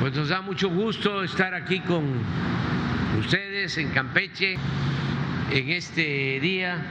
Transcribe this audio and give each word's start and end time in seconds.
Pues 0.00 0.14
nos 0.14 0.30
da 0.30 0.40
mucho 0.40 0.70
gusto 0.70 1.22
estar 1.22 1.52
aquí 1.52 1.80
con 1.80 2.02
ustedes 3.18 3.76
en 3.76 3.90
Campeche 3.90 4.56
en 5.52 5.68
este 5.68 6.40
día 6.40 6.82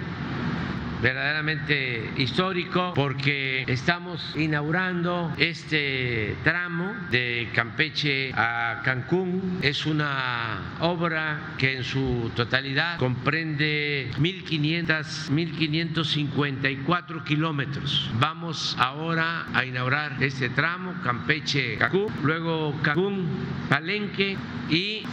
verdaderamente 1.01 2.11
histórico 2.17 2.93
porque 2.95 3.63
estamos 3.67 4.35
inaugurando 4.35 5.33
este 5.37 6.35
tramo 6.43 6.93
de 7.11 7.49
Campeche 7.53 8.31
a 8.33 8.81
Cancún. 8.83 9.59
Es 9.61 9.85
una 9.85 10.75
obra 10.79 11.55
que 11.57 11.77
en 11.77 11.83
su 11.83 12.31
totalidad 12.35 12.97
comprende 12.97 14.11
1.500, 14.17 15.29
1.554 15.29 17.23
kilómetros. 17.23 18.09
Vamos 18.19 18.75
ahora 18.79 19.45
a 19.53 19.65
inaugurar 19.65 20.21
este 20.21 20.49
tramo, 20.49 20.93
Campeche-Cancún, 21.03 22.11
luego 22.23 22.75
Cancún-Palenque 22.81 24.37
y 24.69 25.03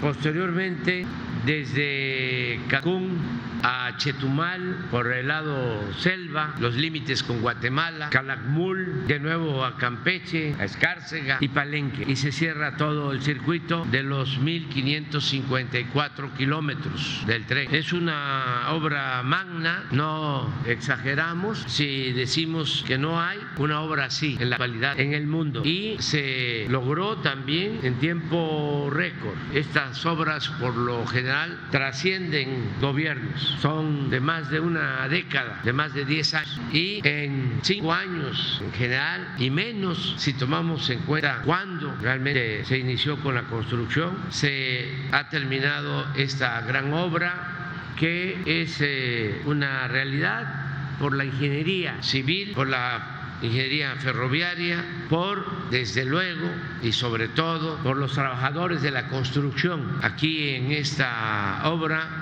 posteriormente 0.00 1.06
desde 1.44 2.60
Cancún 2.68 3.18
a 3.62 3.96
Chetumal 3.96 4.86
por 4.90 5.12
el 5.12 5.28
lado 5.28 5.80
selva, 5.98 6.54
los 6.60 6.74
límites 6.74 7.22
con 7.22 7.40
Guatemala, 7.40 8.10
Calakmul, 8.10 9.06
de 9.06 9.18
nuevo 9.18 9.64
a 9.64 9.76
Campeche, 9.76 10.54
a 10.58 10.64
Escárcega 10.64 11.38
y 11.40 11.48
Palenque. 11.48 12.04
Y 12.06 12.16
se 12.16 12.32
cierra 12.32 12.76
todo 12.76 13.12
el 13.12 13.22
circuito 13.22 13.86
de 13.90 14.02
los 14.02 14.40
1.554 14.40 16.32
kilómetros 16.36 17.22
del 17.26 17.46
tren. 17.46 17.74
Es 17.74 17.92
una 17.92 18.66
obra 18.70 19.22
magna, 19.22 19.84
no 19.90 20.52
exageramos 20.66 21.64
si 21.66 22.12
decimos 22.12 22.84
que 22.86 22.98
no 22.98 23.20
hay 23.20 23.38
una 23.56 23.80
obra 23.80 24.06
así 24.06 24.36
en 24.40 24.50
la 24.50 24.56
actualidad 24.56 24.98
en 25.00 25.14
el 25.14 25.26
mundo. 25.26 25.62
Y 25.64 25.96
se 26.00 26.66
logró 26.68 27.18
también 27.18 27.80
en 27.82 27.94
tiempo 27.98 28.88
récord. 28.90 29.36
Estas 29.54 30.04
obras 30.06 30.48
por 30.60 30.76
lo 30.76 31.06
general 31.06 31.58
trascienden 31.70 32.70
gobiernos 32.80 33.47
son 33.60 34.10
de 34.10 34.20
más 34.20 34.50
de 34.50 34.60
una 34.60 35.08
década, 35.08 35.60
de 35.64 35.72
más 35.72 35.94
de 35.94 36.04
10 36.04 36.34
años. 36.34 36.60
Y 36.72 37.00
en 37.06 37.60
cinco 37.62 37.92
años 37.92 38.60
en 38.64 38.72
general, 38.72 39.34
y 39.38 39.50
menos 39.50 40.14
si 40.18 40.32
tomamos 40.32 40.88
en 40.90 41.00
cuenta 41.00 41.42
cuándo 41.44 41.94
realmente 42.00 42.64
se 42.64 42.78
inició 42.78 43.18
con 43.18 43.34
la 43.34 43.42
construcción, 43.42 44.16
se 44.30 45.08
ha 45.12 45.28
terminado 45.28 46.06
esta 46.16 46.60
gran 46.62 46.92
obra 46.92 47.94
que 47.96 48.62
es 48.62 48.78
eh, 48.80 49.42
una 49.44 49.88
realidad 49.88 50.96
por 50.98 51.14
la 51.14 51.24
ingeniería 51.24 52.02
civil, 52.02 52.52
por 52.54 52.68
la 52.68 53.18
ingeniería 53.42 53.94
ferroviaria, 53.96 54.84
por, 55.08 55.70
desde 55.70 56.04
luego, 56.04 56.48
y 56.82 56.92
sobre 56.92 57.28
todo, 57.28 57.76
por 57.78 57.96
los 57.96 58.12
trabajadores 58.12 58.82
de 58.82 58.90
la 58.90 59.08
construcción. 59.08 59.98
Aquí 60.02 60.50
en 60.50 60.72
esta 60.72 61.60
obra 61.64 62.17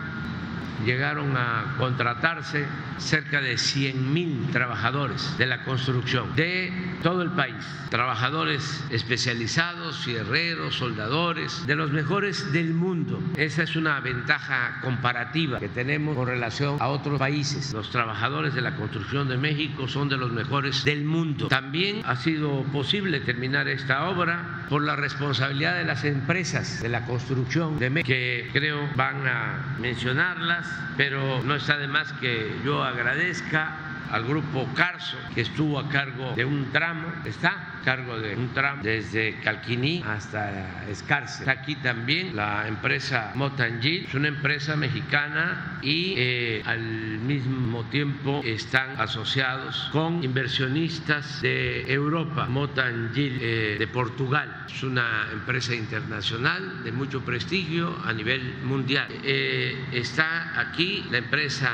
llegaron 0.84 1.36
a 1.36 1.74
contratarse 1.78 2.66
cerca 2.98 3.40
de 3.40 3.56
100 3.56 4.12
mil 4.12 4.50
trabajadores 4.52 5.36
de 5.38 5.46
la 5.46 5.64
construcción 5.64 6.34
de 6.34 6.72
todo 7.02 7.22
el 7.22 7.30
país, 7.30 7.56
trabajadores 7.90 8.84
especializados, 8.90 9.85
fierreros, 9.94 10.74
soldadores, 10.74 11.66
de 11.66 11.76
los 11.76 11.92
mejores 11.92 12.52
del 12.52 12.74
mundo. 12.74 13.20
Esa 13.36 13.62
es 13.62 13.76
una 13.76 14.00
ventaja 14.00 14.80
comparativa 14.82 15.60
que 15.60 15.68
tenemos 15.68 16.16
con 16.16 16.26
relación 16.26 16.76
a 16.80 16.88
otros 16.88 17.18
países. 17.18 17.72
Los 17.72 17.90
trabajadores 17.90 18.54
de 18.54 18.62
la 18.62 18.74
construcción 18.74 19.28
de 19.28 19.36
México 19.36 19.86
son 19.86 20.08
de 20.08 20.16
los 20.16 20.32
mejores 20.32 20.84
del 20.84 21.04
mundo. 21.04 21.48
También 21.48 22.02
ha 22.04 22.16
sido 22.16 22.62
posible 22.64 23.20
terminar 23.20 23.68
esta 23.68 24.08
obra 24.08 24.64
por 24.68 24.82
la 24.82 24.96
responsabilidad 24.96 25.76
de 25.76 25.84
las 25.84 26.04
empresas 26.04 26.82
de 26.82 26.88
la 26.88 27.04
construcción 27.04 27.78
de 27.78 27.90
México, 27.90 28.08
que 28.08 28.48
creo 28.52 28.88
van 28.96 29.26
a 29.26 29.76
mencionarlas, 29.78 30.66
pero 30.96 31.42
no 31.44 31.54
está 31.54 31.76
de 31.76 31.86
más 31.86 32.12
que 32.14 32.50
yo 32.64 32.82
agradezca 32.82 33.85
al 34.10 34.24
grupo 34.24 34.68
Carso, 34.74 35.16
que 35.34 35.42
estuvo 35.42 35.78
a 35.78 35.88
cargo 35.88 36.32
de 36.34 36.44
un 36.44 36.70
tramo, 36.72 37.08
está 37.24 37.78
a 37.80 37.82
cargo 37.84 38.18
de 38.18 38.36
un 38.36 38.48
tramo 38.52 38.82
desde 38.82 39.38
Calquiní 39.40 40.02
hasta 40.06 40.84
Escarce. 40.88 41.40
Está 41.40 41.52
aquí 41.52 41.76
también 41.76 42.36
la 42.36 42.68
empresa 42.68 43.32
Motangil, 43.34 44.06
es 44.06 44.14
una 44.14 44.28
empresa 44.28 44.76
mexicana 44.76 45.78
y 45.82 46.14
eh, 46.16 46.62
al 46.64 46.80
mismo 46.80 47.84
tiempo 47.84 48.42
están 48.44 49.00
asociados 49.00 49.88
con 49.92 50.22
inversionistas 50.22 51.42
de 51.42 51.92
Europa, 51.92 52.46
Motangil 52.46 53.38
eh, 53.40 53.76
de 53.78 53.86
Portugal. 53.86 54.64
Es 54.66 54.82
una 54.82 55.28
empresa 55.32 55.74
internacional 55.74 56.84
de 56.84 56.92
mucho 56.92 57.24
prestigio 57.24 57.96
a 58.04 58.12
nivel 58.12 58.54
mundial. 58.64 59.08
Eh, 59.22 59.86
está 59.92 60.60
aquí 60.60 61.04
la 61.10 61.18
empresa 61.18 61.70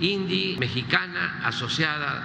Indy 0.00 0.56
mexicana 0.58 1.40
asociada 1.44 1.75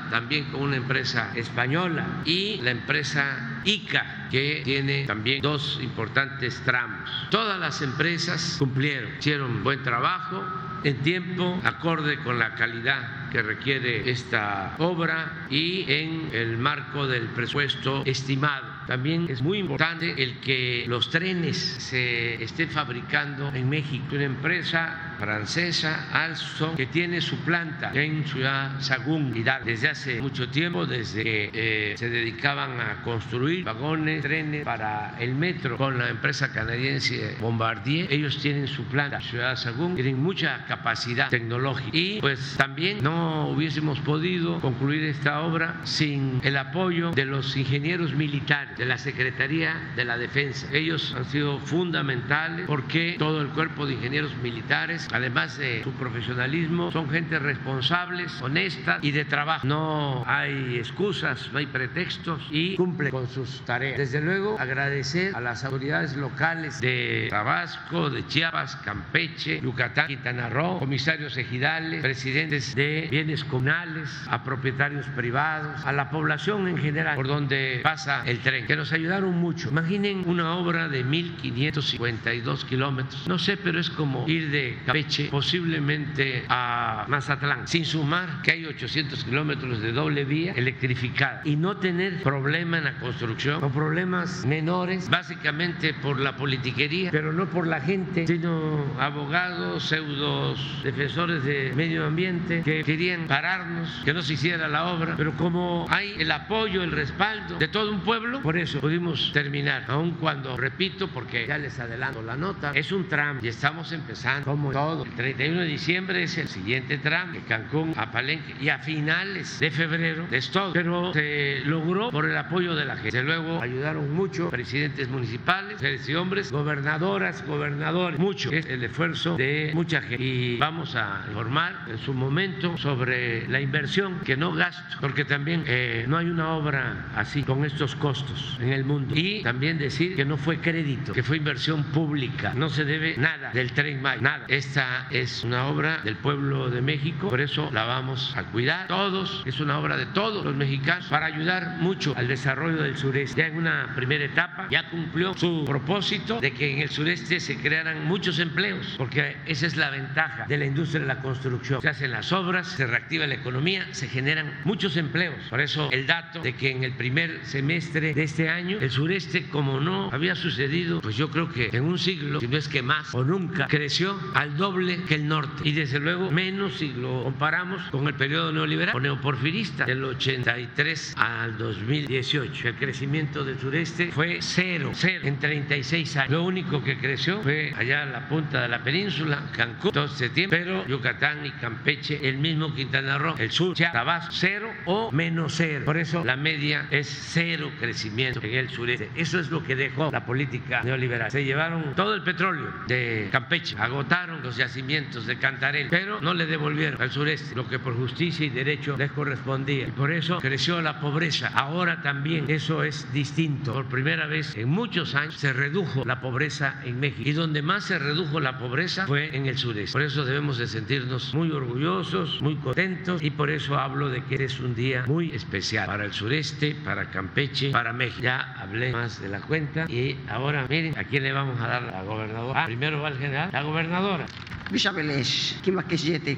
también 0.10 0.46
con 0.46 0.62
una 0.62 0.78
empresa 0.78 1.32
española 1.36 2.06
y 2.26 2.58
la 2.62 2.72
empresa 2.72 3.62
ICA, 3.66 4.28
que 4.30 4.62
tiene 4.64 5.06
también 5.06 5.42
dos 5.42 5.80
importantes 5.82 6.62
tramos. 6.64 7.10
Todas 7.30 7.60
las 7.60 7.82
empresas 7.82 8.56
cumplieron, 8.58 9.12
hicieron 9.20 9.64
buen 9.64 9.84
trabajo 9.84 10.44
en 10.84 10.98
tiempo, 10.98 11.60
acorde 11.64 12.18
con 12.20 12.40
la 12.40 12.56
calidad 12.56 13.21
que 13.32 13.42
requiere 13.42 14.10
esta 14.10 14.76
obra 14.80 15.48
y 15.50 15.92
en 15.92 16.30
el 16.34 16.58
marco 16.58 17.08
del 17.08 17.28
presupuesto 17.28 18.04
estimado. 18.06 18.82
También 18.88 19.28
es 19.30 19.42
muy 19.42 19.60
importante 19.60 20.22
el 20.22 20.40
que 20.40 20.86
los 20.88 21.10
trenes 21.10 21.58
se 21.58 22.44
estén 22.44 22.70
fabricando 22.70 23.52
en 23.54 23.70
México. 23.70 24.06
Una 24.12 24.26
empresa 24.26 25.16
francesa, 25.18 26.10
Alstom, 26.12 26.76
que 26.76 26.88
tiene 26.88 27.22
su 27.22 27.38
planta 27.38 27.92
en 27.94 28.26
Ciudad 28.26 28.82
Sagún, 28.82 29.36
Hidalgo, 29.36 29.66
desde 29.66 29.90
hace 29.90 30.22
mucho 30.22 30.50
tiempo, 30.50 30.86
desde 30.86 31.24
que 31.24 31.50
eh, 31.54 31.94
se 31.96 32.10
dedicaban 32.10 32.80
a 32.82 33.04
construir 33.04 33.64
vagones, 33.64 34.24
trenes 34.24 34.66
para 34.66 35.16
el 35.20 35.36
metro 35.36 35.78
con 35.78 35.98
la 35.98 36.10
empresa 36.10 36.52
canadiense 36.52 37.38
Bombardier. 37.40 38.12
Ellos 38.12 38.40
tienen 38.42 38.68
su 38.68 38.84
planta 38.86 39.18
en 39.18 39.22
Ciudad 39.22 39.56
Sagún, 39.56 39.96
tienen 39.96 40.22
mucha 40.22 40.66
capacidad 40.66 41.30
tecnológica 41.30 41.96
y 41.96 42.20
pues 42.20 42.56
también 42.58 43.02
no 43.02 43.21
hubiésemos 43.22 44.00
podido 44.00 44.60
concluir 44.60 45.04
esta 45.04 45.42
obra 45.42 45.76
sin 45.84 46.40
el 46.44 46.58
apoyo 46.58 47.12
de 47.12 47.26
los 47.26 47.56
ingenieros 47.56 48.14
militares 48.14 48.78
de 48.78 48.86
la 48.86 48.98
Secretaría 48.98 49.92
de 49.96 50.06
la 50.06 50.18
Defensa. 50.18 50.68
Ellos 50.72 51.14
han 51.16 51.26
sido 51.26 51.60
fundamentales 51.60 52.66
porque 52.68 53.16
todo 53.18 53.42
el 53.42 53.50
cuerpo 53.50 53.86
de 53.86 53.94
ingenieros 53.94 54.36
militares, 54.38 55.08
además 55.12 55.58
de 55.58 55.84
su 55.84 55.92
profesionalismo, 55.94 56.92
son 56.92 57.10
gente 57.10 57.40
responsables, 57.40 58.42
honesta 58.42 59.00
y 59.02 59.12
de 59.12 59.26
trabajo. 59.26 59.68
No 59.68 60.24
hay 60.26 60.78
excusas, 60.78 61.50
no 61.52 61.60
hay 61.60 61.66
pretextos 61.68 62.42
y 62.52 62.76
cumple 62.76 63.10
con 63.12 63.28
sus 63.28 63.62
tareas. 63.66 63.98
Desde 63.98 64.22
luego, 64.22 64.58
agradecer 64.60 65.36
a 65.36 65.42
las 65.42 65.64
autoridades 65.64 66.16
locales 66.16 66.82
de 66.82 67.28
Tabasco, 67.30 68.10
de 68.10 68.26
Chiapas, 68.28 68.76
Campeche, 68.78 69.62
Yucatán, 69.62 70.08
Quintana 70.08 70.50
Roo, 70.50 70.80
comisarios 70.80 71.38
ejidales, 71.38 72.02
presidentes 72.02 72.76
de 72.76 73.08
bienes 73.12 73.44
comunales, 73.44 74.10
a 74.30 74.42
propietarios 74.46 75.06
privados, 75.08 75.86
a 75.86 75.92
la 75.92 76.10
población 76.10 76.70
en 76.70 76.78
general 76.78 77.16
por 77.18 77.28
donde 77.28 77.82
pasa 77.84 78.24
el 78.26 78.40
tren, 78.40 78.66
que 78.66 78.78
nos 78.78 78.94
ayudaron 78.94 79.38
mucho. 79.38 79.70
Imaginen 79.70 80.24
una 80.26 80.56
obra 80.56 80.88
de 80.88 81.06
1.552 81.06 82.64
kilómetros, 82.64 83.28
no 83.28 83.38
sé, 83.38 83.58
pero 83.58 83.82
es 83.82 83.90
como 83.90 84.28
ir 84.30 84.50
de 84.50 84.80
Campeche 84.86 85.28
posiblemente 85.30 86.46
a 86.48 87.06
Mazatlán, 87.10 87.68
sin 87.68 87.84
sumar 87.84 88.42
que 88.44 88.52
hay 88.52 88.66
800 88.66 89.26
kilómetros 89.26 89.82
de 89.82 89.92
doble 89.92 90.24
vía 90.24 90.54
electrificada 90.54 91.42
y 91.44 91.58
no 91.58 91.78
tener 91.78 92.24
problema 92.24 92.78
en 92.78 92.86
la 92.86 92.94
construcción 92.94 93.62
o 93.62 93.70
problemas 93.70 94.46
menores, 94.46 95.10
básicamente 95.10 95.94
por 95.94 96.18
la 96.18 96.38
politiquería, 96.38 97.12
pero 97.12 97.34
no 97.34 97.48
por 97.48 97.68
la 97.68 97.82
gente, 97.82 98.26
sino 98.26 98.86
abogados, 98.98 99.84
pseudos 99.84 100.82
defensores 100.82 101.44
de 101.44 101.74
medio 101.76 102.06
ambiente 102.06 102.62
que 102.64 102.86
querían 102.86 103.01
pararnos, 103.28 104.02
que 104.06 104.14
no 104.14 104.22
se 104.22 104.34
hiciera 104.34 104.68
la 104.68 104.86
obra, 104.86 105.16
pero 105.18 105.34
como 105.34 105.86
hay 105.90 106.16
el 106.20 106.32
apoyo, 106.32 106.84
el 106.84 106.92
respaldo 106.92 107.58
de 107.58 107.68
todo 107.68 107.92
un 107.92 108.02
pueblo, 108.02 108.42
por 108.42 108.58
eso 108.58 108.80
pudimos 108.80 109.32
terminar, 109.34 109.86
aun 109.88 110.12
cuando, 110.12 110.58
repito, 110.58 111.08
porque 111.08 111.48
ya 111.48 111.58
les 111.58 111.80
adelanto 111.80 112.22
la 112.22 112.36
nota, 112.36 112.72
es 112.74 112.92
un 112.92 113.08
tram 113.08 113.40
y 113.42 113.48
estamos 113.48 113.92
empezando 113.92 114.46
como 114.46 114.72
todo. 114.72 115.06
El 115.06 115.12
31 115.12 115.62
de 115.62 115.66
diciembre 115.66 116.24
es 116.24 116.38
el 116.38 116.48
siguiente 116.48 116.98
tramo, 116.98 117.34
de 117.34 117.42
Cancún 117.42 117.94
a 117.98 118.12
Palenque, 118.12 118.56
y 118.60 118.70
a 118.70 118.80
finales 118.80 119.60
de 119.60 119.72
febrero 119.72 120.28
es 120.32 120.50
todo. 120.52 120.74
Pero 120.74 121.14
se 121.14 121.62
logró 121.66 122.12
por 122.12 122.26
el 122.26 122.38
apoyo 122.38 122.76
de 122.76 122.86
la 122.86 122.98
gente. 122.98 123.22
Luego 123.24 123.62
ayudaron 123.62 124.12
mucho 124.14 124.50
presidentes 124.50 125.08
municipales, 125.10 125.74
mujeres 125.74 126.08
y 126.10 126.16
hombres, 126.16 126.52
gobernadoras, 126.52 127.46
gobernadores, 127.46 128.20
mucho. 128.20 128.52
Es 128.52 128.66
el 128.66 128.84
esfuerzo 128.84 129.36
de 129.38 129.72
mucha 129.74 130.02
gente. 130.02 130.24
Y 130.24 130.58
vamos 130.58 130.96
a 130.96 131.24
informar 131.28 131.86
en 131.88 131.98
su 131.98 132.14
momento 132.14 132.78
sobre 132.78 132.91
la 132.98 133.62
inversión 133.62 134.20
que 134.22 134.38
no 134.38 134.54
gasto, 134.54 134.98
porque 135.00 135.26
también 135.26 135.64
eh, 135.68 136.06
no 136.08 136.18
hay 136.18 136.28
una 136.28 136.50
obra 136.50 137.08
así 137.16 137.44
con 137.44 137.66
estos 137.66 137.96
costos 137.96 138.58
en 138.60 138.74
el 138.74 138.84
mundo. 138.84 139.14
Y 139.16 139.44
también 139.44 139.78
decir 139.78 140.16
que 140.16 140.26
no 140.26 140.38
fue 140.38 140.60
crédito, 140.60 141.14
que 141.14 141.24
fue 141.24 141.38
inversión 141.38 141.84
pública. 141.86 142.54
No 142.56 142.70
se 142.70 142.86
debe 142.86 143.16
nada 143.18 143.52
del 143.52 143.72
tren 143.72 144.02
Maya, 144.02 144.22
nada. 144.22 144.46
Esta 144.48 145.08
es 145.12 145.44
una 145.44 145.68
obra 145.68 146.00
del 146.04 146.16
pueblo 146.16 146.70
de 146.70 146.82
México, 146.82 147.30
por 147.30 147.42
eso 147.42 147.70
la 147.72 147.86
vamos 147.86 148.34
a 148.36 148.44
cuidar 148.46 148.88
todos. 148.88 149.44
Es 149.46 149.60
una 149.60 149.80
obra 149.80 149.98
de 149.98 150.06
todos 150.08 150.46
los 150.46 150.56
mexicanos 150.56 151.08
para 151.08 151.26
ayudar 151.28 151.78
mucho 151.80 152.14
al 152.18 152.28
desarrollo 152.28 152.84
del 152.84 152.98
sureste. 152.98 153.42
Ya 153.42 153.48
en 153.48 153.58
una 153.58 153.94
primera 153.96 154.26
etapa 154.26 154.68
ya 154.70 154.90
cumplió 154.90 155.34
su 155.34 155.66
propósito 155.66 156.40
de 156.40 156.54
que 156.54 156.72
en 156.72 156.80
el 156.80 156.90
sureste 156.90 157.40
se 157.40 157.58
crearan 157.58 158.06
muchos 158.06 158.40
empleos, 158.40 158.96
porque 158.98 159.38
esa 159.46 159.68
es 159.68 159.78
la 159.78 159.90
ventaja 159.90 160.46
de 160.48 160.58
la 160.58 160.66
industria 160.66 161.02
de 161.02 161.08
la 161.08 161.22
construcción. 161.22 161.82
Se 161.82 161.90
hacen 161.90 162.12
las 162.12 162.32
obras, 162.32 162.80
se 162.82 162.88
reactiva 162.88 163.28
la 163.28 163.36
economía, 163.36 163.88
se 163.92 164.08
generan 164.08 164.60
muchos 164.64 164.98
empleos. 164.98 165.36
Por 165.52 165.62
eso 165.62 165.92
el 165.92 166.08
dato 166.08 166.42
de 166.42 166.56
que 166.56 166.72
en 166.72 166.84
el 166.84 166.94
primer 166.94 167.46
semestre 167.46 168.16
de 168.16 168.24
este 168.24 168.50
año 168.50 168.80
el 168.82 168.90
sureste, 168.90 169.44
como 169.50 169.80
no 169.80 170.10
había 170.12 170.34
sucedido, 170.34 171.00
pues 171.00 171.16
yo 171.16 171.30
creo 171.30 171.48
que 171.48 171.70
en 171.72 171.84
un 171.84 172.00
siglo, 172.00 172.40
si 172.40 172.48
no 172.48 172.58
es 172.58 172.68
que 172.68 172.82
más 172.82 173.14
o 173.14 173.24
nunca, 173.24 173.68
creció 173.68 174.20
al 174.34 174.58
doble 174.58 175.04
que 175.04 175.14
el 175.14 175.28
norte. 175.28 175.62
Y 175.64 175.74
desde 175.74 176.00
luego 176.00 176.32
menos 176.32 176.78
si 176.78 176.92
lo 176.92 177.26
comparamos 177.26 177.84
con 177.92 178.08
el 178.08 178.16
periodo 178.16 178.52
neoliberal 178.52 178.96
o 178.96 179.00
neoporfirista 179.00 179.86
del 179.86 180.04
83 180.04 181.14
al 181.18 181.60
2018. 181.60 182.68
El 182.70 182.76
crecimiento 182.78 183.46
del 183.46 183.60
sureste 183.60 184.12
fue 184.12 184.40
cero, 184.42 184.90
cero 184.96 185.22
en 185.24 185.38
36 185.38 186.18
años. 186.18 186.32
Lo 186.32 186.46
único 186.46 186.84
que 186.84 186.98
creció 186.98 187.44
fue 187.44 187.76
allá 187.78 188.02
en 188.02 188.12
la 188.12 188.28
punta 188.28 188.64
de 188.64 188.70
la 188.70 188.84
península, 188.84 189.52
Cancún, 189.56 189.92
2 189.94 190.12
de 190.14 190.18
septiembre, 190.18 190.58
pero 190.58 190.88
Yucatán 190.88 191.46
y 191.46 191.52
Campeche, 191.52 192.28
el 192.28 192.40
mismo 192.40 192.61
Quintana 192.70 193.18
Roo, 193.18 193.36
el 193.38 193.52
sur, 193.52 193.76
Tabasco, 193.76 194.32
cero 194.32 194.70
o 194.86 195.12
menos 195.12 195.54
cero. 195.56 195.84
Por 195.86 195.98
eso 195.98 196.24
la 196.24 196.36
media 196.36 196.88
es 196.92 197.08
cero 197.08 197.72
crecimiento 197.80 198.40
en 198.44 198.56
el 198.56 198.70
sureste. 198.70 199.10
Eso 199.16 199.40
es 199.40 199.50
lo 199.50 199.64
que 199.64 199.76
dejó 199.76 200.12
la 200.12 200.26
política 200.26 200.84
neoliberal. 200.84 201.32
Se 201.32 201.44
llevaron 201.44 201.94
todo 201.96 202.14
el 202.14 202.24
petróleo 202.24 202.72
de 202.88 203.30
Campeche, 203.32 203.76
agotaron 203.78 204.42
los 204.42 204.58
yacimientos 204.58 205.26
de 205.26 205.38
Cantarel, 205.38 205.88
pero 205.90 206.22
no 206.22 206.34
le 206.34 206.46
devolvieron 206.46 207.02
al 207.02 207.12
sureste 207.12 207.56
lo 207.56 207.68
que 207.68 207.80
por 207.80 207.96
justicia 207.96 208.46
y 208.46 208.50
derecho 208.50 208.96
les 208.98 209.12
correspondía. 209.12 209.88
Y 209.88 209.92
por 209.92 210.12
eso 210.12 210.40
creció 210.40 210.82
la 210.82 211.00
pobreza. 211.00 211.52
Ahora 211.54 212.02
también 212.02 212.46
eso 212.50 212.84
es 212.84 213.12
distinto. 213.14 213.74
Por 213.74 213.86
primera 213.88 214.28
vez 214.28 214.56
en 214.56 214.70
muchos 214.70 215.16
años 215.16 215.36
se 215.36 215.54
redujo 215.54 216.04
la 216.06 216.22
pobreza 216.22 216.82
en 216.84 217.00
México. 217.00 217.28
Y 217.28 217.34
donde 217.34 217.62
más 217.62 217.86
se 217.86 218.00
redujo 218.00 218.40
la 218.40 218.58
pobreza 218.58 219.08
fue 219.08 219.36
en 219.36 219.46
el 219.48 219.58
sureste. 219.58 219.92
Por 219.92 220.02
eso 220.02 220.26
debemos 220.26 220.58
de 220.58 220.68
sentirnos 220.68 221.34
muy 221.34 221.52
orgullosos, 221.52 222.42
muy 222.42 222.51
contentos 222.58 223.22
y 223.22 223.32
por 223.32 223.50
eso 223.50 223.78
hablo 223.78 224.10
de 224.10 224.24
que 224.24 224.44
es 224.44 224.60
un 224.60 224.76
día 224.76 225.04
muy 225.08 225.32
especial 225.32 225.86
para 225.86 226.06
el 226.06 226.14
sureste, 226.14 226.76
para 226.76 227.10
Campeche, 227.10 227.72
para 227.72 227.94
México. 227.94 228.22
Ya 228.22 228.54
hablé 228.58 228.92
más 228.92 229.22
de 229.22 229.30
la 229.30 229.42
cuenta 229.42 229.86
y 229.90 230.18
ahora 230.28 230.66
miren 230.70 230.98
a 230.98 231.04
quién 231.04 231.24
le 231.24 231.32
vamos 231.32 231.60
a 231.60 231.68
dar 231.68 231.84
la 231.84 232.04
gobernadora. 232.04 232.64
Ah, 232.64 232.66
primero 232.66 233.02
va 233.02 233.10
el 233.10 233.18
general, 233.18 233.50
la 233.52 233.62
gobernadora. 233.62 234.26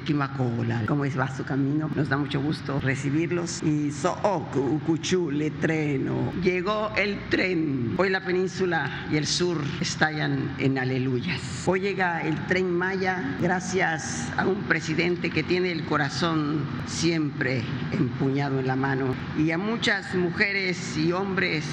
Kimakola. 0.04 0.82
¿Cómo 0.86 1.04
va 1.16 1.36
su 1.36 1.44
camino? 1.44 1.88
Nos 1.94 2.08
da 2.08 2.16
mucho 2.16 2.40
gusto 2.40 2.80
recibirlos. 2.80 3.62
Y 3.62 3.92
Sook, 3.92 4.56
Ukuchu, 4.56 5.30
Letreno. 5.30 6.32
Llegó 6.42 6.90
el 6.96 7.16
tren. 7.30 7.94
Hoy 7.96 8.10
la 8.10 8.24
península 8.24 9.06
y 9.12 9.18
el 9.18 9.26
sur 9.28 9.58
estallan 9.80 10.56
en 10.58 10.78
aleluyas. 10.78 11.40
Hoy 11.64 11.80
llega 11.80 12.22
el 12.22 12.34
tren 12.46 12.70
Maya 12.70 13.36
gracias 13.40 14.32
a 14.36 14.46
un 14.46 14.64
presidente 14.64 15.30
que 15.30 15.44
tiene 15.44 15.70
el 15.70 15.84
corazón 15.84 16.64
siempre 16.86 17.62
empuñado 17.92 18.58
en 18.58 18.66
la 18.66 18.74
mano. 18.74 19.14
Y 19.38 19.52
a 19.52 19.58
muchas 19.58 20.12
mujeres 20.16 20.96
y 20.96 21.12
hombres 21.12 21.64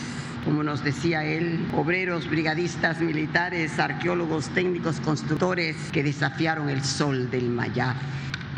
como 0.44 0.64
nos 0.64 0.84
decía 0.84 1.24
él, 1.24 1.68
obreros, 1.74 2.30
brigadistas, 2.30 3.00
militares, 3.00 3.80
arqueólogos, 3.80 4.50
técnicos, 4.50 5.00
constructores 5.00 5.76
que 5.92 6.04
desafiaron 6.04 6.70
el 6.70 6.84
sol 6.84 7.30
del 7.30 7.50
Mayab 7.50 7.96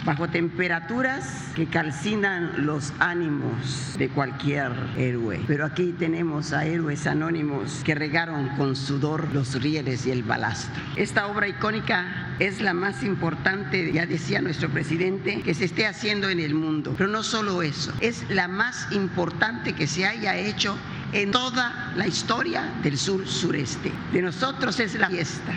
bajo 0.06 0.27
temperaturas 0.27 1.51
que 1.56 1.65
calcinan 1.68 2.65
los 2.65 2.94
ánimos 3.00 3.95
de 3.97 4.09
cualquier 4.09 4.71
héroe. 4.97 5.41
Pero 5.47 5.65
aquí 5.65 5.94
tenemos 5.97 6.51
a 6.53 6.65
héroes 6.65 7.07
anónimos 7.07 7.81
que 7.86 7.95
regaron 7.95 8.50
con 8.57 8.75
sudor 8.75 9.33
los 9.33 9.62
rieles 9.62 10.06
y 10.06 10.12
el 10.12 10.24
balastro. 10.24 10.81
Esta 10.95 11.27
obra 11.27 11.47
icónica 11.47 12.36
es 12.39 12.62
la 12.62 12.74
más 12.74 13.03
importante, 13.03 13.91
ya 13.94 14.06
decía 14.06 14.41
nuestro 14.41 14.69
presidente, 14.69 15.41
que 15.41 15.53
se 15.53 15.65
esté 15.65 15.88
haciendo 15.88 16.29
en 16.29 16.39
el 16.39 16.53
mundo. 16.53 16.95
Pero 16.97 17.09
no 17.09 17.24
solo 17.24 17.62
eso, 17.62 17.94
es 18.01 18.29
la 18.29 18.47
más 18.47 18.91
importante 18.91 19.74
que 19.74 19.88
se 19.88 20.06
haya 20.06 20.36
hecho 20.36 20.77
en 21.13 21.31
toda 21.31 21.94
la 21.95 22.07
historia 22.07 22.74
del 22.81 22.98
sur 22.98 23.27
sureste. 23.27 23.91
De 24.12 24.22
nosotros 24.22 24.79
es 24.79 24.96
la 24.96 25.10
fiesta, 25.10 25.53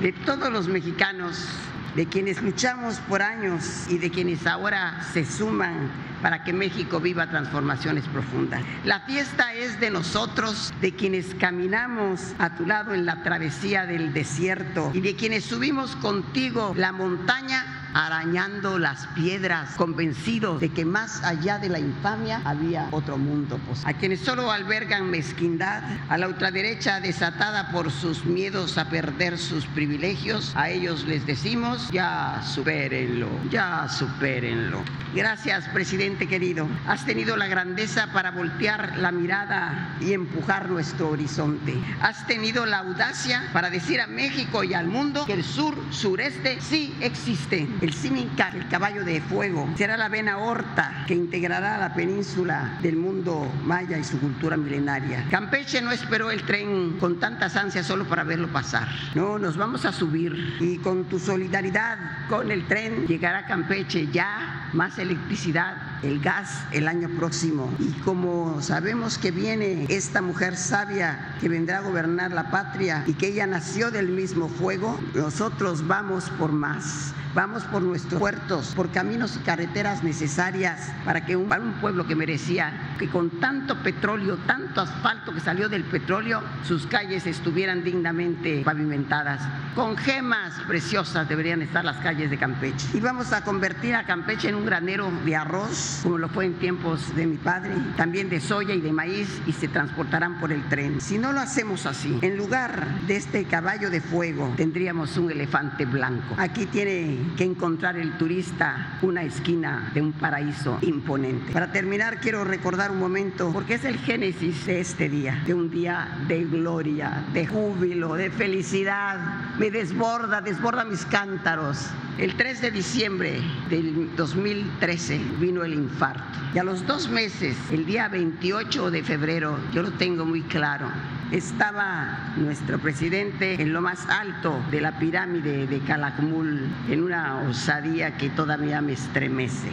de 0.00 0.12
todos 0.12 0.50
los 0.50 0.66
mexicanos, 0.66 1.46
de 1.94 2.06
quienes 2.06 2.42
luchamos 2.42 2.96
por 3.08 3.22
años 3.22 3.86
y 3.88 3.98
de 3.98 4.10
quienes 4.10 4.46
ahora 4.46 5.06
se 5.12 5.24
suman 5.24 5.90
para 6.24 6.42
que 6.42 6.54
México 6.54 7.00
viva 7.00 7.28
transformaciones 7.28 8.08
profundas. 8.08 8.62
La 8.82 9.00
fiesta 9.00 9.52
es 9.52 9.78
de 9.78 9.90
nosotros, 9.90 10.72
de 10.80 10.94
quienes 10.96 11.34
caminamos 11.34 12.32
a 12.38 12.56
tu 12.56 12.64
lado 12.64 12.94
en 12.94 13.04
la 13.04 13.22
travesía 13.22 13.84
del 13.84 14.14
desierto 14.14 14.90
y 14.94 15.02
de 15.02 15.16
quienes 15.16 15.44
subimos 15.44 15.96
contigo 15.96 16.72
la 16.78 16.92
montaña 16.92 17.82
arañando 17.94 18.78
las 18.78 19.06
piedras, 19.08 19.76
convencidos 19.76 20.60
de 20.60 20.68
que 20.70 20.84
más 20.84 21.22
allá 21.22 21.58
de 21.58 21.68
la 21.68 21.78
infamia 21.78 22.40
había 22.44 22.88
otro 22.90 23.16
mundo. 23.16 23.60
A 23.84 23.92
quienes 23.92 24.20
solo 24.20 24.50
albergan 24.50 25.10
mezquindad, 25.10 25.82
a 26.08 26.18
la 26.18 26.26
ultraderecha 26.26 27.00
desatada 27.00 27.70
por 27.70 27.92
sus 27.92 28.24
miedos 28.24 28.78
a 28.78 28.90
perder 28.90 29.38
sus 29.38 29.66
privilegios, 29.66 30.52
a 30.56 30.70
ellos 30.70 31.04
les 31.04 31.24
decimos, 31.24 31.88
ya 31.92 32.42
supérenlo, 32.42 33.28
ya 33.48 33.88
supérenlo. 33.88 34.82
Gracias, 35.14 35.68
presidente 35.68 36.13
querido. 36.18 36.66
Has 36.86 37.04
tenido 37.04 37.36
la 37.36 37.46
grandeza 37.46 38.08
para 38.12 38.30
voltear 38.30 38.98
la 38.98 39.10
mirada 39.10 39.96
y 40.00 40.12
empujar 40.12 40.70
nuestro 40.70 41.10
horizonte. 41.10 41.74
Has 42.00 42.26
tenido 42.26 42.64
la 42.66 42.78
audacia 42.78 43.50
para 43.52 43.70
decir 43.70 44.00
a 44.00 44.06
México 44.06 44.64
y 44.64 44.74
al 44.74 44.86
mundo 44.86 45.26
que 45.26 45.34
el 45.34 45.44
sur 45.44 45.74
sureste 45.90 46.60
sí 46.60 46.94
existe 47.00 47.66
el 47.80 47.92
Simicar, 47.92 48.54
el 48.54 48.68
caballo 48.68 49.04
de 49.04 49.20
fuego, 49.20 49.68
será 49.76 49.96
la 49.96 50.08
vena 50.08 50.38
horta 50.38 51.04
que 51.06 51.14
integrará 51.14 51.78
la 51.78 51.94
península 51.94 52.78
del 52.82 52.96
mundo 52.96 53.50
maya 53.64 53.98
y 53.98 54.04
su 54.04 54.18
cultura 54.20 54.56
milenaria. 54.56 55.24
Campeche 55.30 55.80
no 55.80 55.90
esperó 55.92 56.30
el 56.30 56.42
tren 56.42 56.96
con 56.98 57.18
tantas 57.18 57.56
ansias 57.56 57.86
solo 57.86 58.04
para 58.04 58.24
verlo 58.24 58.48
pasar. 58.48 58.88
No, 59.14 59.38
nos 59.38 59.56
vamos 59.56 59.84
a 59.84 59.92
subir 59.92 60.56
y 60.60 60.78
con 60.78 61.04
tu 61.04 61.18
solidaridad 61.18 62.28
con 62.28 62.50
el 62.50 62.66
tren 62.66 63.06
llegará 63.06 63.46
Campeche 63.46 64.08
ya 64.12 64.70
más 64.72 64.98
electricidad, 64.98 65.76
el 66.04 66.20
gas 66.20 66.50
el 66.72 66.86
año 66.88 67.08
próximo. 67.16 67.72
Y 67.78 67.92
como 68.00 68.60
sabemos 68.60 69.18
que 69.18 69.30
viene 69.30 69.86
esta 69.88 70.22
mujer 70.22 70.56
sabia 70.56 71.36
que 71.40 71.48
vendrá 71.48 71.78
a 71.78 71.82
gobernar 71.82 72.32
la 72.32 72.50
patria 72.50 73.04
y 73.06 73.14
que 73.14 73.28
ella 73.28 73.46
nació 73.46 73.90
del 73.90 74.08
mismo 74.08 74.48
fuego, 74.48 74.98
nosotros 75.14 75.86
vamos 75.86 76.30
por 76.38 76.52
más. 76.52 77.12
Vamos 77.34 77.64
por 77.64 77.82
nuestros 77.82 78.20
puertos, 78.20 78.74
por 78.76 78.92
caminos 78.92 79.36
y 79.36 79.40
carreteras 79.40 80.04
necesarias 80.04 80.92
para 81.04 81.26
que 81.26 81.34
un, 81.34 81.52
un 81.52 81.72
pueblo 81.80 82.06
que 82.06 82.14
merecía 82.14 82.94
que 82.96 83.08
con 83.08 83.40
tanto 83.40 83.82
petróleo, 83.82 84.36
tanto 84.46 84.80
asfalto 84.80 85.34
que 85.34 85.40
salió 85.40 85.68
del 85.68 85.82
petróleo, 85.82 86.40
sus 86.62 86.86
calles 86.86 87.26
estuvieran 87.26 87.82
dignamente 87.82 88.62
pavimentadas. 88.64 89.42
Con 89.74 89.96
gemas 89.96 90.54
preciosas 90.68 91.28
deberían 91.28 91.60
estar 91.60 91.84
las 91.84 91.96
calles 91.96 92.30
de 92.30 92.38
Campeche. 92.38 92.86
Y 92.94 93.00
vamos 93.00 93.32
a 93.32 93.42
convertir 93.42 93.96
a 93.96 94.06
Campeche 94.06 94.48
en 94.48 94.54
un 94.54 94.64
granero 94.64 95.10
de 95.24 95.34
arroz, 95.34 96.00
como 96.04 96.18
lo 96.18 96.28
fue 96.28 96.44
en 96.44 96.54
tiempos 96.54 97.16
de 97.16 97.26
mi 97.26 97.36
padre, 97.36 97.72
también 97.96 98.30
de 98.30 98.40
soya 98.40 98.74
y 98.74 98.80
de 98.80 98.92
maíz, 98.92 99.40
y 99.46 99.52
se 99.52 99.66
transportarán 99.66 100.38
por 100.38 100.52
el 100.52 100.62
tren. 100.68 101.00
Si 101.00 101.18
no 101.18 101.32
lo 101.32 101.40
hacemos 101.40 101.86
así, 101.86 102.16
en 102.22 102.36
lugar 102.36 103.00
de 103.08 103.16
este 103.16 103.44
caballo 103.44 103.90
de 103.90 104.00
fuego, 104.00 104.54
tendríamos 104.56 105.16
un 105.16 105.32
elefante 105.32 105.84
blanco. 105.84 106.36
Aquí 106.38 106.66
tiene 106.66 107.23
que 107.36 107.44
encontrar 107.44 107.96
el 107.96 108.16
turista 108.18 108.98
una 109.02 109.22
esquina 109.22 109.90
de 109.94 110.00
un 110.00 110.12
paraíso 110.12 110.78
imponente. 110.82 111.52
Para 111.52 111.72
terminar, 111.72 112.20
quiero 112.20 112.44
recordar 112.44 112.90
un 112.90 112.98
momento, 112.98 113.50
porque 113.52 113.74
es 113.74 113.84
el 113.84 113.98
génesis 113.98 114.66
de 114.66 114.80
este 114.80 115.08
día, 115.08 115.42
de 115.46 115.54
un 115.54 115.70
día 115.70 116.08
de 116.28 116.44
gloria, 116.44 117.24
de 117.32 117.46
júbilo, 117.46 118.14
de 118.14 118.30
felicidad. 118.30 119.18
Me 119.58 119.70
desborda, 119.70 120.40
desborda 120.40 120.84
mis 120.84 121.04
cántaros. 121.06 121.90
El 122.18 122.36
3 122.36 122.60
de 122.60 122.70
diciembre 122.70 123.40
del 123.68 124.14
2013 124.16 125.20
vino 125.40 125.64
el 125.64 125.74
infarto. 125.74 126.38
Y 126.54 126.58
a 126.58 126.64
los 126.64 126.86
dos 126.86 127.08
meses, 127.08 127.56
el 127.72 127.84
día 127.86 128.08
28 128.08 128.90
de 128.92 129.02
febrero, 129.02 129.58
yo 129.72 129.82
lo 129.82 129.90
tengo 129.92 130.24
muy 130.24 130.42
claro, 130.42 130.86
estaba 131.32 132.32
nuestro 132.36 132.78
presidente 132.78 133.60
en 133.60 133.72
lo 133.72 133.80
más 133.80 134.06
alto 134.08 134.62
de 134.70 134.80
la 134.80 134.98
pirámide 134.98 135.66
de 135.66 135.80
Calakmul, 135.80 136.68
en 136.88 137.02
una 137.02 137.13
osadía 137.48 138.16
que 138.16 138.30
todavía 138.30 138.80
me 138.80 138.92
estremece. 138.92 139.72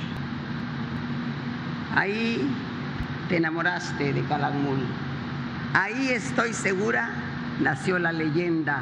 Ahí 1.96 2.48
te 3.30 3.38
enamoraste 3.38 4.14
de 4.14 4.24
Calakmul. 4.24 4.80
Ahí 5.74 6.10
estoy 6.10 6.54
segura 6.54 7.10
nació 7.60 8.00
la 8.00 8.12
leyenda 8.12 8.82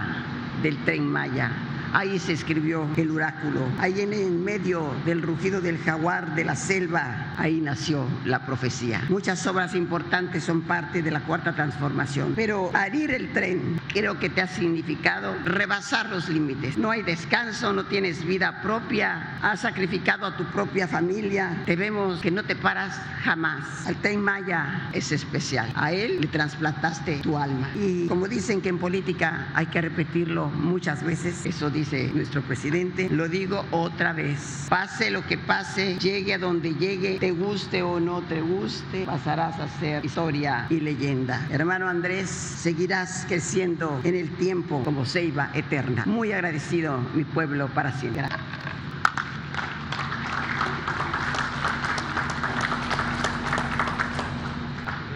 del 0.61 0.77
tren 0.85 1.07
Maya 1.07 1.51
Ahí 1.91 2.19
se 2.19 2.33
escribió 2.33 2.87
el 2.97 3.09
oráculo. 3.11 3.61
Ahí 3.79 4.01
en, 4.01 4.43
medio 4.43 4.93
del 5.05 5.21
rugido 5.21 5.59
del 5.59 5.77
jaguar 5.79 6.35
de 6.35 6.45
la 6.45 6.55
selva, 6.55 7.33
ahí 7.37 7.59
nació 7.61 8.05
la 8.25 8.45
profecía. 8.45 9.03
Muchas 9.09 9.45
obras 9.47 9.73
importantes 9.73 10.43
son 10.43 10.61
parte 10.61 11.01
de 11.01 11.11
la 11.11 11.21
cuarta 11.21 11.53
transformación. 11.53 12.33
Pero 12.35 12.71
abrir 12.75 13.11
el 13.11 13.33
tren 13.33 13.79
creo 13.91 14.19
que 14.19 14.29
te 14.29 14.41
ha 14.41 14.47
significado 14.47 15.35
rebasar 15.45 16.09
los 16.09 16.29
límites. 16.29 16.77
No 16.77 16.91
hay 16.91 17.01
descanso, 17.01 17.73
no 17.73 17.85
tienes 17.85 18.23
vida 18.23 18.61
propia, 18.61 19.39
has 19.41 19.61
sacrificado 19.61 20.27
a 20.27 20.37
tu 20.37 20.45
propia 20.45 20.87
familia. 20.87 21.63
Te 21.65 21.75
vemos 21.75 22.19
que 22.21 22.29
no 22.29 22.43
te 22.43 22.55
paras 22.55 22.99
jamás. 23.23 23.87
El 23.87 23.95
tren 23.95 24.21
Maya 24.21 24.89
es 24.93 25.11
especial. 25.11 25.71
A 25.75 25.91
él 25.91 26.21
le 26.21 26.27
trasplantaste 26.27 27.19
tu 27.19 27.37
alma. 27.37 27.69
Y 27.75 28.07
como 28.07 28.27
dicen 28.27 28.61
que 28.61 28.69
en 28.69 28.77
política 28.77 29.47
hay 29.55 29.65
que 29.67 29.81
repetirlo 29.81 30.47
muchas 30.49 31.03
veces, 31.03 31.45
eso 31.45 31.69
dice 31.69 31.78
nuestro 32.13 32.41
presidente, 32.41 33.09
lo 33.09 33.29
digo 33.29 33.63
otra 33.71 34.11
vez. 34.11 34.65
Pase 34.69 35.09
lo 35.11 35.25
que 35.25 35.37
pase, 35.37 35.97
llegue 35.97 36.33
a 36.33 36.37
donde 36.37 36.73
llegue, 36.75 37.19
te 37.19 37.31
guste 37.31 37.81
o 37.83 38.01
no 38.01 38.21
te 38.21 38.41
guste, 38.41 39.05
pasarás 39.05 39.57
a 39.59 39.67
ser 39.79 40.03
historia 40.03 40.67
y 40.69 40.81
leyenda. 40.81 41.47
Hermano 41.49 41.87
Andrés, 41.87 42.29
seguirás 42.29 43.25
creciendo 43.29 44.01
en 44.03 44.15
el 44.15 44.29
tiempo 44.31 44.83
como 44.83 45.05
ceiba 45.05 45.51
eterna. 45.53 46.03
Muy 46.05 46.33
agradecido 46.33 46.99
mi 47.13 47.23
pueblo 47.23 47.69
para 47.73 47.93
siempre. 47.93 48.23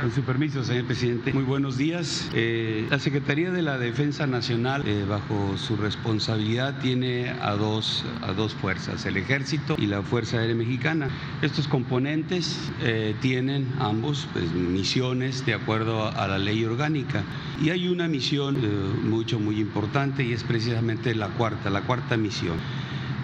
Con 0.04 0.12
su 0.12 0.24
permiso, 0.24 0.66
señor 0.66 0.84
presidente. 0.84 1.32
Muy 1.32 1.46
buenos 1.46 1.78
días. 1.78 2.30
Eh, 2.34 2.86
la 2.90 3.00
Secretaría 3.00 3.52
de 3.52 3.62
la 3.62 3.78
Defensa 3.78 4.28
Nacional, 4.28 4.84
eh, 4.86 5.06
bajo 5.08 5.58
su 5.58 5.78
responsabilidad, 5.78 6.78
tiene 6.82 7.30
a 7.30 7.52
dos, 7.52 8.04
a 8.22 8.34
dos 8.34 8.54
fuerzas, 8.54 9.06
el 9.06 9.16
Ejército 9.16 9.78
y 9.80 9.86
la 9.86 10.02
Fuerza 10.02 10.40
Aérea 10.40 10.56
Mexicana. 10.56 11.08
Estos 11.42 11.70
componentes 11.70 12.70
eh, 12.82 13.16
tienen 13.22 13.72
ambos 13.80 14.28
pues, 14.34 14.52
misiones 14.52 15.46
de 15.46 15.54
acuerdo 15.54 16.10
a 16.10 16.28
la 16.28 16.38
ley 16.38 16.66
orgánica. 16.66 17.24
Y 17.62 17.70
hay 17.70 17.88
una 17.88 18.10
misión 18.10 18.58
mucho, 19.10 19.40
muy 19.40 19.62
importante 19.62 20.26
y 20.26 20.34
es 20.34 20.44
precisamente 20.44 21.16
la 21.16 21.30
cuarta, 21.30 21.70
la 21.70 21.84
cuarta 21.84 22.18
misión. 22.18 22.58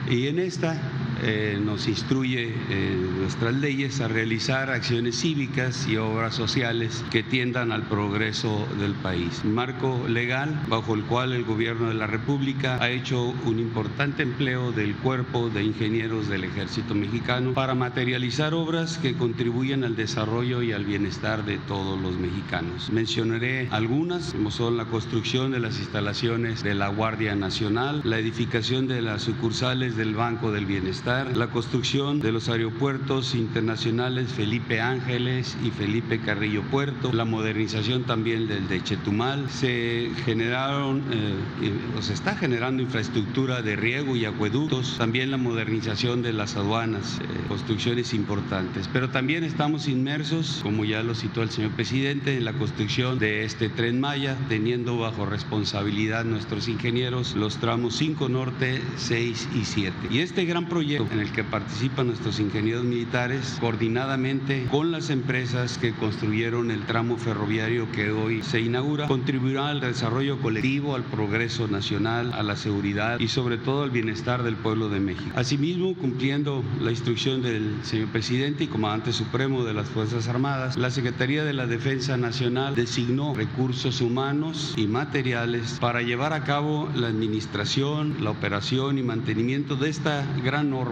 Y 0.09 0.27
en 0.27 0.39
esta 0.39 0.79
eh, 1.24 1.60
nos 1.64 1.88
instruye 1.88 2.54
eh, 2.70 3.08
nuestras 3.20 3.54
leyes 3.56 4.02
a 4.02 4.08
realizar 4.08 4.70
acciones 4.70 5.20
cívicas 5.20 5.88
y 5.88 5.98
obras 5.98 6.36
sociales 6.36 7.04
que 7.12 7.24
tiendan 7.24 7.72
al 7.72 7.84
progreso 7.84 8.68
del 8.80 8.94
país. 8.94 9.44
marco 9.44 10.08
legal 10.08 10.60
bajo 10.68 10.96
el 10.96 11.04
cual 11.04 11.34
el 11.34 11.44
gobierno 11.44 11.90
de 11.90 11.96
la 11.96 12.08
República 12.08 12.78
ha 12.82 12.90
hecho 12.90 13.34
un 13.46 13.60
importante 13.60 14.24
empleo 14.24 14.72
del 14.72 14.96
cuerpo 14.96 15.50
de 15.50 15.64
ingenieros 15.64 16.28
del 16.28 16.44
ejército 16.44 16.96
mexicano 16.96 17.54
para 17.54 17.76
materializar 17.76 18.54
obras 18.54 18.98
que 18.98 19.16
contribuyen 19.16 19.84
al 19.84 19.96
desarrollo 19.96 20.62
y 20.62 20.72
al 20.72 20.86
bienestar 20.86 21.46
de 21.46 21.58
todos 21.58 22.00
los 22.02 22.18
mexicanos. 22.18 22.90
Mencionaré 22.92 23.68
algunas, 23.72 24.34
como 24.34 24.52
son 24.52 24.78
la 24.78 24.86
construcción 24.86 25.52
de 25.52 25.60
las 25.60 25.80
instalaciones 25.80 26.64
de 26.64 26.76
la 26.76 26.88
Guardia 26.90 27.36
Nacional, 27.36 28.02
la 28.04 28.20
edificación 28.20 28.88
de 28.88 29.02
las 29.02 29.24
sucursales 29.24 29.96
del 29.96 30.16
Banco 30.16 30.52
del 30.52 30.66
Bienestar, 30.66 31.09
la 31.10 31.48
construcción 31.48 32.20
de 32.20 32.32
los 32.32 32.50
aeropuertos 32.50 33.34
internacionales 33.34 34.32
Felipe 34.32 34.80
Ángeles 34.80 35.58
y 35.63 35.72
Felipe 35.72 36.20
Carrillo 36.20 36.62
Puerto, 36.70 37.12
la 37.12 37.25
modernización 37.25 38.04
también 38.04 38.48
del 38.48 38.68
de 38.68 38.84
Chetumal. 38.84 39.50
Se 39.50 40.12
generaron, 40.24 41.01
eh, 41.12 41.72
o 41.98 42.01
se 42.04 42.13
está 42.13 42.36
generando 42.36 42.84
infraestructura 42.84 43.63
de 43.63 43.75
riego 43.75 44.16
y 44.16 44.25
acueductos, 44.25 44.98
también 45.00 45.32
la 45.32 45.38
modernización 45.38 46.22
de 46.22 46.32
las 46.32 46.56
aduanas, 46.56 47.20
eh, 47.24 47.25
construcciones 47.48 48.13
importantes. 48.13 48.88
Pero 48.94 49.10
también 49.10 49.44
estamos 49.44 49.88
inmersos, 49.88 50.60
como 50.62 50.86
ya 50.86 51.01
lo 51.01 51.16
citó 51.16 51.42
el 51.42 51.50
señor 51.50 51.72
presidente, 51.72 52.38
en 52.38 52.46
la 52.46 52.54
construcción 52.54 53.18
de 53.18 53.46
este 53.46 53.68
tren 53.70 54.00
Maya, 54.00 54.38
teniendo 54.48 55.00
bajo 55.00 55.25
responsabilidad 55.25 56.24
nuestros 56.24 56.68
ingenieros 56.68 57.36
los 57.36 57.58
tramos 57.58 57.96
5 57.96 58.30
Norte, 58.30 58.84
6 58.98 59.50
y 59.56 59.66
7. 59.66 59.96
Y 60.12 60.20
este 60.20 60.46
gran 60.46 60.68
proyecto 60.68 60.99
en 61.12 61.20
el 61.20 61.32
que 61.32 61.44
participan 61.44 62.08
nuestros 62.08 62.39
ingenieros 62.39 62.84
militares 62.84 63.58
coordinadamente 63.62 64.65
con 64.70 64.91
las 64.91 65.10
empresas 65.10 65.77
que 65.77 65.94
construyeron 65.94 66.72
el 66.72 66.82
tramo 66.86 67.18
ferroviario 67.18 67.89
que 67.91 68.12
hoy 68.12 68.44
se 68.44 68.60
inaugura, 68.60 69.08
contribuirá 69.08 69.70
al 69.70 69.79
desarrollo 69.79 70.39
colectivo, 70.39 70.96
al 70.96 71.03
progreso 71.03 71.68
nacional, 71.68 72.34
a 72.34 72.44
la 72.44 72.58
seguridad 72.58 73.20
y 73.20 73.29
sobre 73.29 73.58
todo 73.58 73.84
al 73.84 73.91
bienestar 73.91 74.44
del 74.44 74.56
pueblo 74.56 74.89
de 74.89 75.00
México. 75.00 75.32
Asimismo, 75.36 75.96
cumpliendo 75.96 76.63
la 76.82 76.91
instrucción 76.91 77.41
del 77.41 77.77
señor 77.84 78.10
presidente 78.10 78.65
y 78.65 78.68
comandante 78.68 79.13
supremo 79.13 79.63
de 79.63 79.74
las 79.74 79.88
Fuerzas 79.88 80.27
Armadas, 80.27 80.75
la 80.75 80.91
Secretaría 80.91 81.46
de 81.46 81.53
la 81.53 81.65
Defensa 81.65 82.18
Nacional 82.18 82.75
designó 82.75 83.34
recursos 83.34 84.01
humanos 84.01 84.74
y 84.75 84.88
materiales 84.88 85.77
para 85.79 86.01
llevar 86.01 86.34
a 86.34 86.44
cabo 86.44 86.89
la 86.94 87.08
administración, 87.08 88.18
la 88.22 88.32
operación 88.32 88.98
y 88.98 89.03
mantenimiento 89.03 89.75
de 89.75 89.89
esta 89.89 90.25
gran 90.44 90.72
norma 90.72 90.88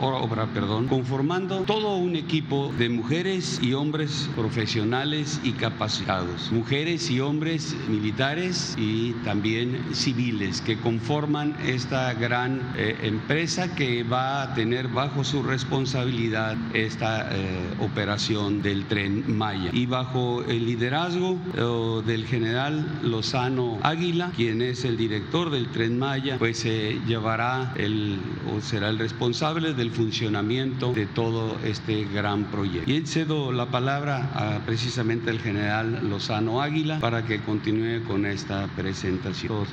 obra, 0.00 0.46
perdón, 0.46 0.88
conformando 0.88 1.62
todo 1.62 1.96
un 1.96 2.16
equipo 2.16 2.72
de 2.78 2.88
mujeres 2.88 3.58
y 3.62 3.72
hombres 3.72 4.28
profesionales 4.36 5.40
y 5.42 5.52
capacitados, 5.52 6.52
mujeres 6.52 7.10
y 7.10 7.20
hombres 7.20 7.74
militares 7.88 8.74
y 8.76 9.12
también 9.24 9.78
civiles 9.92 10.60
que 10.60 10.78
conforman 10.78 11.56
esta 11.64 12.12
gran 12.14 12.60
eh, 12.76 12.96
empresa 13.02 13.74
que 13.74 14.02
va 14.02 14.42
a 14.42 14.54
tener 14.54 14.88
bajo 14.88 15.24
su 15.24 15.42
responsabilidad 15.42 16.56
esta 16.74 17.28
eh, 17.32 17.74
operación 17.80 18.62
del 18.62 18.84
tren 18.86 19.24
Maya. 19.36 19.70
Y 19.72 19.86
bajo 19.86 20.42
el 20.44 20.66
liderazgo 20.66 21.38
eh, 21.54 22.06
del 22.06 22.26
general 22.26 23.00
Lozano 23.02 23.78
Águila, 23.82 24.32
quien 24.36 24.62
es 24.62 24.84
el 24.84 24.96
director 24.96 25.50
del 25.50 25.68
tren 25.68 25.98
Maya, 25.98 26.36
pues 26.38 26.58
se 26.58 26.98
llevará 27.06 27.72
el 27.76 28.18
o 28.54 28.60
será 28.60 28.90
el 28.90 28.98
responsable 28.98 29.21
responsable 29.22 29.72
del 29.74 29.92
funcionamiento 29.92 30.92
de 30.92 31.06
todo 31.06 31.56
este 31.62 32.06
gran 32.06 32.46
proyecto. 32.46 32.90
Y 32.90 33.06
cedo 33.06 33.52
la 33.52 33.66
palabra 33.66 34.30
a 34.34 34.58
precisamente 34.66 35.30
al 35.30 35.38
general 35.38 36.10
Lozano 36.10 36.60
Águila 36.60 36.98
para 36.98 37.24
que 37.24 37.38
continúe 37.38 38.02
con 38.04 38.26
esta 38.26 38.66
presentación. 38.74 39.64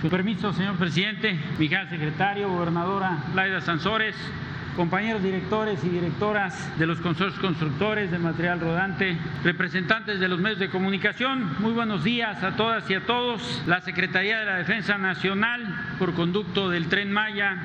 Con 0.00 0.10
permiso, 0.10 0.52
señor 0.52 0.76
presidente, 0.76 1.38
secretario, 1.88 2.50
gobernadora 2.50 3.26
Laida 3.32 3.60
Sansores, 3.60 4.16
compañeros 4.74 5.22
directores 5.22 5.84
y 5.84 5.88
directoras 5.88 6.76
de 6.76 6.86
los 6.86 6.98
consorcios 7.00 7.40
constructores 7.40 8.10
de 8.10 8.18
material 8.18 8.58
rodante, 8.58 9.16
representantes 9.44 10.18
de 10.18 10.26
los 10.26 10.40
medios 10.40 10.58
de 10.58 10.68
comunicación, 10.68 11.54
muy 11.60 11.72
buenos 11.72 12.02
días 12.02 12.42
a 12.42 12.56
todas 12.56 12.90
y 12.90 12.94
a 12.94 13.06
todos. 13.06 13.62
La 13.66 13.82
Secretaría 13.82 14.40
de 14.40 14.46
la 14.46 14.56
Defensa 14.56 14.98
Nacional, 14.98 15.94
por 15.98 16.14
conducto 16.14 16.70
del 16.70 16.88
Tren 16.88 17.12
Maya, 17.12 17.56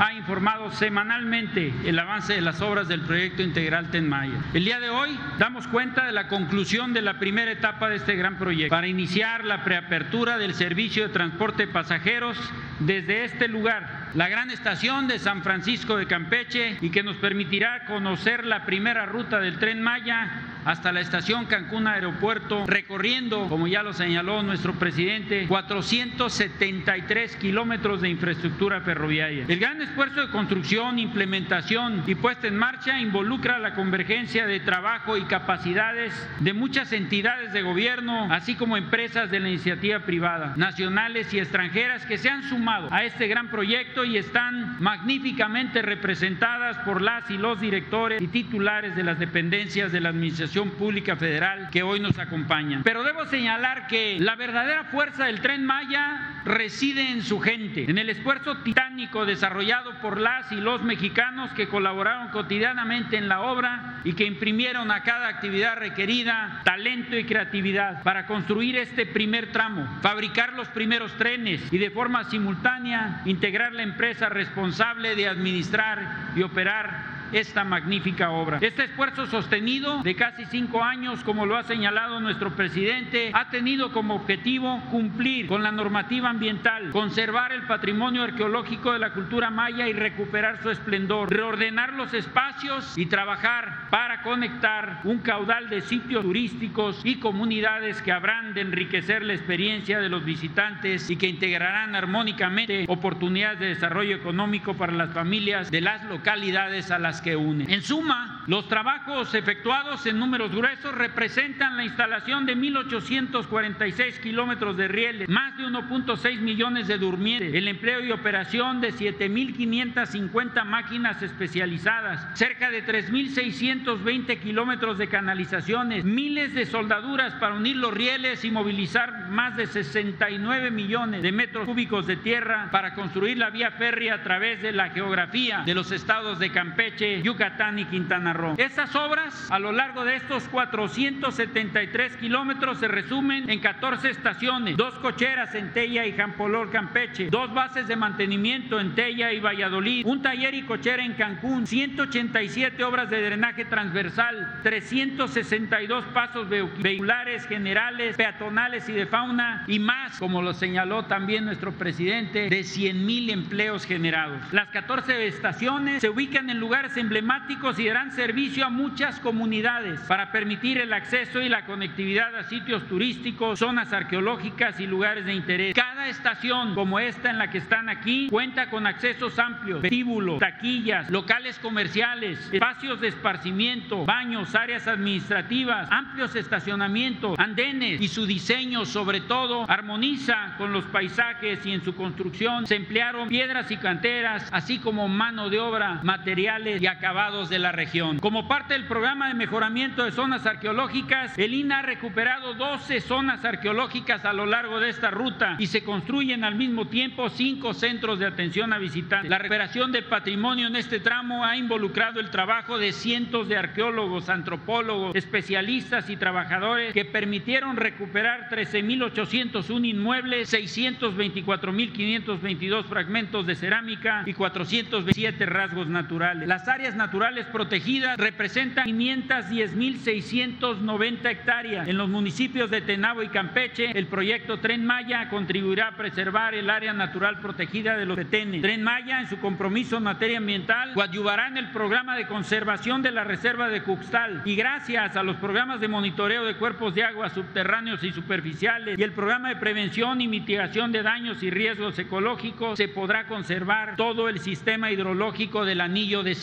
ha 0.00 0.14
informado 0.14 0.72
semanalmente 0.72 1.74
el 1.84 1.98
avance 1.98 2.32
de 2.32 2.40
las 2.40 2.62
obras 2.62 2.88
del 2.88 3.02
proyecto 3.02 3.42
integral 3.42 3.90
Tenmaya. 3.90 4.32
El 4.54 4.64
día 4.64 4.80
de 4.80 4.88
hoy 4.88 5.10
damos 5.38 5.66
cuenta 5.68 6.06
de 6.06 6.12
la 6.12 6.26
conclusión 6.26 6.94
de 6.94 7.02
la 7.02 7.18
primera 7.18 7.52
etapa 7.52 7.90
de 7.90 7.96
este 7.96 8.16
gran 8.16 8.38
proyecto 8.38 8.74
para 8.74 8.86
iniciar 8.86 9.44
la 9.44 9.62
preapertura 9.62 10.38
del 10.38 10.54
servicio 10.54 11.06
de 11.06 11.12
transporte 11.12 11.66
de 11.66 11.72
pasajeros 11.72 12.38
desde 12.78 13.24
este 13.24 13.46
lugar, 13.46 14.08
la 14.14 14.30
gran 14.30 14.50
estación 14.50 15.06
de 15.06 15.18
San 15.18 15.42
Francisco 15.42 15.98
de 15.98 16.06
Campeche 16.06 16.78
y 16.80 16.88
que 16.88 17.02
nos 17.02 17.16
permitirá 17.16 17.84
conocer 17.84 18.46
la 18.46 18.64
primera 18.64 19.04
ruta 19.04 19.38
del 19.38 19.58
tren 19.58 19.82
Maya 19.82 20.30
hasta 20.64 20.92
la 20.92 21.00
estación 21.00 21.46
Cancún 21.46 21.86
Aeropuerto, 21.86 22.66
recorriendo, 22.66 23.48
como 23.48 23.66
ya 23.66 23.82
lo 23.82 23.92
señaló 23.92 24.42
nuestro 24.42 24.74
presidente, 24.74 25.46
473 25.48 27.36
kilómetros 27.36 28.00
de 28.00 28.10
infraestructura 28.10 28.80
ferroviaria. 28.80 29.44
El 29.48 29.58
gran 29.58 29.80
esfuerzo 29.80 30.20
de 30.20 30.30
construcción, 30.30 30.98
implementación 30.98 32.04
y 32.06 32.14
puesta 32.14 32.46
en 32.46 32.56
marcha 32.56 32.98
involucra 33.00 33.58
la 33.58 33.74
convergencia 33.74 34.46
de 34.46 34.60
trabajo 34.60 35.16
y 35.16 35.24
capacidades 35.24 36.12
de 36.40 36.52
muchas 36.52 36.92
entidades 36.92 37.52
de 37.52 37.62
gobierno, 37.62 38.28
así 38.30 38.54
como 38.54 38.76
empresas 38.76 39.30
de 39.30 39.40
la 39.40 39.48
iniciativa 39.48 40.00
privada, 40.00 40.54
nacionales 40.56 41.32
y 41.32 41.38
extranjeras 41.38 42.04
que 42.06 42.18
se 42.18 42.28
han 42.28 42.42
sumado 42.48 42.88
a 42.90 43.04
este 43.04 43.28
gran 43.28 43.48
proyecto 43.48 44.04
y 44.04 44.18
están 44.18 44.76
magníficamente 44.80 45.82
representadas 45.82 46.76
por 46.78 47.00
las 47.00 47.30
y 47.30 47.38
los 47.38 47.60
directores 47.60 48.20
y 48.20 48.28
titulares 48.28 48.94
de 48.96 49.02
las 49.02 49.18
dependencias 49.18 49.92
de 49.92 50.00
la 50.00 50.10
Administración 50.10 50.49
Pública 50.50 51.14
Federal 51.14 51.70
que 51.70 51.84
hoy 51.84 52.00
nos 52.00 52.18
acompañan. 52.18 52.82
Pero 52.82 53.04
debo 53.04 53.24
señalar 53.26 53.86
que 53.86 54.18
la 54.18 54.34
verdadera 54.34 54.84
fuerza 54.84 55.26
del 55.26 55.40
tren 55.40 55.64
Maya 55.64 56.42
reside 56.44 57.10
en 57.10 57.22
su 57.22 57.38
gente, 57.38 57.88
en 57.88 57.98
el 57.98 58.10
esfuerzo 58.10 58.56
titánico 58.58 59.24
desarrollado 59.26 59.92
por 60.00 60.18
las 60.18 60.50
y 60.50 60.56
los 60.56 60.82
mexicanos 60.82 61.52
que 61.52 61.68
colaboraron 61.68 62.28
cotidianamente 62.28 63.16
en 63.16 63.28
la 63.28 63.42
obra 63.42 64.00
y 64.02 64.14
que 64.14 64.24
imprimieron 64.24 64.90
a 64.90 65.04
cada 65.04 65.28
actividad 65.28 65.76
requerida 65.76 66.62
talento 66.64 67.16
y 67.16 67.24
creatividad 67.24 68.02
para 68.02 68.26
construir 68.26 68.76
este 68.76 69.06
primer 69.06 69.52
tramo, 69.52 70.00
fabricar 70.02 70.54
los 70.54 70.68
primeros 70.68 71.12
trenes 71.12 71.60
y 71.72 71.78
de 71.78 71.90
forma 71.90 72.24
simultánea 72.24 73.22
integrar 73.24 73.72
la 73.72 73.84
empresa 73.84 74.28
responsable 74.28 75.14
de 75.14 75.28
administrar 75.28 76.32
y 76.34 76.42
operar 76.42 77.19
esta 77.32 77.64
magnífica 77.64 78.30
obra. 78.30 78.58
Este 78.60 78.84
esfuerzo 78.84 79.26
sostenido 79.26 80.02
de 80.02 80.14
casi 80.14 80.44
cinco 80.46 80.82
años, 80.82 81.22
como 81.24 81.46
lo 81.46 81.56
ha 81.56 81.64
señalado 81.64 82.20
nuestro 82.20 82.50
presidente, 82.56 83.30
ha 83.34 83.50
tenido 83.50 83.92
como 83.92 84.14
objetivo 84.14 84.82
cumplir 84.90 85.46
con 85.46 85.62
la 85.62 85.72
normativa 85.72 86.30
ambiental, 86.30 86.90
conservar 86.90 87.52
el 87.52 87.62
patrimonio 87.62 88.22
arqueológico 88.22 88.92
de 88.92 88.98
la 88.98 89.12
cultura 89.12 89.50
maya 89.50 89.88
y 89.88 89.92
recuperar 89.92 90.62
su 90.62 90.70
esplendor, 90.70 91.30
reordenar 91.30 91.94
los 91.94 92.14
espacios 92.14 92.96
y 92.96 93.06
trabajar 93.06 93.88
para 93.90 94.22
conectar 94.22 95.00
un 95.04 95.18
caudal 95.18 95.68
de 95.68 95.80
sitios 95.80 96.22
turísticos 96.22 97.00
y 97.04 97.16
comunidades 97.16 98.02
que 98.02 98.12
habrán 98.12 98.54
de 98.54 98.62
enriquecer 98.62 99.22
la 99.22 99.34
experiencia 99.34 100.00
de 100.00 100.08
los 100.08 100.24
visitantes 100.24 101.10
y 101.10 101.16
que 101.16 101.28
integrarán 101.28 101.94
armónicamente 101.94 102.84
oportunidades 102.88 103.60
de 103.60 103.66
desarrollo 103.66 104.16
económico 104.16 104.74
para 104.74 104.92
las 104.92 105.10
familias 105.12 105.70
de 105.70 105.80
las 105.80 106.04
localidades 106.04 106.90
a 106.90 106.98
las 106.98 107.19
que 107.20 107.36
une. 107.36 107.66
En 107.68 107.82
suma, 107.82 108.44
los 108.46 108.68
trabajos 108.68 109.34
efectuados 109.34 110.04
en 110.06 110.18
números 110.18 110.50
gruesos 110.52 110.94
representan 110.94 111.76
la 111.76 111.84
instalación 111.84 112.46
de 112.46 112.56
1.846 112.56 114.20
kilómetros 114.20 114.76
de 114.76 114.88
rieles, 114.88 115.28
más 115.28 115.56
de 115.56 115.64
1.6 115.64 116.40
millones 116.40 116.88
de 116.88 116.98
durmientes, 116.98 117.54
el 117.54 117.68
empleo 117.68 118.04
y 118.04 118.12
operación 118.12 118.80
de 118.80 118.92
7.550 118.92 120.64
máquinas 120.64 121.22
especializadas, 121.22 122.38
cerca 122.38 122.70
de 122.70 122.84
3.620 122.84 124.40
kilómetros 124.40 124.98
de 124.98 125.08
canalizaciones, 125.08 126.04
miles 126.04 126.54
de 126.54 126.66
soldaduras 126.66 127.34
para 127.34 127.54
unir 127.54 127.76
los 127.76 127.92
rieles 127.94 128.44
y 128.44 128.50
movilizar 128.50 129.28
más 129.28 129.56
de 129.56 129.66
69 129.66 130.70
millones 130.70 131.22
de 131.22 131.32
metros 131.32 131.66
cúbicos 131.66 132.06
de 132.06 132.16
tierra 132.16 132.68
para 132.70 132.94
construir 132.94 133.38
la 133.38 133.50
vía 133.50 133.70
férrea 133.72 134.14
a 134.14 134.22
través 134.22 134.62
de 134.62 134.72
la 134.72 134.90
geografía 134.90 135.62
de 135.64 135.74
los 135.74 135.92
estados 135.92 136.38
de 136.38 136.50
Campeche, 136.50 137.09
Yucatán 137.22 137.78
y 137.78 137.84
Quintana 137.86 138.32
Roo. 138.32 138.54
Estas 138.56 138.94
obras 138.94 139.50
a 139.50 139.58
lo 139.58 139.72
largo 139.72 140.04
de 140.04 140.16
estos 140.16 140.44
473 140.48 142.16
kilómetros 142.16 142.78
se 142.78 142.88
resumen 142.88 143.50
en 143.50 143.60
14 143.60 144.10
estaciones, 144.10 144.76
dos 144.76 144.94
cocheras 144.94 145.54
en 145.54 145.72
Tella 145.72 146.06
y 146.06 146.12
Jampolor, 146.12 146.70
Campeche, 146.70 147.28
dos 147.30 147.52
bases 147.52 147.88
de 147.88 147.96
mantenimiento 147.96 148.80
en 148.80 148.94
Tella 148.94 149.32
y 149.32 149.40
Valladolid, 149.40 150.06
un 150.06 150.22
taller 150.22 150.54
y 150.54 150.62
cochera 150.62 151.04
en 151.04 151.14
Cancún, 151.14 151.66
187 151.66 152.82
obras 152.84 153.10
de 153.10 153.22
drenaje 153.22 153.64
transversal, 153.64 154.60
362 154.62 156.04
pasos 156.06 156.48
vehiculares 156.48 157.46
generales, 157.46 158.16
peatonales 158.16 158.88
y 158.88 158.92
de 158.92 159.06
fauna 159.06 159.64
y 159.66 159.78
más, 159.78 160.18
como 160.18 160.42
lo 160.42 160.54
señaló 160.54 161.04
también 161.06 161.44
nuestro 161.44 161.72
presidente, 161.72 162.48
de 162.48 162.64
100 162.64 163.06
mil 163.06 163.30
empleos 163.30 163.84
generados. 163.84 164.40
Las 164.52 164.68
14 164.68 165.26
estaciones 165.26 166.00
se 166.00 166.08
ubican 166.08 166.50
en 166.50 166.58
lugares 166.58 166.96
emblemáticos 167.00 167.78
y 167.78 167.86
darán 167.86 168.12
servicio 168.12 168.64
a 168.64 168.70
muchas 168.70 169.18
comunidades 169.20 170.00
para 170.02 170.30
permitir 170.30 170.78
el 170.78 170.92
acceso 170.92 171.40
y 171.40 171.48
la 171.48 171.64
conectividad 171.64 172.34
a 172.36 172.44
sitios 172.44 172.86
turísticos, 172.86 173.58
zonas 173.58 173.92
arqueológicas 173.92 174.78
y 174.80 174.86
lugares 174.86 175.24
de 175.24 175.34
interés. 175.34 175.74
Cada 175.74 176.08
estación 176.08 176.74
como 176.74 177.00
esta 177.00 177.30
en 177.30 177.38
la 177.38 177.50
que 177.50 177.58
están 177.58 177.88
aquí 177.88 178.28
cuenta 178.28 178.70
con 178.70 178.86
accesos 178.86 179.38
amplios, 179.38 179.82
vestíbulos, 179.82 180.38
taquillas, 180.38 181.10
locales 181.10 181.58
comerciales, 181.58 182.38
espacios 182.52 183.00
de 183.00 183.08
esparcimiento, 183.08 184.04
baños, 184.04 184.54
áreas 184.54 184.86
administrativas, 184.86 185.88
amplios 185.90 186.36
estacionamientos, 186.36 187.38
andenes 187.38 188.00
y 188.00 188.08
su 188.08 188.26
diseño 188.26 188.84
sobre 188.84 189.20
todo 189.20 189.64
armoniza 189.68 190.54
con 190.58 190.72
los 190.72 190.84
paisajes 190.86 191.64
y 191.64 191.72
en 191.72 191.84
su 191.84 191.94
construcción 191.94 192.66
se 192.66 192.76
emplearon 192.76 193.28
piedras 193.28 193.70
y 193.70 193.76
canteras, 193.76 194.48
así 194.52 194.78
como 194.78 195.08
mano 195.08 195.48
de 195.48 195.58
obra, 195.58 196.00
materiales 196.02 196.82
y 196.82 196.86
acabados 196.90 197.48
de 197.48 197.58
la 197.58 197.72
región. 197.72 198.18
Como 198.18 198.48
parte 198.48 198.74
del 198.74 198.84
programa 198.84 199.28
de 199.28 199.34
mejoramiento 199.34 200.04
de 200.04 200.12
zonas 200.12 200.46
arqueológicas, 200.46 201.38
el 201.38 201.54
INA 201.54 201.78
ha 201.78 201.82
recuperado 201.82 202.54
12 202.54 203.00
zonas 203.00 203.44
arqueológicas 203.44 204.24
a 204.24 204.32
lo 204.32 204.46
largo 204.46 204.80
de 204.80 204.90
esta 204.90 205.10
ruta 205.10 205.56
y 205.58 205.66
se 205.66 205.84
construyen 205.84 206.44
al 206.44 206.54
mismo 206.54 206.88
tiempo 206.88 207.28
cinco 207.30 207.74
centros 207.74 208.18
de 208.18 208.26
atención 208.26 208.72
a 208.72 208.78
visitantes. 208.78 209.30
La 209.30 209.38
recuperación 209.38 209.92
del 209.92 210.04
patrimonio 210.04 210.66
en 210.66 210.76
este 210.76 211.00
tramo 211.00 211.44
ha 211.44 211.56
involucrado 211.56 212.20
el 212.20 212.30
trabajo 212.30 212.78
de 212.78 212.92
cientos 212.92 213.48
de 213.48 213.56
arqueólogos, 213.56 214.28
antropólogos, 214.28 215.14
especialistas 215.14 216.10
y 216.10 216.16
trabajadores 216.16 216.92
que 216.92 217.04
permitieron 217.04 217.76
recuperar 217.76 218.48
13.801 218.50 219.86
inmuebles, 219.86 220.52
624.522 220.52 222.84
fragmentos 222.84 223.46
de 223.46 223.54
cerámica 223.54 224.24
y 224.26 224.34
427 224.34 225.46
rasgos 225.46 225.86
naturales. 225.88 226.48
Las 226.48 226.66
áreas 226.68 226.79
naturales 226.94 227.44
protegidas 227.46 228.16
representan 228.16 228.88
510.690 228.88 231.30
hectáreas. 231.30 231.86
En 231.86 231.98
los 231.98 232.08
municipios 232.08 232.70
de 232.70 232.80
Tenabo 232.80 233.22
y 233.22 233.28
Campeche, 233.28 233.90
el 233.94 234.06
proyecto 234.06 234.60
Tren 234.60 234.86
Maya 234.86 235.28
contribuirá 235.28 235.88
a 235.88 235.96
preservar 235.96 236.54
el 236.54 236.70
área 236.70 236.94
natural 236.94 237.40
protegida 237.40 237.98
de 237.98 238.06
los 238.06 238.16
detenes. 238.16 238.62
Tren 238.62 238.82
Maya, 238.82 239.20
en 239.20 239.28
su 239.28 239.38
compromiso 239.40 239.98
en 239.98 240.04
materia 240.04 240.38
ambiental, 240.38 240.94
coadyuvará 240.94 241.48
en 241.48 241.58
el 241.58 241.70
programa 241.70 242.16
de 242.16 242.26
conservación 242.26 243.02
de 243.02 243.10
la 243.10 243.24
reserva 243.24 243.68
de 243.68 243.82
Cuxtal 243.82 244.40
y 244.46 244.56
gracias 244.56 245.16
a 245.16 245.22
los 245.22 245.36
programas 245.36 245.80
de 245.80 245.88
monitoreo 245.88 246.44
de 246.44 246.56
cuerpos 246.56 246.94
de 246.94 247.04
agua 247.04 247.28
subterráneos 247.28 248.02
y 248.02 248.12
superficiales 248.12 248.98
y 248.98 249.02
el 249.02 249.12
programa 249.12 249.50
de 249.50 249.56
prevención 249.56 250.22
y 250.22 250.28
mitigación 250.28 250.92
de 250.92 251.02
daños 251.02 251.42
y 251.42 251.50
riesgos 251.50 251.98
ecológicos, 251.98 252.78
se 252.78 252.88
podrá 252.88 253.26
conservar 253.26 253.96
todo 253.96 254.30
el 254.30 254.38
sistema 254.38 254.90
hidrológico 254.90 255.66
del 255.66 255.82
anillo 255.82 256.22
de 256.22 256.34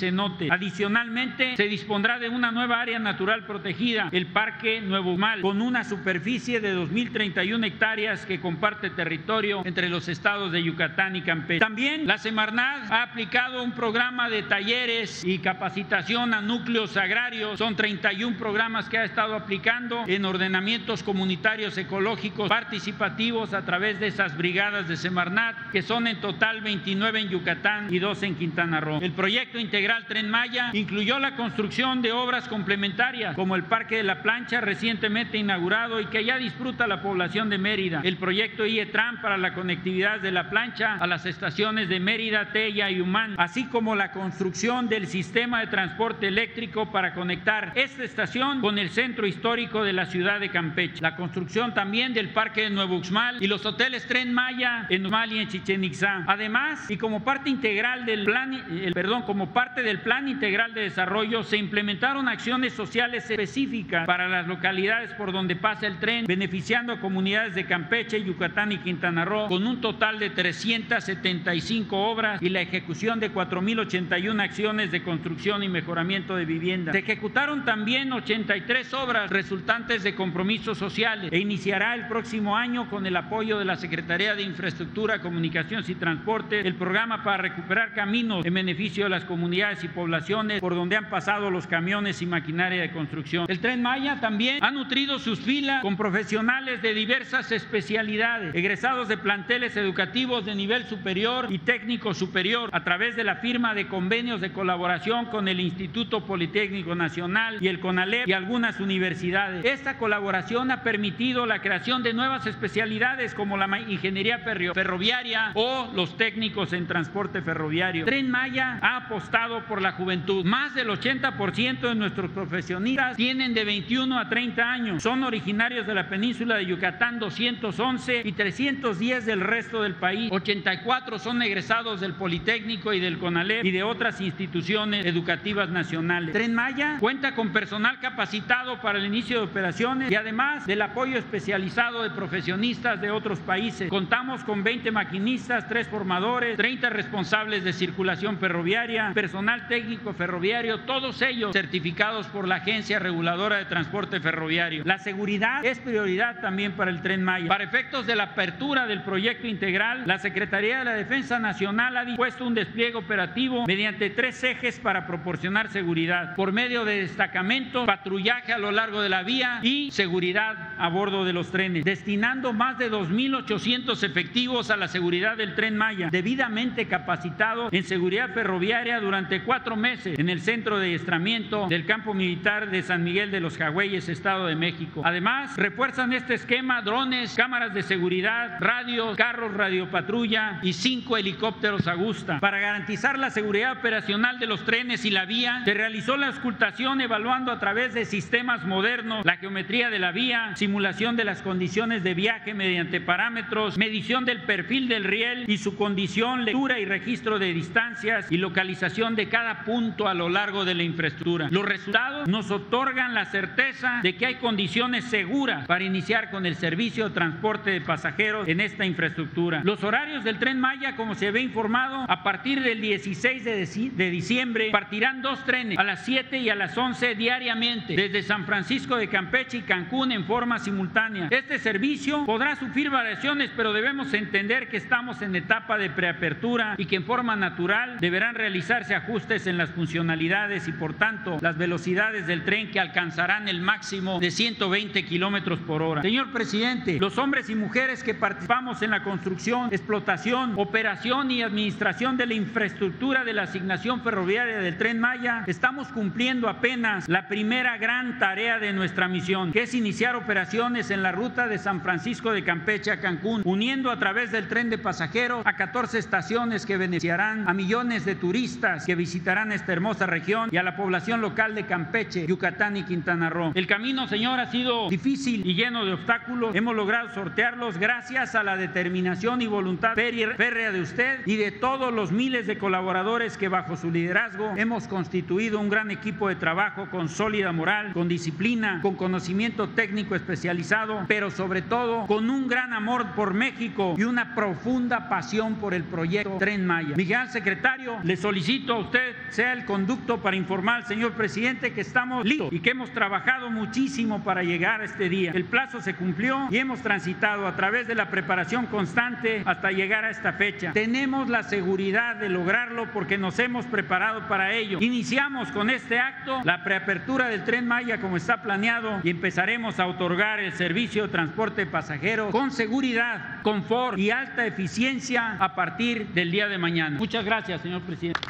Adicionalmente, 0.50 1.56
se 1.56 1.68
dispondrá 1.68 2.18
de 2.20 2.30
una 2.30 2.52
nueva 2.52 2.82
área 2.82 3.00
natural 3.00 3.46
protegida, 3.46 4.10
el 4.12 4.28
Parque 4.28 4.82
Nuevo 4.82 5.18
Mal, 5.18 5.42
con 5.42 5.62
una 5.62 5.84
superficie 5.84 6.60
de 6.60 6.76
2.031 6.76 7.66
hectáreas 7.66 8.26
que 8.26 8.40
comparte 8.40 8.90
territorio 8.90 9.62
entre 9.66 9.90
los 9.90 10.08
estados 10.08 10.52
de 10.52 10.64
Yucatán 10.64 11.16
y 11.16 11.22
Campeche. 11.22 11.60
También 11.60 12.08
la 12.08 12.18
Semarnat 12.18 12.92
ha 12.92 13.04
aplicado 13.04 13.64
un 13.64 13.74
programa 13.74 14.30
de 14.30 14.44
talleres 14.44 15.24
y 15.24 15.40
capacitación 15.40 16.34
a 16.34 16.42
núcleos 16.42 16.98
agrarios. 16.98 17.60
Son 17.60 17.76
31 17.76 18.38
programas 18.38 18.90
que 18.90 18.98
ha 18.98 19.04
estado 19.04 19.36
aplicando 19.36 20.04
en 20.08 20.26
ordenamientos 20.26 21.04
comunitarios 21.04 21.78
ecológicos 21.78 22.50
participativos 22.50 23.54
a 23.54 23.66
través 23.66 24.00
de 24.00 24.08
esas 24.08 24.36
brigadas 24.36 24.88
de 24.88 24.98
Semarnat, 24.98 25.72
que 25.72 25.82
son 25.82 26.08
en 26.08 26.20
total 26.20 26.62
29 26.62 27.20
en 27.20 27.30
Yucatán 27.30 27.94
y 27.94 28.00
2 28.00 28.24
en 28.24 28.36
Quintana 28.36 28.80
Roo. 28.80 29.00
El 29.02 29.12
proyecto 29.12 29.60
integral 29.60 30.07
Tren 30.08 30.30
Maya 30.30 30.72
incluyó 30.74 31.20
la 31.20 31.36
construcción 31.36 32.02
de 32.02 32.12
obras 32.12 32.48
complementarias 32.48 33.36
como 33.36 33.56
el 33.56 33.64
Parque 33.64 33.98
de 33.98 34.04
la 34.04 34.22
Plancha 34.22 34.62
recientemente 34.62 35.38
inaugurado 35.38 36.00
y 36.00 36.06
que 36.08 36.24
ya 36.24 36.38
disfruta 36.38 36.88
la 36.88 37.02
población 37.02 37.50
de 37.50 37.58
Mérida, 37.58 38.02
el 38.04 38.18
proyecto 38.18 38.66
IETRAN 38.66 39.22
para 39.22 39.38
la 39.38 39.54
conectividad 39.54 40.20
de 40.20 40.32
la 40.32 40.50
plancha 40.50 40.96
a 40.96 41.08
las 41.08 41.26
estaciones 41.26 41.90
de 41.90 42.00
Mérida, 42.00 42.52
Tella 42.52 42.90
y 42.90 43.02
Humán, 43.02 43.36
así 43.38 43.66
como 43.66 43.96
la 43.96 44.12
construcción 44.12 44.90
del 44.90 45.08
sistema 45.08 45.60
de 45.62 45.68
transporte 45.68 46.28
eléctrico 46.28 46.92
para 46.92 47.14
conectar 47.14 47.72
esta 47.76 48.04
estación 48.04 48.62
con 48.62 48.78
el 48.80 48.90
centro 48.90 49.28
histórico 49.28 49.84
de 49.84 49.94
la 49.94 50.06
ciudad 50.06 50.40
de 50.40 50.50
Campeche, 50.50 51.02
la 51.02 51.16
construcción 51.16 51.74
también 51.74 52.14
del 52.14 52.30
Parque 52.30 52.62
de 52.64 52.70
Nuevo 52.70 52.98
Uxmal 52.98 53.42
y 53.42 53.48
los 53.48 53.66
hoteles 53.66 54.08
Tren 54.08 54.34
Maya 54.34 54.88
en 54.90 55.06
Uxmal 55.06 55.34
y 55.34 55.40
en 55.40 55.48
Chichen 55.48 55.84
Itzá. 55.84 56.24
Además, 56.28 56.90
y 56.90 56.98
como 56.98 57.24
parte 57.24 57.50
integral 57.50 58.06
del 58.06 58.26
plan, 58.26 58.54
el, 58.54 58.94
perdón, 58.94 59.24
como 59.24 59.54
parte 59.54 59.84
del 59.84 59.97
del 59.98 60.04
Plan 60.04 60.28
Integral 60.28 60.74
de 60.74 60.82
Desarrollo 60.82 61.44
se 61.44 61.58
implementaron 61.58 62.28
acciones 62.28 62.74
sociales 62.74 63.30
específicas 63.30 64.06
para 64.06 64.28
las 64.28 64.48
localidades 64.48 65.12
por 65.14 65.32
donde 65.32 65.56
pasa 65.56 65.88
el 65.88 65.98
tren, 65.98 66.26
beneficiando 66.26 66.94
a 66.94 67.00
comunidades 67.00 67.56
de 67.56 67.66
Campeche, 67.66 68.24
Yucatán 68.24 68.72
y 68.72 68.78
Quintana 68.78 69.26
Roo 69.26 69.48
con 69.48 69.66
un 69.66 69.82
total 69.82 70.20
de 70.20 70.30
375 70.30 71.98
obras 71.98 72.42
y 72.42 72.50
la 72.50 72.62
ejecución 72.62 73.20
de 73.20 73.34
4.081 73.34 74.40
acciones 74.42 74.92
de 74.92 75.02
construcción 75.02 75.64
y 75.64 75.70
mejoramiento 75.70 76.36
de 76.36 76.46
vivienda. 76.46 76.92
Se 76.92 77.00
ejecutaron 77.00 77.66
también 77.66 78.14
83 78.14 78.94
obras 78.94 79.32
resultantes 79.32 80.04
de 80.04 80.14
compromisos 80.14 80.78
sociales 80.78 81.32
e 81.32 81.40
iniciará 81.40 81.96
el 81.96 82.08
próximo 82.08 82.56
año 82.56 82.90
con 82.90 83.06
el 83.06 83.16
apoyo 83.18 83.58
de 83.58 83.66
la 83.66 83.78
Secretaría 83.78 84.36
de 84.36 84.44
Infraestructura, 84.44 85.22
Comunicaciones 85.22 85.90
y 85.90 85.96
Transporte 85.96 86.60
el 86.60 86.76
programa 86.76 87.24
para 87.24 87.38
recuperar 87.38 87.94
caminos 87.94 88.46
en 88.46 88.54
beneficio 88.54 89.06
de 89.06 89.10
las 89.10 89.26
comunidades 89.26 89.84
y 89.84 89.87
poblaciones 89.88 90.62
por 90.62 90.76
donde 90.76 90.96
han 90.96 91.10
pasado 91.10 91.52
los 91.52 91.68
camiones 91.68 92.22
y 92.22 92.26
maquinaria 92.26 92.82
de 92.82 92.92
construcción. 92.92 93.46
El 93.48 93.60
tren 93.60 93.82
Maya 93.82 94.20
también 94.20 94.64
ha 94.64 94.72
nutrido 94.72 95.20
sus 95.20 95.40
filas 95.40 95.82
con 95.82 95.98
profesionales 95.98 96.82
de 96.82 96.94
diversas 96.94 97.52
especialidades, 97.52 98.56
egresados 98.56 99.08
de 99.08 99.18
planteles 99.18 99.78
educativos 99.78 100.46
de 100.46 100.56
nivel 100.56 100.86
superior 100.86 101.48
y 101.50 101.60
técnico 101.60 102.14
superior 102.14 102.70
a 102.74 102.84
través 102.84 103.16
de 103.16 103.24
la 103.24 103.36
firma 103.36 103.74
de 103.74 103.88
convenios 103.88 104.42
de 104.42 104.52
colaboración 104.52 105.26
con 105.26 105.48
el 105.48 105.60
Instituto 105.60 106.26
Politécnico 106.26 106.96
Nacional 106.96 107.58
y 107.62 107.68
el 107.68 107.80
CONALEP 107.80 108.28
y 108.28 108.34
algunas 108.34 108.80
universidades. 108.80 109.66
Esta 109.66 109.98
colaboración 109.98 110.72
ha 110.72 110.84
permitido 110.84 111.46
la 111.46 111.62
creación 111.62 112.04
de 112.04 112.14
nuevas 112.14 112.46
especialidades 112.46 113.34
como 113.34 113.58
la 113.58 113.68
ingeniería 113.80 114.40
ferroviaria 114.40 115.52
o 115.54 115.92
los 115.94 116.18
técnicos 116.18 116.74
en 116.74 116.88
transporte 116.88 117.42
ferroviario. 117.42 118.06
Tren 118.06 118.30
Maya 118.30 118.80
ha 118.82 118.98
apostado 118.98 119.64
por 119.66 119.77
la 119.82 119.94
juventud. 119.94 120.46
Más 120.46 120.74
del 120.76 120.90
80% 120.90 121.80
de 121.82 121.96
nuestros 121.96 122.32
profesionistas 122.32 123.18
tienen 123.18 123.54
de 123.54 123.64
21 123.64 124.18
a 124.18 124.30
30 124.30 124.72
años. 124.72 125.04
Son 125.04 125.24
originarios 125.24 125.88
de 125.88 125.94
la 125.94 126.10
península 126.10 126.56
de 126.56 126.66
Yucatán 126.66 127.20
211 127.20 128.22
y 128.26 128.32
310 128.32 129.26
del 129.26 129.42
resto 129.42 129.82
del 129.82 129.96
país. 129.96 130.32
84 130.32 131.20
son 131.20 131.42
egresados 131.42 132.02
del 132.02 132.14
Politécnico 132.14 132.94
y 132.94 133.00
del 133.00 133.18
CONALEP 133.18 133.66
y 133.66 133.72
de 133.72 133.84
otras 133.84 134.22
instituciones 134.22 135.06
educativas 135.06 135.70
nacionales. 135.70 136.34
Tren 136.34 136.54
Maya 136.54 136.98
cuenta 137.00 137.36
con 137.36 137.50
personal 137.50 138.00
capacitado 138.00 138.82
para 138.82 139.00
el 139.00 139.06
inicio 139.06 139.38
de 139.40 139.46
operaciones 139.46 140.12
y 140.12 140.16
además 140.16 140.66
del 140.66 140.82
apoyo 140.82 141.18
especializado 141.18 142.04
de 142.04 142.10
profesionistas 142.10 143.00
de 143.02 143.12
otros 143.12 143.40
países. 143.40 143.90
Contamos 143.90 144.44
con 144.44 144.64
20 144.64 144.92
maquinistas, 144.92 145.68
3 145.68 145.88
formadores, 145.88 146.58
30 146.58 146.90
responsables 146.90 147.64
de 147.64 147.74
circulación 147.74 148.38
ferroviaria, 148.38 149.12
personal 149.14 149.67
técnico 149.68 150.14
ferroviario, 150.14 150.82
todos 150.82 151.22
ellos 151.22 151.54
certificados 151.54 152.28
por 152.28 152.48
la 152.48 152.56
Agencia 152.56 153.00
Reguladora 153.00 153.58
de 153.58 153.66
Transporte 153.66 154.20
Ferroviario. 154.20 154.84
La 154.86 154.98
seguridad 154.98 155.64
es 155.66 155.80
prioridad 155.80 156.40
también 156.42 156.74
para 156.74 156.92
el 156.92 157.02
tren 157.02 157.24
Maya. 157.24 157.48
Para 157.48 157.64
efectos 157.64 158.08
de 158.08 158.16
la 158.16 158.24
apertura 158.24 158.88
del 158.88 159.04
proyecto 159.04 159.48
integral, 159.48 160.04
la 160.06 160.20
Secretaría 160.20 160.80
de 160.80 160.86
la 160.86 160.94
Defensa 160.94 161.40
Nacional 161.40 161.98
ha 161.98 162.06
dispuesto 162.06 162.46
un 162.46 162.54
despliegue 162.54 162.96
operativo 162.96 163.66
mediante 163.68 164.10
tres 164.10 164.44
ejes 164.44 164.80
para 164.80 165.06
proporcionar 165.06 165.70
seguridad, 165.70 166.36
por 166.36 166.52
medio 166.52 166.86
de 166.86 167.02
destacamentos, 167.02 167.86
patrullaje 167.86 168.54
a 168.54 168.58
lo 168.58 168.72
largo 168.72 169.02
de 169.02 169.10
la 169.10 169.24
vía 169.24 169.60
y 169.64 169.92
seguridad 169.92 170.76
a 170.78 170.88
bordo 170.90 171.26
de 171.26 171.34
los 171.34 171.52
trenes, 171.52 171.84
destinando 171.84 172.54
más 172.54 172.78
de 172.78 172.92
2.800 172.92 174.04
efectivos 174.04 174.72
a 174.72 174.78
la 174.78 174.88
seguridad 174.88 175.38
del 175.38 175.56
tren 175.56 175.76
Maya, 175.78 176.10
debidamente 176.12 176.88
capacitado 176.88 177.70
en 177.72 177.84
seguridad 177.84 178.30
ferroviaria 178.34 179.00
durante 179.00 179.44
cuatro 179.44 179.57
meses 179.76 180.18
en 180.18 180.30
el 180.30 180.42
centro 180.42 180.80
de 180.80 180.88
adiestramiento 180.88 181.68
del 181.68 181.86
campo 181.86 182.14
militar 182.14 182.70
de 182.70 182.84
San 182.84 183.04
Miguel 183.04 183.32
de 183.32 183.40
los 183.40 183.58
Jagüeyes, 183.58 184.08
Estado 184.08 184.48
de 184.48 184.56
México. 184.56 185.02
Además, 185.04 185.56
refuerzan 185.58 186.14
este 186.14 186.36
esquema 186.36 186.82
drones, 186.82 187.36
cámaras 187.36 187.74
de 187.74 187.84
seguridad, 187.84 188.58
radios, 188.60 189.18
carros 189.18 189.54
radiopatrulla 189.54 190.60
y 190.62 190.74
cinco 190.74 191.18
helicópteros 191.18 191.88
Agusta. 191.88 192.40
Para 192.40 192.60
garantizar 192.60 193.18
la 193.18 193.30
seguridad 193.30 193.74
operacional 193.74 194.40
de 194.40 194.46
los 194.46 194.64
trenes 194.64 195.06
y 195.06 195.10
la 195.10 195.26
vía, 195.26 195.62
se 195.66 195.74
realizó 195.74 196.18
la 196.18 196.28
auscultación 196.28 197.02
evaluando 197.02 197.52
a 197.52 197.60
través 197.60 197.94
de 197.94 198.06
sistemas 198.06 198.66
modernos 198.66 199.26
la 199.26 199.38
geometría 199.38 199.90
de 199.90 200.00
la 200.00 200.12
vía, 200.12 200.56
simulación 200.56 201.16
de 201.16 201.26
las 201.26 201.42
condiciones 201.42 202.04
de 202.04 202.14
viaje 202.14 202.54
mediante 202.54 203.02
parámetros, 203.02 203.78
medición 203.78 204.26
del 204.26 204.42
perfil 204.44 204.88
del 204.88 205.04
riel 205.04 205.46
y 205.48 205.58
su 205.58 205.76
condición, 205.76 206.46
lectura 206.46 206.80
y 206.80 206.86
registro 206.86 207.40
de 207.40 207.54
distancias 207.54 208.32
y 208.32 208.38
localización 208.38 209.16
de 209.16 209.30
cada 209.30 209.47
punto 209.64 210.08
a 210.08 210.14
lo 210.14 210.30
largo 210.30 210.66
de 210.66 210.76
la 210.76 210.84
infraestructura. 210.84 211.48
Los 211.52 211.66
resultados 211.66 212.28
nos 212.28 212.52
otorgan 212.52 213.14
la 213.14 213.26
certeza 213.26 214.00
de 214.04 214.16
que 214.16 214.26
hay 214.26 214.36
condiciones 214.36 215.06
seguras 215.06 215.68
para 215.68 215.84
iniciar 215.84 216.30
con 216.30 216.46
el 216.46 216.56
servicio 216.56 217.10
de 217.10 217.16
transporte 217.16 217.72
de 217.72 217.82
pasajeros 217.82 218.48
en 218.48 218.60
esta 218.60 218.86
infraestructura. 218.86 219.62
Los 219.64 219.84
horarios 219.84 220.24
del 220.24 220.40
tren 220.40 220.60
Maya, 220.60 220.96
como 220.96 221.16
se 221.16 221.32
ve 221.32 221.42
informado, 221.42 222.06
a 222.08 222.24
partir 222.24 222.62
del 222.62 222.82
16 222.82 223.44
de, 223.44 224.10
diciembre 224.10 224.70
partirán 224.72 225.22
dos 225.22 225.44
trenes 225.44 225.78
a 225.78 225.84
las 225.84 226.06
7 226.06 226.38
y 226.38 226.50
a 226.50 226.56
las 226.56 226.78
11 226.78 227.16
diariamente 227.16 227.96
desde 227.96 228.24
San 228.24 228.46
Francisco 228.46 228.98
de 228.98 229.08
Campeche 229.08 229.58
y 229.58 229.62
Cancún 229.62 230.12
en 230.12 230.26
forma 230.26 230.60
simultánea. 230.60 231.28
Este 231.32 231.60
servicio 231.60 232.26
podrá 232.26 232.56
sufrir 232.56 232.90
variaciones, 232.90 233.52
pero 233.56 233.74
debemos 233.74 234.14
entender 234.14 234.70
que 234.70 234.78
estamos 234.78 235.22
en 235.22 235.36
etapa 235.36 235.78
de 235.78 235.90
preapertura 235.90 236.76
y 236.78 236.86
que 236.86 236.96
en 236.96 237.04
forma 237.04 237.36
natural 237.36 237.98
deberán 238.00 238.36
realizarse 238.36 238.96
ajustes 238.96 239.27
en 239.28 239.58
las 239.58 239.72
funcionalidades 239.72 240.70
y 240.70 240.72
por 240.72 240.94
tanto 240.94 241.38
las 241.42 241.58
velocidades 241.58 242.28
del 242.28 242.46
tren 242.46 242.72
que 242.72 242.80
alcanzarán 242.80 243.50
el 243.50 243.60
máximo 243.60 244.22
de 244.22 244.32
120 244.32 245.04
kilómetros 245.04 245.60
por 245.60 245.82
hora. 245.82 246.02
Señor 246.02 246.32
presidente, 246.32 246.98
los 246.98 247.18
hombres 247.18 247.50
y 247.50 247.56
mujeres 247.56 248.04
que 248.04 248.14
participamos 248.14 248.82
en 248.82 248.92
la 248.92 249.04
construcción, 249.04 249.68
explotación, 249.74 250.54
operación 250.56 251.30
y 251.30 251.44
administración 251.44 252.16
de 252.16 252.26
la 252.26 252.36
infraestructura 252.36 253.26
de 253.26 253.34
la 253.34 253.44
asignación 253.44 254.02
ferroviaria 254.02 254.60
del 254.60 254.78
tren 254.78 254.98
Maya, 254.98 255.44
estamos 255.46 255.90
cumpliendo 255.90 256.48
apenas 256.48 257.10
la 257.10 257.28
primera 257.28 257.78
gran 257.78 258.20
tarea 258.20 258.60
de 258.60 258.72
nuestra 258.72 259.10
misión, 259.10 259.52
que 259.52 259.64
es 259.64 259.74
iniciar 259.74 260.16
operaciones 260.16 260.90
en 260.90 261.04
la 261.04 261.12
ruta 261.12 261.48
de 261.48 261.58
San 261.58 261.82
Francisco 261.82 262.32
de 262.32 262.46
Campeche 262.46 262.92
a 262.92 263.02
Cancún, 263.02 263.42
uniendo 263.44 263.92
a 263.92 264.00
través 264.00 264.32
del 264.32 264.48
tren 264.48 264.70
de 264.70 264.78
pasajeros 264.78 265.46
a 265.46 265.58
14 265.58 266.00
estaciones 266.00 266.66
que 266.66 266.78
beneficiarán 266.78 267.46
a 267.50 267.54
millones 267.54 268.06
de 268.06 268.16
turistas 268.16 268.86
que 268.86 268.96
visitarán 269.18 269.52
esta 269.52 269.74
hermosa 269.74 270.06
región 270.06 270.50
y 270.52 270.58
a 270.58 270.64
la 270.64 270.76
población 270.76 271.22
local 271.22 271.56
de 271.56 271.66
Campeche, 271.66 272.28
Yucatán 272.28 272.78
y 272.78 272.84
Quintana 272.84 273.32
Roo. 273.32 273.52
El 273.56 273.66
camino, 273.66 274.08
señor, 274.08 274.40
ha 274.40 274.52
sido 274.52 274.90
difícil 274.90 275.42
y 275.44 275.56
lleno 275.56 275.86
de 275.86 275.94
obstáculos. 275.94 276.54
Hemos 276.54 276.76
logrado 276.76 277.12
sortearlos 277.16 277.80
gracias 277.80 278.36
a 278.36 278.44
la 278.44 278.58
determinación 278.58 279.42
y 279.42 279.48
voluntad 279.48 279.96
férrea 279.96 280.72
de 280.72 280.82
usted 280.82 281.22
y 281.26 281.36
de 281.36 281.52
todos 281.52 281.92
los 281.92 282.12
miles 282.12 282.46
de 282.46 282.60
colaboradores 282.60 283.40
que 283.40 283.48
bajo 283.48 283.76
su 283.76 283.90
liderazgo 283.90 284.54
hemos 284.56 284.88
constituido 284.88 285.60
un 285.60 285.70
gran 285.70 285.90
equipo 285.90 286.30
de 286.30 286.36
trabajo 286.36 286.88
con 286.92 287.10
sólida 287.10 287.52
moral, 287.52 287.94
con 287.94 288.08
disciplina, 288.08 288.82
con 288.84 288.94
conocimiento 288.94 289.70
técnico 289.70 290.14
especializado, 290.14 291.06
pero 291.08 291.32
sobre 291.32 291.64
todo 291.64 292.06
con 292.06 292.30
un 292.30 292.48
gran 292.48 292.72
amor 292.72 293.16
por 293.16 293.34
México 293.34 293.96
y 293.98 294.04
una 294.04 294.36
profunda 294.36 295.10
pasión 295.10 295.56
por 295.56 295.74
el 295.74 295.86
proyecto 295.86 296.38
Tren 296.38 296.68
Maya. 296.68 296.96
Miguel 296.96 297.30
Secretario, 297.30 297.98
le 298.04 298.16
solicito 298.16 298.74
a 298.74 298.80
usted 298.80 299.07
sea 299.30 299.54
el 299.54 299.66
conducto 299.66 300.22
para 300.22 300.36
informar 300.36 300.78
al 300.78 300.86
señor 300.86 301.14
presidente 301.14 301.74
que 301.74 301.82
estamos 301.82 302.26
listos 302.26 302.52
y 302.52 302.60
que 302.60 302.72
hemos 302.72 302.92
trabajado 302.92 303.50
muchísimo 303.50 304.24
para 304.24 304.44
llegar 304.44 304.82
a 304.82 304.86
este 304.86 305.10
día. 305.10 305.32
El 305.34 305.46
plazo 305.46 305.82
se 305.82 305.96
cumplió 305.96 306.48
y 306.52 306.58
hemos 306.58 306.82
transitado 306.82 307.48
a 307.48 307.56
través 307.56 307.88
de 307.88 307.96
la 307.96 308.10
preparación 308.10 308.66
constante 308.68 309.44
hasta 309.46 309.72
llegar 309.72 310.06
a 310.06 310.10
esta 310.10 310.34
fecha. 310.34 310.72
Tenemos 310.74 311.30
la 311.30 311.44
seguridad 311.44 312.16
de 312.16 312.30
lograrlo 312.30 312.92
porque 312.92 313.18
nos 313.18 313.40
hemos 313.40 313.66
preparado 313.66 314.28
para 314.28 314.54
ello. 314.54 314.80
Iniciamos 314.82 315.52
con 315.52 315.70
este 315.70 316.00
acto 316.00 316.42
la 316.44 316.64
preapertura 316.64 317.28
del 317.28 317.44
tren 317.44 317.68
Maya 317.68 318.00
como 318.00 318.18
está 318.18 318.42
planeado 318.42 319.00
y 319.04 319.10
empezaremos 319.10 319.80
a 319.80 319.88
otorgar 319.88 320.40
el 320.40 320.54
servicio 320.54 321.04
de 321.04 321.10
transporte 321.10 321.66
pasajero 321.66 322.32
con 322.32 322.52
seguridad, 322.52 323.42
confort 323.42 323.98
y 323.98 324.12
alta 324.12 324.46
eficiencia 324.46 325.38
a 325.40 325.56
partir 325.56 326.08
del 326.10 326.32
día 326.32 326.48
de 326.48 326.58
mañana. 326.58 326.98
Muchas 326.98 327.26
gracias, 327.26 327.62
señor 327.62 327.82
presidente. 327.82 328.22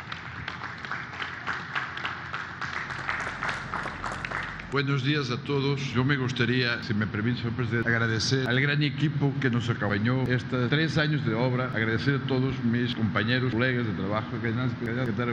Buenos 4.69 5.05
días 5.05 5.31
a 5.31 5.37
todos. 5.37 5.93
Yo 5.93 6.03
me 6.03 6.17
gustaría, 6.17 6.83
si 6.83 6.93
me 6.93 7.07
permite, 7.07 7.37
señor 7.37 7.53
presidente, 7.53 7.87
agradecer 7.87 8.45
al 8.49 8.59
gran 8.59 8.83
equipo 8.83 9.33
que 9.39 9.49
nos 9.49 9.69
acompañó 9.69 10.23
estos 10.23 10.69
tres 10.69 10.97
años 10.97 11.25
de 11.25 11.33
obra, 11.35 11.71
agradecer 11.73 12.15
a 12.15 12.27
todos 12.27 12.61
mis 12.65 12.93
compañeros, 12.93 13.53
colegas 13.53 13.87
de 13.87 13.93
trabajo, 13.93 14.27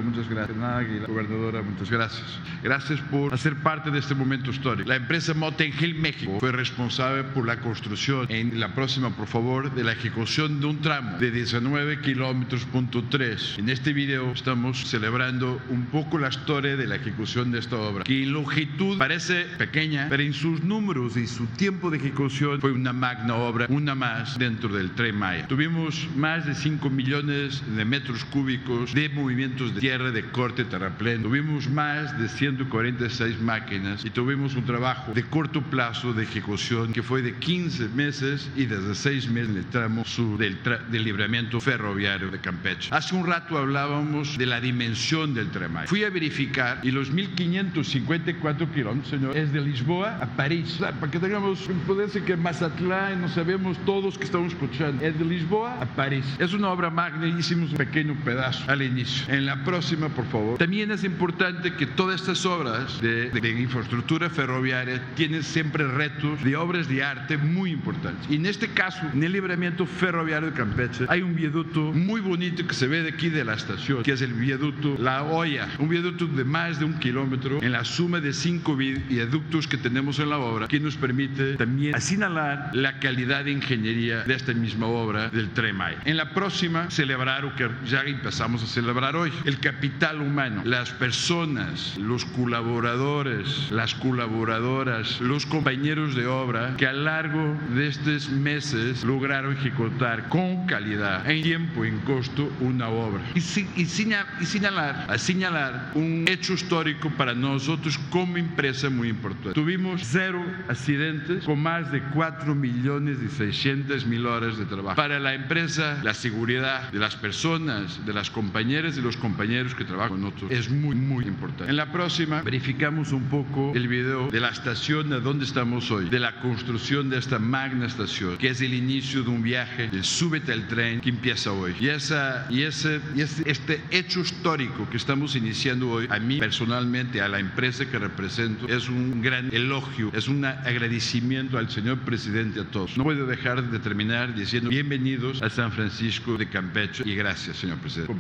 muchas 0.05 0.29
gracias, 0.29 0.57
la 0.57 1.07
gobernadora, 1.09 1.63
muchas 1.63 1.91
gracias. 1.91 2.23
Gracias 2.63 3.01
por 3.11 3.35
hacer 3.35 3.57
parte 3.57 3.91
de 3.91 3.99
este 3.99 4.15
momento 4.15 4.53
histórico. 4.53 4.89
La 4.89 4.95
empresa 4.95 5.35
Motengil 5.35 5.97
México 5.97 6.39
fue 6.39 6.53
responsable 6.53 7.25
por 7.25 7.45
la 7.45 7.59
construcción 7.59 8.27
en 8.29 8.61
la 8.61 8.73
próxima, 8.73 9.11
por 9.11 9.27
favor, 9.27 9.75
de 9.75 9.83
la 9.83 9.93
ejecución 9.93 10.61
de 10.61 10.67
un 10.67 10.81
tramo 10.81 11.19
de 11.19 11.33
19 11.33 12.01
kilómetros 12.03 12.65
punto 12.67 13.03
3. 13.11 13.57
En 13.59 13.69
este 13.69 13.93
video 13.93 14.31
estamos 14.31 14.89
celebrando 14.89 15.61
un 15.71 15.87
poco 15.87 16.19
la 16.19 16.29
historia 16.29 16.77
de 16.77 16.87
la 16.87 16.95
ejecución 16.95 17.51
de 17.51 17.59
esta 17.59 17.77
obra, 17.77 18.05
que 18.05 18.23
en 18.23 18.33
longitud 18.33 18.97
parece 18.97 19.24
pequeña, 19.59 20.07
pero 20.09 20.23
en 20.23 20.33
sus 20.33 20.63
números 20.63 21.17
y 21.17 21.27
su 21.27 21.47
tiempo 21.47 21.91
de 21.91 21.99
ejecución 21.99 22.61
fue 22.61 22.73
una 22.73 22.93
magna 22.93 23.35
obra, 23.37 23.67
una 23.69 23.95
más 23.95 24.39
dentro 24.39 24.69
del 24.69 24.91
Tren 24.93 25.17
Maya. 25.17 25.47
Tuvimos 25.47 26.09
más 26.17 26.47
de 26.47 26.55
5 26.55 26.91
millones 26.91 27.63
de 27.75 27.85
metros 27.85 28.25
cúbicos 28.27 28.93
de 28.93 29.09
movimientos 29.09 29.75
de 29.75 29.81
tierra 29.81 30.11
de 30.11 30.25
corte 30.31 30.65
terraplén. 30.65 31.23
Tuvimos 31.23 31.69
más 31.69 32.19
de 32.19 32.29
146 32.29 33.41
máquinas 33.41 34.05
y 34.05 34.11
tuvimos 34.11 34.55
un 34.55 34.65
trabajo 34.65 35.13
de 35.13 35.23
corto 35.25 35.63
plazo 35.63 36.13
de 36.13 36.25
ejecución 36.25 36.93
que 36.93 37.03
fue 37.03 37.23
de 37.23 37.35
15 37.37 37.89
meses 37.89 38.51
y 38.57 38.67
desde 38.67 38.95
6 38.95 39.31
meses 39.31 39.51
en 39.51 39.59
el 39.59 39.67
tramo 39.67 40.05
sur 40.05 40.39
del, 40.39 40.59
del 40.91 41.05
libramiento 41.05 41.61
ferroviario 41.61 42.31
de 42.31 42.41
Campeche. 42.41 42.91
Hace 42.93 43.15
un 43.15 43.27
rato 43.27 43.59
hablábamos 43.59 44.39
de 44.39 44.47
la 44.47 44.61
dimensión 44.61 45.35
del 45.35 45.51
Tren 45.51 45.73
Maya. 45.73 45.87
Fui 45.87 46.05
a 46.05 46.11
verificar 46.11 46.81
y 46.83 46.91
los 46.91 47.11
1554 47.11 48.73
kilómetros 48.73 49.14
señor, 49.19 49.37
es 49.37 49.53
de 49.53 49.61
Lisboa 49.61 50.19
a 50.21 50.27
París. 50.27 50.79
para 50.79 51.11
que 51.11 51.19
tengamos, 51.19 51.69
puede 51.87 52.09
ser 52.09 52.23
que 52.25 52.37
Mazatlán, 52.37 53.21
no 53.21 53.29
sabemos 53.29 53.79
todos 53.85 54.19
que 54.19 54.25
estamos 54.25 54.53
escuchando, 54.53 55.05
es 55.05 55.19
de 55.19 55.25
Lisboa 55.25 55.81
a 55.81 55.87
París. 55.87 56.25
Es 56.39 56.53
una 56.53 56.71
obra 56.71 56.91
magna, 56.91 57.27
hicimos 57.27 57.71
un 57.71 57.77
pequeño 57.77 58.17
pedazo 58.25 58.71
al 58.71 58.83
inicio. 58.83 59.33
En 59.33 59.47
la 59.47 59.65
próxima, 59.65 60.09
por 60.09 60.27
favor. 60.27 60.59
También 60.59 60.91
es 60.91 61.05
importante 61.05 61.75
que 61.75 61.87
todas 61.87 62.21
estas 62.21 62.45
obras 62.47 63.01
de, 63.01 63.31
de 63.31 63.51
infraestructura 63.61 64.31
ferroviaria 64.31 65.03
tienen 65.15 65.43
siempre 65.43 65.87
retos 65.87 66.43
de 66.43 66.57
obras 66.57 66.89
de 66.89 67.03
arte 67.03 67.37
muy 67.37 67.71
importantes. 67.71 68.31
Y 68.31 68.37
en 68.37 68.47
este 68.47 68.69
caso, 68.69 69.01
en 69.13 69.23
el 69.23 69.33
libramiento 69.33 69.87
ferroviario 69.87 70.51
de 70.51 70.57
Campeche, 70.57 71.05
hay 71.09 71.23
un 71.23 71.35
viaducto 71.35 71.93
muy 71.93 72.21
bonito 72.21 72.67
que 72.67 72.75
se 72.75 72.87
ve 72.87 73.03
de 73.03 73.11
aquí 73.11 73.29
de 73.29 73.45
la 73.45 73.55
estación, 73.55 74.03
que 74.03 74.13
es 74.13 74.23
el 74.23 74.33
viaducto 74.33 74.97
La 74.99 75.23
Hoya, 75.25 75.69
un 75.79 75.89
viaducto 75.89 76.27
de 76.27 76.45
más 76.45 76.79
de 76.79 76.85
un 76.85 76.99
kilómetro 76.99 77.63
en 77.63 77.73
la 77.73 77.85
suma 77.85 78.21
de 78.21 78.33
cinco 78.33 78.77
viaductos 79.09 79.67
que 79.67 79.77
tenemos 79.77 80.19
en 80.19 80.31
la 80.31 80.39
obra 80.39 80.69
que 80.69 80.81
nos 80.81 80.97
permite 80.97 81.57
también 81.57 81.95
asinalar 81.95 82.71
la 82.73 82.99
calidad 82.99 83.45
de 83.45 83.53
ingeniería 83.53 84.25
de 84.25 84.35
esta 84.35 84.53
misma 84.53 84.87
obra 84.87 85.29
del 85.31 85.51
Tremay. 85.51 85.97
En 86.05 86.17
la 86.17 86.31
próxima, 86.31 86.91
celebrar 86.91 87.45
o 87.45 87.55
que 87.55 87.69
ya 87.87 88.03
empezamos 88.03 88.63
a 88.63 88.67
celebrar 88.67 89.17
hoy, 89.17 89.33
el 89.45 89.59
capital 89.61 90.21
humano, 90.21 90.63
las 90.65 90.91
personas, 90.91 91.97
los 91.99 92.25
colaboradores, 92.25 93.71
las 93.71 93.95
colaboradoras, 93.95 95.21
los 95.21 95.47
compañeros 95.47 96.15
de 96.15 96.27
obra 96.27 96.75
que 96.77 96.87
a 96.87 96.93
lo 96.93 97.05
largo 97.05 97.57
de 97.75 97.89
estos 97.89 98.29
meses 98.31 99.05
lograron 99.05 99.57
ejecutar 99.57 100.29
con 100.29 100.67
calidad, 100.67 101.29
en 101.29 101.43
tiempo, 101.43 101.85
en 101.85 101.99
costo, 102.01 102.53
una 102.61 102.89
obra. 102.89 103.23
Y, 103.35 103.39
y, 103.81 103.87
señalar, 103.87 105.07
a 105.09 105.19
señalar 105.19 105.93
un 105.95 106.25
hecho 106.29 106.55
histórico 106.55 107.11
para 107.11 107.35
nosotros 107.35 107.99
como 108.11 108.37
empresa 108.37 108.91
muy 108.95 109.09
importante. 109.09 109.53
Tuvimos 109.53 110.03
cero 110.05 110.45
accidentes 110.69 111.45
con 111.45 111.61
más 111.61 111.91
de 111.93 112.03
4 112.15 112.55
millones 112.55 113.19
y 113.25 113.29
600 113.29 114.07
mil 114.07 114.27
horas 114.27 114.57
de 114.57 114.65
trabajo. 114.65 114.97
Para 114.97 115.19
la 115.19 115.35
empresa, 115.35 116.01
la 116.03 116.15
seguridad 116.15 116.91
de 116.93 116.99
las 116.99 117.17
personas, 117.17 118.05
de 118.05 118.13
las 118.13 118.31
compañeras 118.31 118.97
y 118.97 119.01
los 119.01 119.17
compañeros 119.17 119.75
que 119.75 119.85
trabajan 119.85 120.11
con 120.11 120.21
nosotros 120.23 120.51
es 120.51 120.71
muy, 120.71 120.95
muy 120.95 121.25
importante. 121.25 121.71
En 121.71 121.77
la 121.77 121.93
próxima 121.93 122.43
verificamos 122.43 123.13
un 123.13 123.25
poco 123.25 123.73
el 123.75 123.89
video 123.89 124.29
de 124.31 124.41
la 124.41 124.49
estación 124.49 125.13
a 125.13 125.21
donde 125.21 125.45
estamos 125.45 125.91
hoy, 125.91 126.09
de 126.09 126.21
la 126.21 126.41
construcción 126.41 127.11
de 127.11 127.19
esta 127.19 127.39
magna 127.39 127.87
estación, 127.87 128.37
que 128.39 128.49
es 128.49 128.61
el 128.61 128.75
inicio 128.75 129.23
de 129.23 129.31
un 129.31 129.43
viaje 129.43 129.89
del 129.89 130.05
súbete 130.05 130.53
al 130.53 130.69
tren 130.69 131.01
que 131.01 131.11
empieza 131.11 131.53
hoy. 131.53 131.75
Y, 131.81 131.89
esa, 131.89 132.47
y, 132.51 132.63
ese, 132.63 133.01
y 133.15 133.23
este 133.23 133.83
hecho 133.91 134.21
histórico 134.21 134.89
que 134.91 134.97
estamos 134.97 135.37
iniciando 135.37 135.91
hoy, 135.91 136.07
a 136.11 136.19
mí 136.19 136.39
personalmente, 136.39 137.21
a 137.21 137.29
la 137.29 137.39
empresa 137.39 137.87
que 137.87 137.99
represento, 137.99 138.69
es 138.69 138.84
un 138.89 139.23
gran 139.23 139.53
elogio, 139.55 140.11
es 140.15 140.29
un 140.29 140.45
agradecimiento 140.45 141.59
al 141.59 141.71
señor 141.71 141.99
presidente 142.01 142.61
a 142.61 142.65
todos. 142.65 142.97
No 142.97 143.05
puedo 143.05 143.27
dejar 143.27 143.63
de 143.71 143.79
terminar 143.79 144.35
diciendo 144.35 144.71
bienvenidos 144.71 145.43
a 145.43 145.51
San 145.51 145.73
Francisco 145.73 146.37
de 146.37 146.49
Campeche 146.49 147.03
y 147.07 147.15
gracias, 147.15 147.57
señor 147.59 147.79
presidente. 147.79 148.13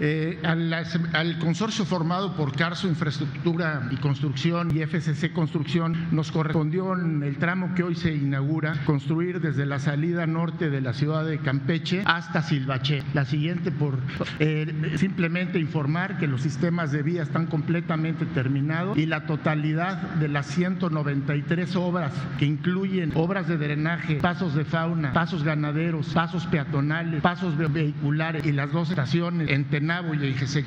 Eh, 0.00 0.38
al, 0.44 1.38
consorcio 1.38 1.84
formado 1.84 2.36
por 2.36 2.54
Carso 2.54 2.86
Infraestructura 2.88 3.88
y 3.90 3.96
Construcción 3.96 4.70
y 4.76 4.80
FCC 4.80 5.32
Construcción 5.32 6.08
nos 6.12 6.30
correspondió 6.30 6.94
en 6.94 7.22
el 7.24 7.36
tramo 7.36 7.74
que 7.74 7.82
hoy 7.82 7.96
se 7.96 8.14
inaugura 8.14 8.74
construir 8.84 9.40
desde 9.40 9.66
la 9.66 9.80
salida 9.80 10.26
norte 10.26 10.70
de 10.70 10.80
la 10.80 10.92
ciudad 10.92 11.24
de 11.24 11.38
Campeche 11.38 12.02
hasta 12.04 12.42
Silvache. 12.42 13.02
La 13.12 13.24
siguiente 13.24 13.72
por 13.72 13.98
eh, 14.38 14.94
simplemente 14.96 15.58
informar 15.58 16.18
que 16.18 16.28
los 16.28 16.42
sistemas 16.42 16.92
de 16.92 17.02
vía 17.02 17.22
están 17.22 17.46
completamente 17.46 18.24
terminados 18.26 18.96
y 18.96 19.06
la 19.06 19.26
totalidad 19.26 20.14
de 20.14 20.28
las 20.28 20.46
193 20.46 21.74
obras 21.76 22.12
que 22.38 22.46
incluyen 22.46 23.12
obras 23.14 23.48
de 23.48 23.56
drenaje, 23.56 24.16
pasos 24.16 24.54
de 24.54 24.64
fauna, 24.64 25.12
pasos 25.12 25.42
ganaderos, 25.42 26.10
pasos 26.10 26.46
peatonales, 26.46 27.20
pasos 27.20 27.56
vehiculares 27.56 28.46
y 28.46 28.52
las 28.52 28.70
dos 28.70 28.90
estaciones 28.90 29.50
en 29.50 29.64
Nabo 29.88 30.12
y 30.12 30.18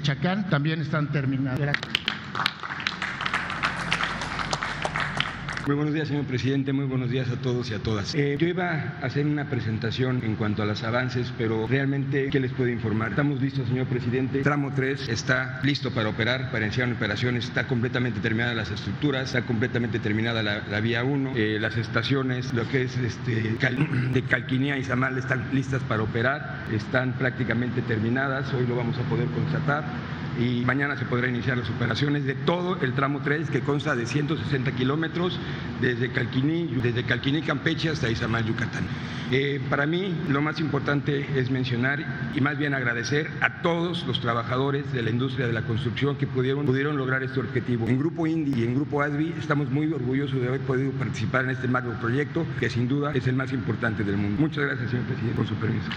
Chacán 0.01 0.49
también 0.49 0.81
están 0.81 1.12
terminadas. 1.12 1.77
Muy 5.67 5.76
buenos 5.76 5.93
días, 5.93 6.08
señor 6.08 6.26
presidente. 6.26 6.74
Muy 6.74 6.86
buenos 6.86 7.12
días 7.12 7.30
a 7.30 7.36
todos 7.36 7.69
y 7.69 7.76
a 7.76 7.80
todas. 7.80 8.15
Eh, 8.15 8.36
yo 8.39 8.47
iba 8.47 8.95
a 9.00 9.06
hacer 9.06 9.28
una 9.28 9.47
presentación 9.47 10.24
en 10.24 10.36
cuanto 10.36 10.63
a 10.63 10.65
los 10.65 10.82
avances, 10.84 11.32
pero 11.38 11.67
realmente, 11.67 12.30
¿qué 12.32 12.39
les 12.39 12.52
puedo 12.52 12.69
informar? 12.69 13.12
Estamos 13.12 13.39
listos, 13.39 13.67
señor 13.67 13.86
presidente. 13.86 14.41
Tramo 14.41 14.71
3 14.74 15.10
está 15.10 15.60
listo 15.63 15.91
para 15.91 16.10
operar, 16.10 16.52
para 16.52 16.65
iniciar 16.65 16.91
operaciones. 16.91 17.45
Está 17.45 17.67
completamente 17.67 18.19
terminada 18.21 18.56
las 18.56 18.71
estructuras, 18.71 19.26
está 19.26 19.43
completamente 19.43 20.00
terminada 20.00 20.41
la, 20.41 20.80
vía 20.80 21.04
1. 21.04 21.34
Eh, 21.36 21.58
las 21.62 21.78
estaciones, 21.78 22.54
lo 22.54 22.67
que 22.67 22.84
es 22.84 22.97
este, 22.97 23.56
de 24.13 24.24
Calquinía 24.24 24.80
y 24.80 24.84
Zamal, 24.84 25.17
están 25.19 25.47
listas 25.54 25.84
para 25.84 26.02
operar. 26.02 26.65
Están 26.71 27.13
prácticamente 27.13 27.84
terminadas. 27.84 28.52
Hoy 28.54 28.65
lo 28.65 28.76
vamos 28.76 28.97
a 28.97 29.04
poder 29.04 29.28
constatar 29.28 29.84
y 30.39 30.63
mañana 30.65 30.98
se 30.98 31.06
podrán 31.06 31.36
iniciar 31.36 31.58
las 31.58 31.70
operaciones 31.70 32.26
de 32.26 32.36
todo 32.36 32.78
el 32.82 32.94
tramo 32.94 33.22
3 33.24 33.50
que 33.50 33.62
consta 33.62 33.96
de 33.96 34.06
160 34.06 34.72
kilómetros 34.74 35.39
desde 35.82 36.12
Calquiní, 36.12 36.67
desde 36.82 37.04
Calquiní 37.04 37.41
Campeche 37.41 37.89
hasta 37.89 38.10
Izamal, 38.10 38.46
Yucatán. 38.46 38.86
Eh, 39.32 39.62
para 39.70 39.86
mí 39.86 40.13
lo 40.28 40.41
más 40.41 40.60
importante 40.60 41.26
es 41.39 41.50
mencionar 41.50 42.32
y 42.36 42.41
más 42.41 42.58
bien 42.58 42.74
agradecer 42.74 43.30
a 43.39 43.62
todos 43.62 44.06
los 44.06 44.20
trabajadores 44.20 44.91
de 44.91 45.02
la 45.02 45.10
industria 45.10 45.48
de 45.48 45.54
la 45.54 45.62
construcción 45.62 46.17
que 46.17 46.28
pudieron, 46.28 46.65
pudieron 46.65 46.98
lograr 46.98 47.24
este 47.24 47.39
objetivo. 47.39 47.88
En 47.88 47.98
Grupo 47.98 48.28
Indy 48.28 48.60
y 48.60 48.65
en 48.65 48.76
Grupo 48.76 49.02
ASBI 49.02 49.34
estamos 49.39 49.70
muy 49.70 49.91
orgullosos 49.91 50.41
de 50.41 50.48
haber 50.50 50.62
podido 50.62 50.91
participar 50.91 51.46
en 51.46 51.52
este 51.52 51.70
macro 51.70 51.94
proyecto 52.02 52.46
que 52.60 52.70
sin 52.70 52.89
duda 52.89 53.13
es 53.13 53.26
el 53.28 53.36
más 53.36 53.54
importante 53.54 54.04
del 54.04 54.17
mundo. 54.17 54.41
Muchas 54.41 54.65
gracias, 54.65 54.89
señor 54.89 55.06
presidente, 55.06 55.36
por 55.36 55.48
su 55.48 55.56
permiso. 55.56 55.89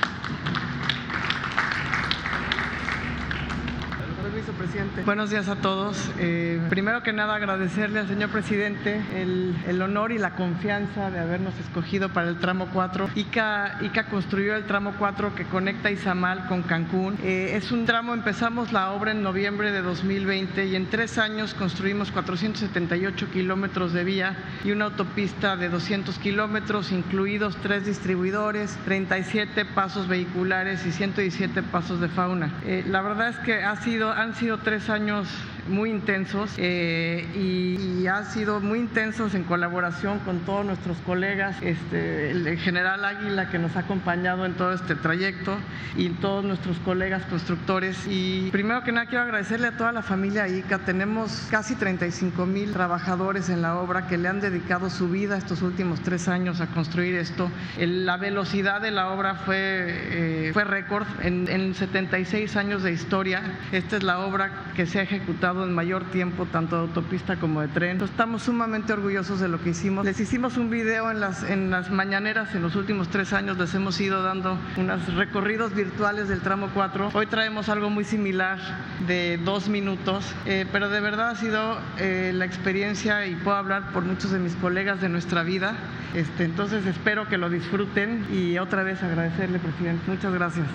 Presidente. 4.75 5.03
Buenos 5.05 5.31
días 5.31 5.49
a 5.49 5.57
todos. 5.57 6.11
Eh, 6.19 6.61
primero 6.69 7.03
que 7.03 7.13
nada, 7.13 7.37
agradecerle 7.37 8.01
al 8.01 8.09
señor 8.09 8.31
presidente 8.31 9.01
el, 9.15 9.83
honor 9.83 10.13
y 10.13 10.19
la 10.19 10.35
confianza 10.35 11.11
de 11.11 11.19
habernos 11.19 11.55
escogido 11.61 12.09
para 12.09 12.29
el 12.29 12.39
tramo 12.39 12.69
4. 12.73 13.11
ICA, 13.15 13.79
ICA 13.83 14.07
construyó 14.07 14.57
el 14.57 14.65
tramo 14.65 14.95
4 14.99 15.35
que 15.35 15.45
conecta 15.45 15.91
Izamal 15.91 16.49
con 16.49 16.63
Cancún. 16.63 17.19
Eh, 17.23 17.53
es 17.55 17.71
un 17.71 17.85
tramo, 17.85 18.15
empezamos 18.15 18.73
la 18.73 18.91
obra 18.93 19.13
en 19.13 19.23
noviembre 19.23 19.71
de 19.71 19.83
2020 19.83 20.67
y 20.67 20.77
en 20.77 20.87
tres 20.87 21.19
años 21.19 21.55
construimos 21.55 22.11
478 22.11 23.31
kilómetros 23.31 23.93
de 23.93 24.05
vía 24.05 24.37
y 24.65 24.73
una 24.73 24.87
autopista 24.87 25.57
de 25.57 25.69
200 25.69 26.19
kilómetros, 26.19 26.93
incluidos 26.93 27.57
tres 27.63 27.87
distribuidores, 27.87 28.77
37 28.85 29.67
pasos 29.67 30.09
vehiculares 30.09 30.87
y 30.87 30.93
117 30.93 31.63
pasos 31.63 32.01
de 32.01 32.09
fauna. 32.09 32.53
Eh, 32.65 32.85
la 32.89 33.03
verdad 33.03 33.29
es 33.29 33.37
que 33.39 33.63
ha 33.63 33.77
sido, 33.77 34.11
han 34.11 34.35
sido 34.35 34.59
tres 34.65 34.89
años 34.89 35.29
muy 35.69 35.91
intensos 35.91 36.51
eh, 36.59 37.27
y, 37.35 38.07
han 38.07 38.27
sido 38.27 38.61
muy 38.61 38.81
intensos 38.81 39.35
en 39.35 39.45
colaboración 39.45 40.19
con 40.21 40.41
todos 40.41 40.65
nuestros 40.65 40.99
colegas, 40.99 41.57
este, 41.63 42.33
el 42.33 42.59
general 42.59 43.03
Águila 43.03 43.49
que 43.51 43.59
nos 43.59 43.77
ha 43.77 43.81
acompañado 43.81 44.45
en 44.45 44.53
todo 44.55 44.75
este 44.75 44.95
trayecto 44.95 45.57
y 45.97 46.11
todos 46.11 46.45
nuestros 46.45 46.79
colegas 46.81 47.25
constructores. 47.25 48.07
Y 48.07 48.51
primero 48.53 48.85
que 48.85 48.93
nada 48.93 49.07
quiero 49.07 49.25
agradecerle 49.25 49.69
a 49.69 49.77
toda 49.79 49.91
la 49.91 50.03
familia 50.03 50.47
ICA. 50.49 50.81
Tenemos 50.81 51.49
casi 51.51 51.77
35 51.77 52.45
mil 52.45 52.73
trabajadores 52.73 53.49
en 53.49 53.63
la 53.63 53.77
obra 53.79 54.07
que 54.07 54.19
le 54.19 54.29
han 54.29 54.41
dedicado 54.41 54.91
su 54.91 55.09
vida 55.09 55.39
estos 55.39 55.63
últimos 55.63 56.01
tres 56.01 56.29
años 56.29 56.61
a 56.61 56.67
construir 56.67 57.15
esto. 57.15 57.51
la 57.79 58.19
velocidad 58.19 58.83
de 58.83 58.91
la 58.91 59.09
obra 59.09 59.35
fue, 59.35 59.57
eh, 59.59 60.51
fue 60.53 60.65
récord 60.65 61.07
en, 61.23 61.49
en 61.49 61.75
76 61.75 62.55
años 62.57 62.83
de 62.83 62.93
historia. 62.93 63.43
Esta 63.73 63.97
es 63.97 64.03
la 64.03 64.19
obra 64.19 64.51
que 64.77 64.85
se 64.85 64.99
ha 64.99 65.03
ejecutado 65.03 65.54
en 65.63 65.73
mayor 65.73 66.05
tiempo, 66.05 66.47
tanto 66.51 66.77
de 66.77 66.83
autopista 66.83 67.37
como 67.37 67.61
de 67.61 67.69
tren. 67.69 68.01
Estamos 68.01 68.43
sumamente 68.43 68.93
orgullosos 68.93 69.39
de 69.39 69.49
lo 69.49 69.61
que 69.63 69.71
hicimos. 69.71 70.05
Les 70.05 70.19
hicimos 70.19 70.57
un 70.57 70.71
video 70.71 71.11
en 71.11 71.21
las, 71.21 71.45
en 71.45 71.71
las 71.71 71.91
mañaneras 71.91 72.55
en 72.55 72.63
los 72.63 72.75
últimos 72.75 73.09
tres 73.09 73.33
años, 73.33 73.59
les 73.59 73.75
hemos 73.75 74.01
ido 74.01 74.23
dando 74.23 74.59
unos 74.77 75.15
recorridos 75.15 75.75
virtuales 75.75 76.29
del 76.29 76.41
tramo 76.41 76.71
4. 76.75 77.11
Hoy 77.13 77.27
traemos 77.27 77.69
algo 77.69 77.91
muy 77.91 78.05
similar 78.05 78.59
de 79.07 79.39
dos 79.45 79.69
minutos, 79.69 80.35
eh, 80.47 80.67
pero 80.73 80.89
de 80.89 81.01
verdad 81.01 81.31
ha 81.31 81.37
sido 81.37 81.79
eh, 81.99 82.33
la 82.35 82.45
experiencia 82.45 83.27
y 83.27 83.35
puedo 83.37 83.57
hablar 83.57 83.93
por 83.93 84.05
muchos 84.05 84.31
de 84.31 84.39
mis 84.39 84.55
colegas 84.57 85.01
de 85.01 85.09
nuestra 85.09 85.43
vida. 85.43 85.75
Este, 86.15 86.45
entonces 86.45 86.87
espero 86.87 87.29
que 87.29 87.39
lo 87.39 87.51
disfruten 87.51 88.27
y 88.33 88.59
otra 88.59 88.83
vez 88.83 89.03
agradecerle, 89.03 89.59
presidente. 89.59 90.03
Muchas 90.11 90.33
gracias. 90.33 90.67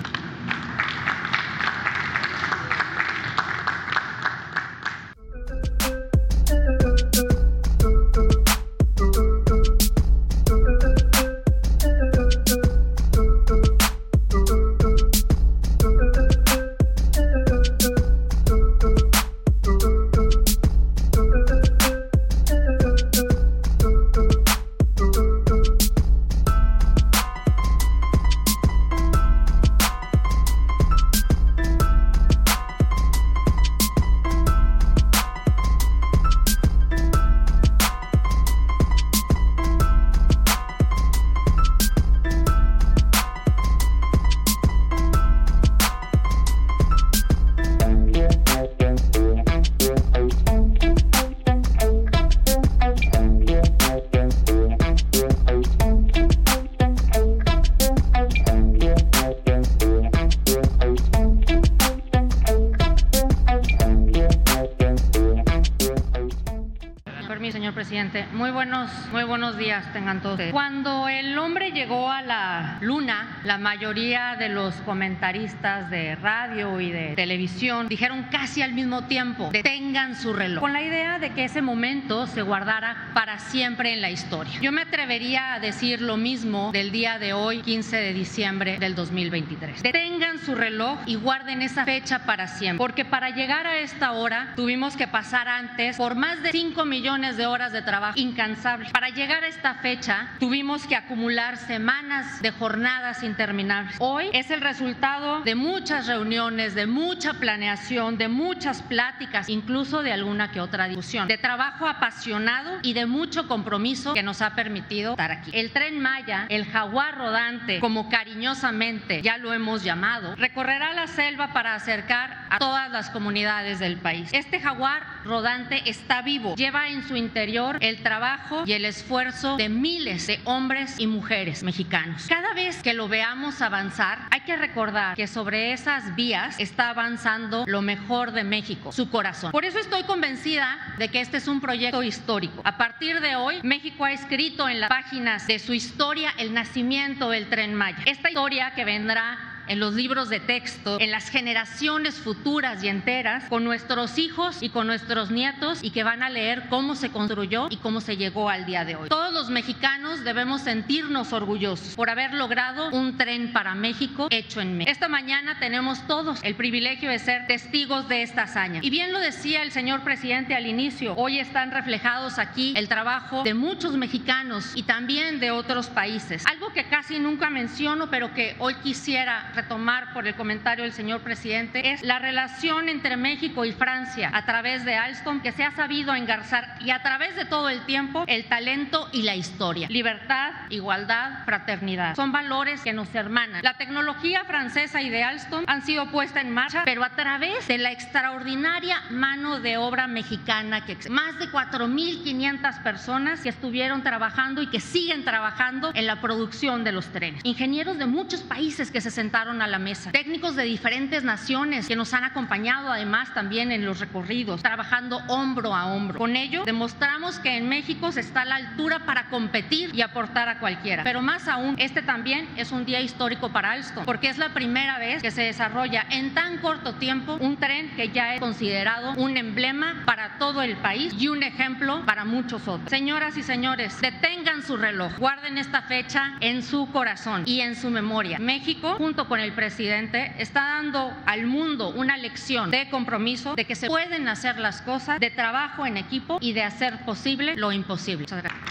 Cuando 70.51 71.07
el 71.09 71.37
hombre 71.37 71.71
llegó 71.71 72.11
a 72.11 72.21
la 72.21 72.77
luna, 72.81 73.38
la 73.43 73.57
mayoría 73.57 74.35
de 74.37 74.49
los 74.49 74.75
comentaristas 74.81 75.89
de 75.89 76.15
radio 76.15 76.81
y 76.81 76.91
de 76.91 77.13
televisión 77.15 77.87
dijeron 77.87 78.25
casi 78.31 78.61
al 78.61 78.73
mismo 78.73 79.03
tiempo, 79.05 79.49
detengan 79.51 80.15
su 80.15 80.33
reloj, 80.33 80.59
con 80.59 80.73
la 80.73 80.81
idea 80.81 81.19
de 81.19 81.31
que 81.31 81.45
ese 81.45 81.61
momento 81.61 82.27
se 82.27 82.41
guardara 82.41 83.11
para 83.13 83.39
siempre 83.39 83.93
en 83.93 84.01
la 84.01 84.09
historia. 84.09 84.59
Yo 84.61 84.71
me 84.71 84.81
atrevería 84.81 85.53
a 85.53 85.59
decir 85.59 86.01
lo 86.01 86.17
mismo 86.17 86.71
del 86.71 86.91
día 86.91 87.17
de 87.19 87.33
hoy, 87.33 87.61
15 87.61 87.95
de 87.95 88.13
diciembre 88.13 88.77
del 88.79 88.95
2023. 88.95 89.83
Detengan 89.83 90.39
su 90.39 90.55
reloj 90.55 90.99
y 91.05 91.15
guarden 91.15 91.61
esa 91.61 91.85
fecha 91.85 92.25
para 92.25 92.47
siempre, 92.47 92.77
porque 92.77 93.05
para 93.05 93.29
llegar 93.29 93.67
a 93.67 93.77
esta 93.79 94.11
hora 94.11 94.53
tuvimos 94.55 94.97
que 94.97 95.07
pasar 95.07 95.47
antes 95.47 95.97
por 95.97 96.15
más 96.15 96.43
de 96.43 96.51
5 96.51 96.85
millones 96.85 97.37
de 97.37 97.45
horas 97.45 97.71
de 97.71 97.81
trabajo 97.81 98.19
incansable. 98.19 98.89
Para 98.91 99.09
llegar 99.09 99.43
a 99.43 99.47
esta 99.47 99.75
fecha 99.75 100.27
tuvimos 100.39 100.85
que 100.87 100.95
acumular 100.95 101.57
semanas 101.57 102.41
de 102.41 102.51
jornadas 102.51 103.23
interminables. 103.29 103.95
Hoy 103.99 104.29
es 104.33 104.51
el 104.51 104.61
resultado 104.61 105.41
de 105.41 105.55
muchas 105.55 106.07
reuniones, 106.07 106.75
de 106.75 106.87
mucha 106.87 107.35
planeación, 107.35 108.17
de 108.17 108.27
muchas 108.27 108.81
pláticas, 108.81 109.47
incluso 109.49 110.01
de 110.01 110.11
alguna 110.11 110.51
que 110.51 110.59
otra 110.59 110.87
discusión, 110.87 111.27
de 111.27 111.37
trabajo 111.37 111.87
apasionado 111.87 112.79
y 112.81 112.93
de 112.93 113.05
mucho 113.05 113.47
compromiso 113.47 114.13
que 114.13 114.23
nos 114.23 114.41
ha 114.41 114.55
permitido 114.55 115.11
estar 115.11 115.31
aquí. 115.31 115.51
El 115.53 115.71
tren 115.71 115.99
Maya, 115.99 116.45
el 116.49 116.65
jaguar 116.65 117.17
rodante, 117.17 117.79
como 117.79 118.09
cariñosamente 118.09 119.21
ya 119.21 119.37
lo 119.37 119.53
hemos 119.53 119.83
llamado, 119.83 120.35
recorrerá 120.35 120.93
la 120.93 121.07
selva 121.07 121.53
para 121.53 121.75
acercar 121.75 122.47
a 122.49 122.57
todas 122.57 122.91
las 122.91 123.09
comunidades 123.09 123.79
del 123.79 123.97
país. 123.97 124.29
Este 124.33 124.59
jaguar 124.59 125.03
rodante 125.23 125.89
está 125.89 126.21
vivo, 126.21 126.55
lleva 126.55 126.89
en 126.89 127.07
su 127.07 127.15
interior 127.15 127.77
el 127.81 128.01
trabajo 128.01 128.63
y 128.65 128.73
el 128.73 128.85
esfuerzo 128.85 129.57
de 129.57 129.69
miles 129.69 130.27
de 130.27 130.39
hombres 130.45 130.95
y 130.97 131.07
mujeres 131.07 131.63
mexicanos. 131.63 132.25
Cada 132.27 132.53
vez 132.53 132.81
que 132.81 132.93
lo 132.93 133.07
veamos 133.19 133.61
avanzar, 133.61 134.27
hay 134.31 134.39
que 134.41 134.55
recordar 134.55 135.13
que 135.17 135.27
sobre 135.27 135.73
esas 135.73 136.15
vías 136.15 136.57
está 136.57 136.89
avanzando 136.89 137.65
lo 137.67 137.81
mejor 137.81 138.31
de 138.31 138.45
México, 138.45 138.93
su 138.93 139.09
corazón. 139.09 139.51
Por 139.51 139.65
eso 139.65 139.77
estoy 139.77 140.03
convencida 140.03 140.77
de 140.97 141.09
que 141.09 141.19
este 141.19 141.35
es 141.35 141.49
un 141.49 141.59
proyecto 141.59 142.01
histórico. 142.01 142.61
A 142.63 142.77
partir 142.77 143.19
de 143.19 143.35
hoy, 143.35 143.59
México 143.61 144.05
ha 144.05 144.13
escrito 144.13 144.69
en 144.69 144.79
las 144.79 144.87
páginas 144.87 145.47
de 145.47 145.59
su 145.59 145.73
historia 145.73 146.33
el 146.37 146.53
nacimiento 146.53 147.29
del 147.29 147.49
tren 147.49 147.75
Maya. 147.75 147.97
Esta 148.05 148.29
historia 148.29 148.71
que 148.73 148.85
vendrá 148.85 149.48
en 149.69 149.79
los 149.79 149.93
libros 149.93 150.29
de 150.29 150.39
texto, 150.39 150.97
en 150.99 151.11
las 151.11 151.29
generaciones 151.29 152.15
futuras 152.15 152.83
y 152.83 152.89
enteras, 152.89 153.45
con 153.45 153.63
nuestros 153.63 154.17
hijos 154.17 154.61
y 154.61 154.69
con 154.69 154.87
nuestros 154.87 155.29
nietos 155.31 155.79
y 155.83 155.91
que 155.91 156.03
van 156.03 156.23
a 156.23 156.29
leer 156.29 156.63
cómo 156.69 156.95
se 156.95 157.11
construyó 157.11 157.67
y 157.69 157.77
cómo 157.77 158.01
se 158.01 158.17
llegó 158.17 158.49
al 158.49 158.65
día 158.65 158.83
de 158.83 158.95
hoy. 158.95 159.09
Todos 159.09 159.31
los 159.31 159.49
mexicanos 159.49 160.23
debemos 160.23 160.61
sentirnos 160.61 161.31
orgullosos 161.33 161.95
por 161.95 162.09
haber 162.09 162.33
logrado 162.33 162.89
un 162.89 163.15
tren 163.15 163.53
para 163.53 163.75
México 163.75 164.27
hecho 164.31 164.59
en 164.59 164.75
México. 164.75 164.91
Esta 164.91 165.07
mañana 165.07 165.59
tenemos 165.59 166.05
todos 166.07 166.39
el 166.43 166.55
privilegio 166.55 167.11
de 167.11 167.19
ser 167.19 167.45
testigos 167.45 168.09
de 168.09 168.23
esta 168.23 168.43
hazaña. 168.43 168.79
Y 168.83 168.89
bien 168.89 169.13
lo 169.13 169.19
decía 169.19 169.61
el 169.61 169.71
señor 169.71 170.01
presidente 170.01 170.55
al 170.55 170.65
inicio, 170.65 171.13
hoy 171.15 171.39
están 171.39 171.71
reflejados 171.71 172.39
aquí 172.39 172.73
el 172.75 172.87
trabajo 172.87 173.43
de 173.43 173.53
muchos 173.53 173.95
mexicanos 173.95 174.71
y 174.75 174.83
también 174.83 175.39
de 175.39 175.51
otros 175.51 175.87
países. 175.87 176.43
Algo 176.47 176.73
que 176.73 176.85
casi 176.85 177.19
nunca 177.19 177.51
menciono, 177.51 178.09
pero 178.09 178.33
que 178.33 178.55
hoy 178.57 178.73
quisiera 178.75 179.51
retomar 179.61 180.13
por 180.13 180.25
el 180.25 180.35
comentario 180.35 180.85
del 180.85 180.93
señor 180.93 181.19
presidente 181.21 181.91
es 181.91 182.01
la 182.01 182.17
relación 182.17 182.87
entre 182.87 183.17
México 183.17 183.65
y 183.65 183.73
Francia 183.73 184.31
a 184.33 184.45
través 184.45 184.85
de 184.85 184.95
Alstom 184.95 185.41
que 185.41 185.51
se 185.51 185.65
ha 185.65 185.71
sabido 185.71 186.15
engarzar 186.15 186.77
y 186.79 186.91
a 186.91 187.01
través 187.01 187.35
de 187.35 187.43
todo 187.43 187.67
el 187.67 187.85
tiempo 187.85 188.23
el 188.27 188.45
talento 188.45 189.09
y 189.11 189.23
la 189.23 189.35
historia. 189.35 189.89
Libertad, 189.89 190.53
igualdad, 190.69 191.43
fraternidad. 191.43 192.15
Son 192.15 192.31
valores 192.31 192.81
que 192.81 192.93
nos 192.93 193.13
hermanan. 193.13 193.61
La 193.61 193.73
tecnología 193.73 194.45
francesa 194.45 195.01
y 195.01 195.09
de 195.09 195.23
Alstom 195.23 195.65
han 195.67 195.81
sido 195.81 196.09
puestas 196.09 196.45
en 196.45 196.53
marcha, 196.53 196.83
pero 196.85 197.03
a 197.03 197.09
través 197.09 197.67
de 197.67 197.77
la 197.79 197.91
extraordinaria 197.91 199.01
mano 199.09 199.59
de 199.59 199.75
obra 199.75 200.07
mexicana 200.07 200.85
que 200.85 200.97
más 201.09 201.37
de 201.37 201.49
4.500 201.49 202.81
personas 202.81 203.41
que 203.41 203.49
estuvieron 203.49 204.03
trabajando 204.03 204.61
y 204.61 204.67
que 204.67 204.79
siguen 204.79 205.25
trabajando 205.25 205.91
en 205.93 206.05
la 206.05 206.21
producción 206.21 206.85
de 206.85 206.93
los 206.93 207.07
trenes. 207.07 207.41
Ingenieros 207.43 207.97
de 207.97 208.05
muchos 208.05 208.41
países 208.41 208.91
que 208.91 209.01
se 209.01 209.11
sentaron 209.11 209.48
a 209.49 209.67
la 209.67 209.79
mesa. 209.79 210.11
Técnicos 210.11 210.55
de 210.55 210.63
diferentes 210.63 211.23
naciones 211.23 211.87
que 211.87 211.95
nos 211.95 212.13
han 212.13 212.23
acompañado 212.23 212.91
además 212.91 213.33
también 213.33 213.71
en 213.71 213.83
los 213.83 213.99
recorridos, 213.99 214.61
trabajando 214.61 215.21
hombro 215.27 215.75
a 215.75 215.87
hombro. 215.87 216.19
Con 216.19 216.35
ello 216.35 216.63
demostramos 216.65 217.39
que 217.39 217.57
en 217.57 217.67
México 217.67 218.11
se 218.11 218.19
está 218.19 218.41
a 218.41 218.45
la 218.45 218.55
altura 218.55 218.99
para 219.05 219.29
competir 219.29 219.89
y 219.95 220.01
aportar 220.01 220.49
a 220.49 220.59
cualquiera. 220.59 221.03
Pero 221.03 221.21
más 221.21 221.47
aún, 221.47 221.75
este 221.79 222.03
también 222.03 222.47
es 222.57 222.71
un 222.71 222.85
día 222.85 223.01
histórico 223.01 223.49
para 223.49 223.71
Alstom, 223.71 224.05
porque 224.05 224.29
es 224.29 224.37
la 224.37 224.53
primera 224.53 224.99
vez 224.99 225.21
que 225.21 225.31
se 225.31 225.41
desarrolla 225.41 226.05
en 226.11 226.33
tan 226.35 226.59
corto 226.59 226.93
tiempo 226.95 227.37
un 227.41 227.57
tren 227.57 227.89
que 227.95 228.09
ya 228.09 228.35
es 228.35 228.39
considerado 228.39 229.13
un 229.13 229.35
emblema 229.37 230.03
para 230.05 230.37
todo 230.37 230.61
el 230.61 230.77
país 230.77 231.13
y 231.17 231.27
un 231.27 231.41
ejemplo 231.41 232.03
para 232.05 232.23
muchos 232.23 232.67
otros. 232.67 232.89
Señoras 232.89 233.35
y 233.37 233.43
señores, 233.43 233.99
detengan 233.99 234.61
su 234.61 234.77
reloj, 234.77 235.17
guarden 235.17 235.57
esta 235.57 235.81
fecha 235.81 236.33
en 236.41 236.61
su 236.61 236.91
corazón 236.91 237.43
y 237.45 237.61
en 237.61 237.75
su 237.75 237.89
memoria. 237.89 238.37
México, 238.39 238.95
junto 238.97 239.27
con 239.29 239.39
el 239.39 239.53
presidente, 239.53 240.33
está 240.39 240.61
dando 240.61 241.13
al 241.25 241.45
mundo 241.45 241.89
una 241.89 242.17
lección 242.17 242.71
de 242.71 242.89
compromiso, 242.89 243.55
de 243.55 243.63
que 243.63 243.75
se 243.75 243.87
pueden 243.87 244.27
hacer 244.27 244.57
las 244.57 244.81
cosas, 244.81 245.19
de 245.19 245.29
trabajo 245.29 245.85
en 245.85 245.95
equipo 245.95 246.39
y 246.41 246.53
de 246.53 246.63
hacer 246.63 247.05
posible 247.05 247.55
lo 247.55 247.71
imposible. 247.71 248.23
Muchas 248.23 248.43
gracias. 248.43 248.69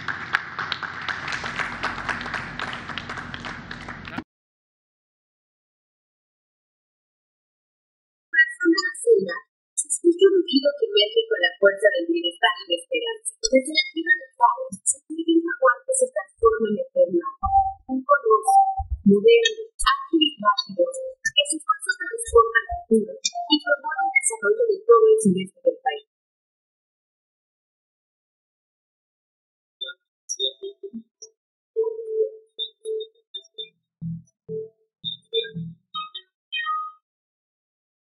Moderno, 19.09 19.65
ágil 19.73 20.21
y 20.21 20.37
rápido, 20.37 20.85
que 20.85 21.45
su 21.49 21.57
fuerza 21.65 21.93
transforma 21.97 22.59
al 22.61 22.69
futuro 22.85 23.13
y 23.17 23.57
promueve 23.65 24.05
el 24.05 24.13
desarrollo 24.21 24.65
de 24.69 24.79
todo 24.85 25.05
el 25.09 25.17
sureste 25.25 25.61
del 25.65 25.79
país. 25.81 26.05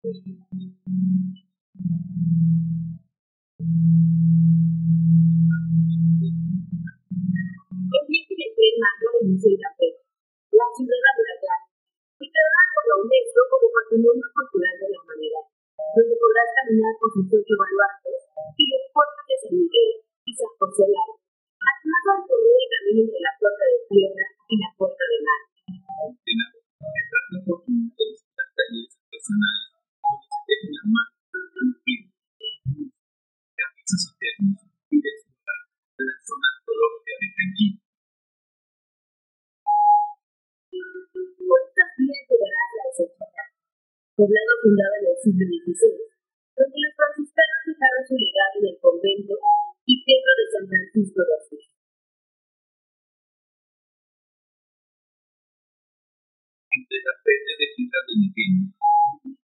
El 0.09 0.15
de 8.89 9.29
Museo 9.29 9.57
Café, 9.61 10.08
la 10.59 10.67
ciudad 10.75 11.03
aduladada, 11.15 11.71
declarada 12.19 12.67
por 12.75 12.85
la 12.91 12.95
UNESCO 12.99 13.41
como 13.47 13.67
Patrimonio 13.71 14.27
Cultural 14.35 14.75
de 14.75 14.87
la 14.91 14.99
Humanidad, 14.99 15.47
donde 15.95 16.15
podrás 16.19 16.51
caminar 16.51 16.93
por 16.99 17.09
sus 17.15 17.27
ocho 17.31 17.55
baluartes 17.55 18.19
y 18.59 18.65
los 18.67 18.85
puertos 18.91 19.23
de 19.31 19.37
San 19.39 19.55
Miguel 19.55 19.91
y 20.03 20.33
San 20.35 20.51
José 20.59 20.85
Lado. 20.91 21.15
Además, 21.63 22.03
al 22.11 22.23
correr 22.27 22.59
el 22.59 22.71
camino 22.75 23.01
entre 23.07 23.23
la 23.23 23.35
puerta 23.39 23.65
de 23.71 23.79
tierra 23.87 24.27
y 24.51 24.55
la 24.59 24.71
puerta 24.75 25.05
de 25.07 25.19
mar. 25.23 25.43
¿Cuántas 40.79 41.91
vías 41.99 42.23
llegarás 42.31 42.71
a 42.71 42.83
desempeñar? 42.87 43.51
Poblado 44.15 44.53
fundado 44.63 44.95
en 44.99 45.07
el 45.11 45.19
siglo 45.19 45.45
XVI, 45.51 45.99
donde 46.55 46.79
los 46.79 46.95
franciscanos 46.95 47.61
dejaron 47.67 48.03
su 48.07 48.15
legado 48.15 48.55
en 48.63 48.67
el 48.71 48.77
convento 48.79 49.35
y 49.91 49.95
templo 50.07 50.33
de 50.39 50.47
San 50.55 50.65
Francisco 50.71 51.21
de 51.27 51.35
Asís. 51.35 51.67
Entre 56.71 56.99
la 57.03 57.15
fecha 57.27 57.53
de 57.59 57.67
Ciudad 57.75 58.05
de 58.07 58.15
Niqueño, 58.23 58.65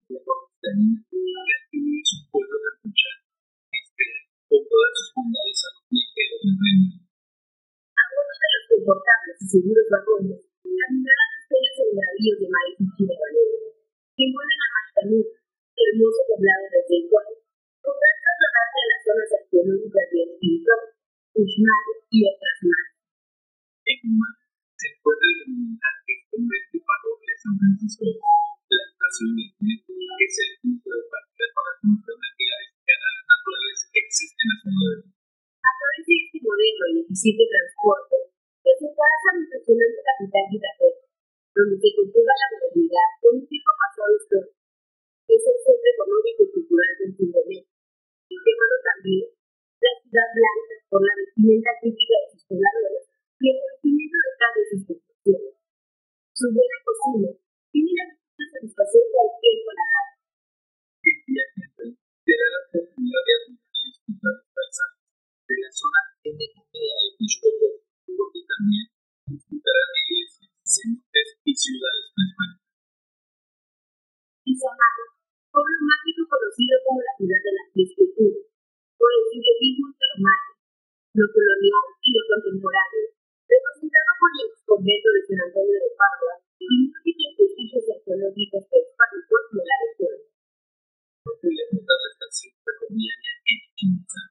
la 0.10 0.22
Constantina, 0.26 1.02
la 1.46 1.56
escribió 1.62 2.02
su 2.10 2.18
pueblo 2.34 2.58
capuchano, 2.58 3.22
espera 3.70 4.20
con 4.50 4.62
todas 4.66 4.92
sus 4.98 5.10
bondades 5.14 5.60
a 5.62 5.70
los 5.78 5.86
viajeros 5.94 6.40
del 6.42 6.58
reino. 6.58 6.90
A 7.06 8.04
bordo 8.18 8.34
de 8.34 8.50
los 8.50 8.66
confortables 8.66 9.38
y 9.38 9.46
seguros 9.46 9.88
vagones, 9.94 10.49
las 10.70 11.49
bellas 11.49 11.76
sembradíos 11.82 12.38
de 12.38 12.47
maíz 12.49 12.76
y 12.78 12.86
chile 12.93 13.15
valero, 13.17 13.57
que 14.13 14.24
envuelven 14.30 14.59
a 14.59 14.67
Mascanuca, 14.70 15.38
hermoso 15.74 16.22
poblado 16.30 16.65
desde 16.70 16.95
el 16.99 17.05
cual 17.09 17.28
podrás 17.82 18.17
trasladarte 18.22 18.78
a 18.80 18.89
las 18.89 19.01
zonas 19.01 19.30
arqueológicas 19.39 20.07
de 20.13 20.20
Espiritual, 20.30 20.84
Uxmal 21.34 21.86
y 22.13 22.17
otras 22.30 22.57
más. 22.70 22.88
En 23.89 23.97
Humán 24.05 24.36
se 24.78 24.88
encuentra 24.93 25.28
el 25.30 25.38
monumental 25.49 25.95
convento 26.30 26.74
y 26.78 26.82
parroquia 26.86 27.32
de 27.34 27.39
San 27.41 27.55
Francisco, 27.59 28.05
la 28.05 28.84
estación 28.86 29.32
del 29.36 29.51
metro, 29.59 29.91
que 29.97 30.26
es 30.30 30.36
el 30.39 30.51
punto 30.61 30.88
de 30.93 31.03
partida 31.09 31.47
para 31.51 31.72
conocer 31.82 32.13
las 32.13 32.30
actividades 32.30 32.70
canales 32.86 33.24
naturales 33.26 33.80
que 33.89 33.99
existen 34.05 34.39
en 34.39 34.49
la 34.49 34.57
zona 34.61 34.82
del 34.89 35.01
A 35.09 35.72
través 35.74 36.01
de 36.05 36.15
este 36.22 36.38
moderno 36.39 36.84
y 36.86 36.95
eficiente 37.01 37.43
transporte, 37.49 38.15
te 38.70 38.86
acercarás 38.86 39.24
a 39.26 39.34
la 39.34 39.41
impresionante 39.41 39.99
capital 40.05 40.45
yucateca, 40.53 41.01
donde 41.57 41.76
se 41.82 41.89
conjuga 41.89 42.34
la 42.38 42.47
modernidad 42.53 43.09
con 43.17 43.32
un 43.41 43.45
tipo 43.49 43.72
pasado 43.82 44.13
histórico. 44.13 44.61
Es 45.26 45.41
el 45.41 45.57
centro 45.65 45.89
económico 45.89 46.39
y 46.45 46.51
cultural 46.53 46.91
del 47.01 47.11
sur 47.17 47.30
de 47.34 47.41
México, 47.49 47.74
y 48.30 48.36
llamado 48.38 48.78
también 48.86 49.26
la 49.26 49.91
ciudad 50.05 50.30
blanca 50.38 50.76
por 50.86 51.01
la 51.01 51.13
vestimenta 51.17 51.72
típica 51.82 52.15
de 52.22 52.28
sus 52.30 52.43
pobladores 52.45 53.03
y 53.41 53.45
el 53.49 53.57
crecimiento 53.57 54.17
detrás 54.22 54.53
de 54.53 54.63
sus 54.70 54.82
construcciones. 54.86 55.53
Su 56.38 56.45
buena 56.53 56.78
cocina 56.86 57.30
tiene 57.74 57.91
la 57.97 58.05
virtud 58.05 58.49
de 58.53 59.01
cualquier 59.09 59.57
paladar. 59.65 60.07
Será 62.22 62.45
la 62.53 62.59
oportunidad 62.70 63.24
de 63.26 63.34
admirar 63.34 63.74
y 63.74 63.82
disfrutar 63.89 64.34
los 64.38 64.49
paisajes 64.53 65.01
de 65.49 65.55
la 65.57 65.70
zona 65.74 66.01
endémica 66.22 66.61
de 66.70 67.89
Texcoco, 68.10 68.34
donde 68.34 68.41
también 68.49 68.86
disfrutará 69.30 69.82
de 69.86 69.97
iglesias, 70.01 70.49
cenotes 70.66 71.30
y 71.45 71.53
ciudades 71.53 72.05
prehispánicas. 72.16 72.74
Izamal, 74.49 74.99
pueblo 75.53 75.80
mágico 75.86 76.22
conocido 76.26 76.76
como 76.86 76.99
la 77.05 77.14
ciudad 77.18 77.41
de 77.45 77.53
las 77.53 77.68
tres 77.70 77.89
culturas, 77.93 78.45
por 78.97 79.10
el 79.14 79.24
simbolismo 79.30 79.86
entre 79.93 80.07
lo 80.10 80.18
mágico, 80.26 80.53
lo 81.20 81.26
colonial 81.30 81.86
y 82.01 82.10
lo 82.18 82.22
contemporáneo, 82.30 83.05
representado 83.45 84.12
por 84.18 84.32
el 84.41 84.49
convento 84.66 85.10
de 85.14 85.22
San 85.30 85.39
Antonio 85.45 85.78
de 85.78 85.91
Padua 85.93 86.34
y 86.57 86.66
múltiples 86.66 87.34
vestigios 87.38 87.86
arqueológicos 87.93 88.64
prehispánicos 88.70 89.43
de 89.53 89.62
la 89.70 89.76
región. 89.86 90.18
Posible 91.30 91.62
notar 91.78 91.99
la 92.01 92.10
estación 92.10 92.53
ferroviaria 92.66 93.34
en 93.53 93.60
Chinza, 93.78 94.22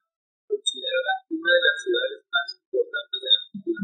considerada 0.51 1.13
una 1.31 1.51
de 1.55 1.63
las 1.63 1.77
ciudades 1.79 2.21
más 2.27 2.48
importantes 2.89 3.21
de 3.21 3.29
la 3.29 3.43
cultura 3.53 3.81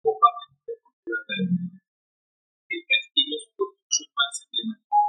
como 0.00 0.16
Patrimonio 0.24 0.76
Cultural 0.80 1.22
del 1.28 1.42
Mundo. 1.52 1.76
El 2.64 2.82
castillo 2.88 3.34
es 3.36 3.44
construcción 3.60 4.08
más 4.16 4.34
emblemática, 4.40 5.00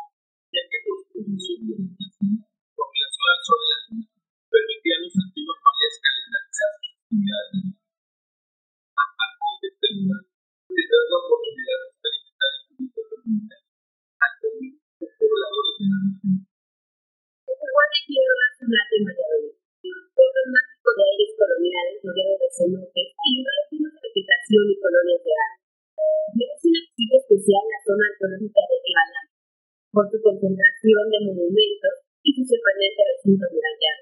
ya 0.51 0.61
que 0.67 0.77
por 0.83 0.97
su 1.07 1.19
de 1.23 1.71
orientación 1.71 2.31
con 2.75 2.87
relación 2.91 3.27
al 3.31 3.41
sol 3.47 3.59
y 3.63 3.67
la 3.71 3.79
luna, 3.87 4.07
permitía 4.51 4.93
a 4.99 5.03
los 5.07 5.15
antiguos 5.23 5.57
mayas 5.63 5.95
calendarizar 6.03 6.71
sus 6.75 6.91
actividades 6.99 7.49
de 7.55 7.59
A 7.71 9.05
partir 9.15 9.55
de 9.61 9.67
este 9.71 9.87
lugar, 9.95 10.23
tendrás 10.67 11.07
la 11.07 11.17
oportunidad 11.23 11.79
de 11.79 11.87
experimentar 11.87 12.51
el 12.51 12.63
turismo 12.67 13.03
comunitario, 13.07 13.71
al 14.19 14.33
convivir 14.35 14.83
con 14.99 15.09
pobladores 15.15 15.75
de 15.79 15.85
la 15.87 15.97
región. 16.11 16.37
El 16.43 17.55
jaguar 17.55 17.87
de 17.87 17.99
tierra 18.03 18.43
es 18.51 18.57
un 18.59 18.71
arte 18.75 18.95
en 18.99 19.05
Valladolid, 19.07 19.61
pueblo 19.81 20.41
mágico 20.51 20.89
de 20.91 21.03
aires 21.07 21.31
coloniales 21.39 21.70
rodeado 22.01 22.35
de 22.41 22.49
cenotes 22.49 23.09
y 23.13 23.29
lugares 23.37 23.65
llenos 23.69 23.93
de 23.93 24.01
vegetación 24.01 24.63
y 24.65 24.75
colonias 24.81 25.21
de 25.21 25.31
arte. 25.37 25.61
Merece 26.33 26.65
un 26.67 26.77
éxito 26.81 27.15
especial 27.21 27.63
la 27.69 27.79
zona 27.85 28.03
arqueológica 28.09 28.61
de 28.65 28.75
Egalán, 28.81 29.27
por 29.93 30.05
su 30.09 30.17
concentración 30.17 31.05
de 31.13 31.19
monumentos 31.29 31.95
y 32.25 32.29
su 32.33 32.41
sorprendente 32.41 33.01
recinto 33.05 33.45
murallado. 33.53 34.01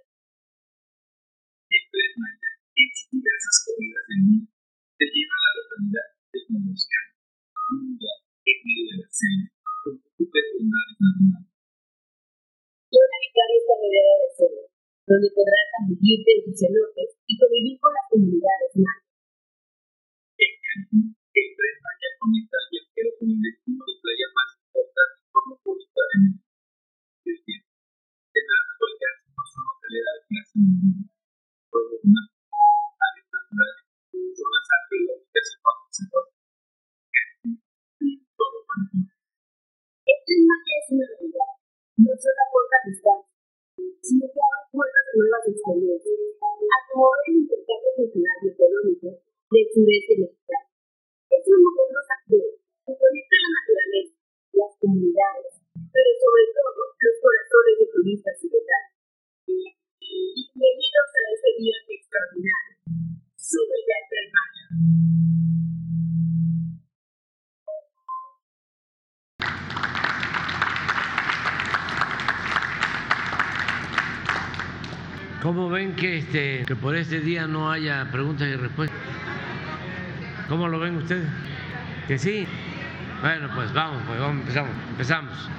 En 2.79 2.87
sus 2.95 3.07
diversas 3.11 3.55
corridas 3.67 4.05
del 4.07 4.21
mundo, 4.23 4.47
te 4.95 5.05
lleva 5.11 5.35
a 5.35 5.43
la 5.43 5.51
localidad 5.59 6.07
de 6.31 6.39
Monoscan, 6.47 7.07
un 7.75 7.79
lugar 7.91 8.19
en 8.47 8.57
medio 8.63 8.85
de 8.87 8.95
la 9.03 9.09
selva, 9.11 9.47
con 9.83 9.93
múltiples 9.99 10.45
bondades 10.55 10.95
naturales. 10.95 11.47
Zona 12.87 13.17
Vicaria 13.19 13.59
está 13.59 13.73
rodeada 13.75 14.15
de 14.23 14.29
selva, 14.39 14.65
donde 15.09 15.33
podrás 15.33 15.69
ambiente 15.81 16.29
en 16.37 16.41
sus 16.45 16.53
cenotes 16.53 17.17
y 17.25 17.33
convivir 17.33 17.81
con 17.81 17.89
las 17.97 18.05
comunidades 18.13 18.71
mayas. 18.77 19.09
En 20.37 20.53
Cancún, 20.61 21.17
el 21.17 21.47
tren 21.57 21.77
Maya 21.81 22.09
conecta 22.21 22.55
al 22.61 22.69
viajero 22.69 23.09
con 23.17 23.27
el 23.33 23.41
destino 23.41 23.81
de 23.89 23.95
playa 24.05 24.27
más 24.37 24.49
importante 24.61 25.17
y 25.17 25.27
cosmopolita 25.33 26.01
de 26.13 26.15
México. 26.21 26.45
Es 27.25 27.41
decir, 27.41 27.59
tendrá 28.37 28.57
que 28.61 28.73
volcarse 28.77 29.27
por 29.33 29.45
su 29.49 29.59
hotelera 29.65 30.11
de 30.13 30.21
clase 30.29 30.55
mundial, 30.61 31.09
mágicos, 32.05 32.93
áreas 33.01 33.29
naturales, 33.33 33.81
zonas 34.13 34.67
arqueológicas 34.77 35.47
y. 35.57 36.21
Cancún 37.09 37.53
y 37.97 38.09
todo 38.37 38.57
Cancún. 38.61 39.09
El 39.09 40.17
tren 40.21 40.41
Maya 40.45 40.73
es 40.77 40.87
una 40.93 41.05
realidad, 41.17 41.51
no 41.97 42.13
solo 42.13 42.39
aporta 42.45 42.77
distancia, 42.85 43.38
sino 44.01 44.25
que 44.27 44.39
abra 44.39 44.63
puertas 44.71 45.05
a 45.09 45.13
nuevas 45.15 45.43
experiencias, 45.47 46.17
acomodar 46.39 47.23
el 47.27 47.35
intercambio 47.43 47.91
cultural 47.95 48.37
y 48.43 48.47
económico 48.49 49.07
del 49.15 49.65
sudeste 49.73 50.13
mexicano. 50.19 50.67
Es 51.29 51.43
un 51.47 51.59
modelo 51.63 51.99
activo 52.09 52.47
que 52.85 52.93
conecta 52.97 53.35
la 53.39 53.49
naturaleza, 53.55 54.15
las 54.53 54.73
comunidades, 54.79 55.53
pero 55.73 56.09
sobre 56.19 56.45
todo 56.55 56.79
los 56.89 57.15
corazones 57.23 57.75
de 57.79 57.85
turistas 57.93 58.35
y 58.43 58.47
locales. 58.49 58.93
Bienvenidos 59.49 61.09
a 61.15 61.21
este 61.33 61.49
viaje 61.59 61.91
extraordinario. 61.95 62.73
Súbete 63.37 63.93
al 63.97 64.27
Mayo. 64.33 64.65
Thank 69.39 69.93
you. 69.93 69.98
¿Cómo 75.41 75.69
ven 75.69 75.95
que, 75.95 76.17
este, 76.17 76.65
que 76.65 76.75
por 76.75 76.95
este 76.95 77.21
día 77.21 77.47
no 77.47 77.71
haya 77.71 78.09
preguntas 78.11 78.47
y 78.47 78.55
respuestas? 78.55 78.99
¿Cómo 80.49 80.67
lo 80.67 80.79
ven 80.79 80.97
ustedes? 80.97 81.27
¿Que 82.07 82.19
sí? 82.19 82.45
Bueno, 83.21 83.49
pues 83.55 83.71
vamos, 83.71 84.01
pues 84.05 84.19
vamos, 84.19 84.41
empezamos. 84.41 84.71
empezamos. 84.89 85.49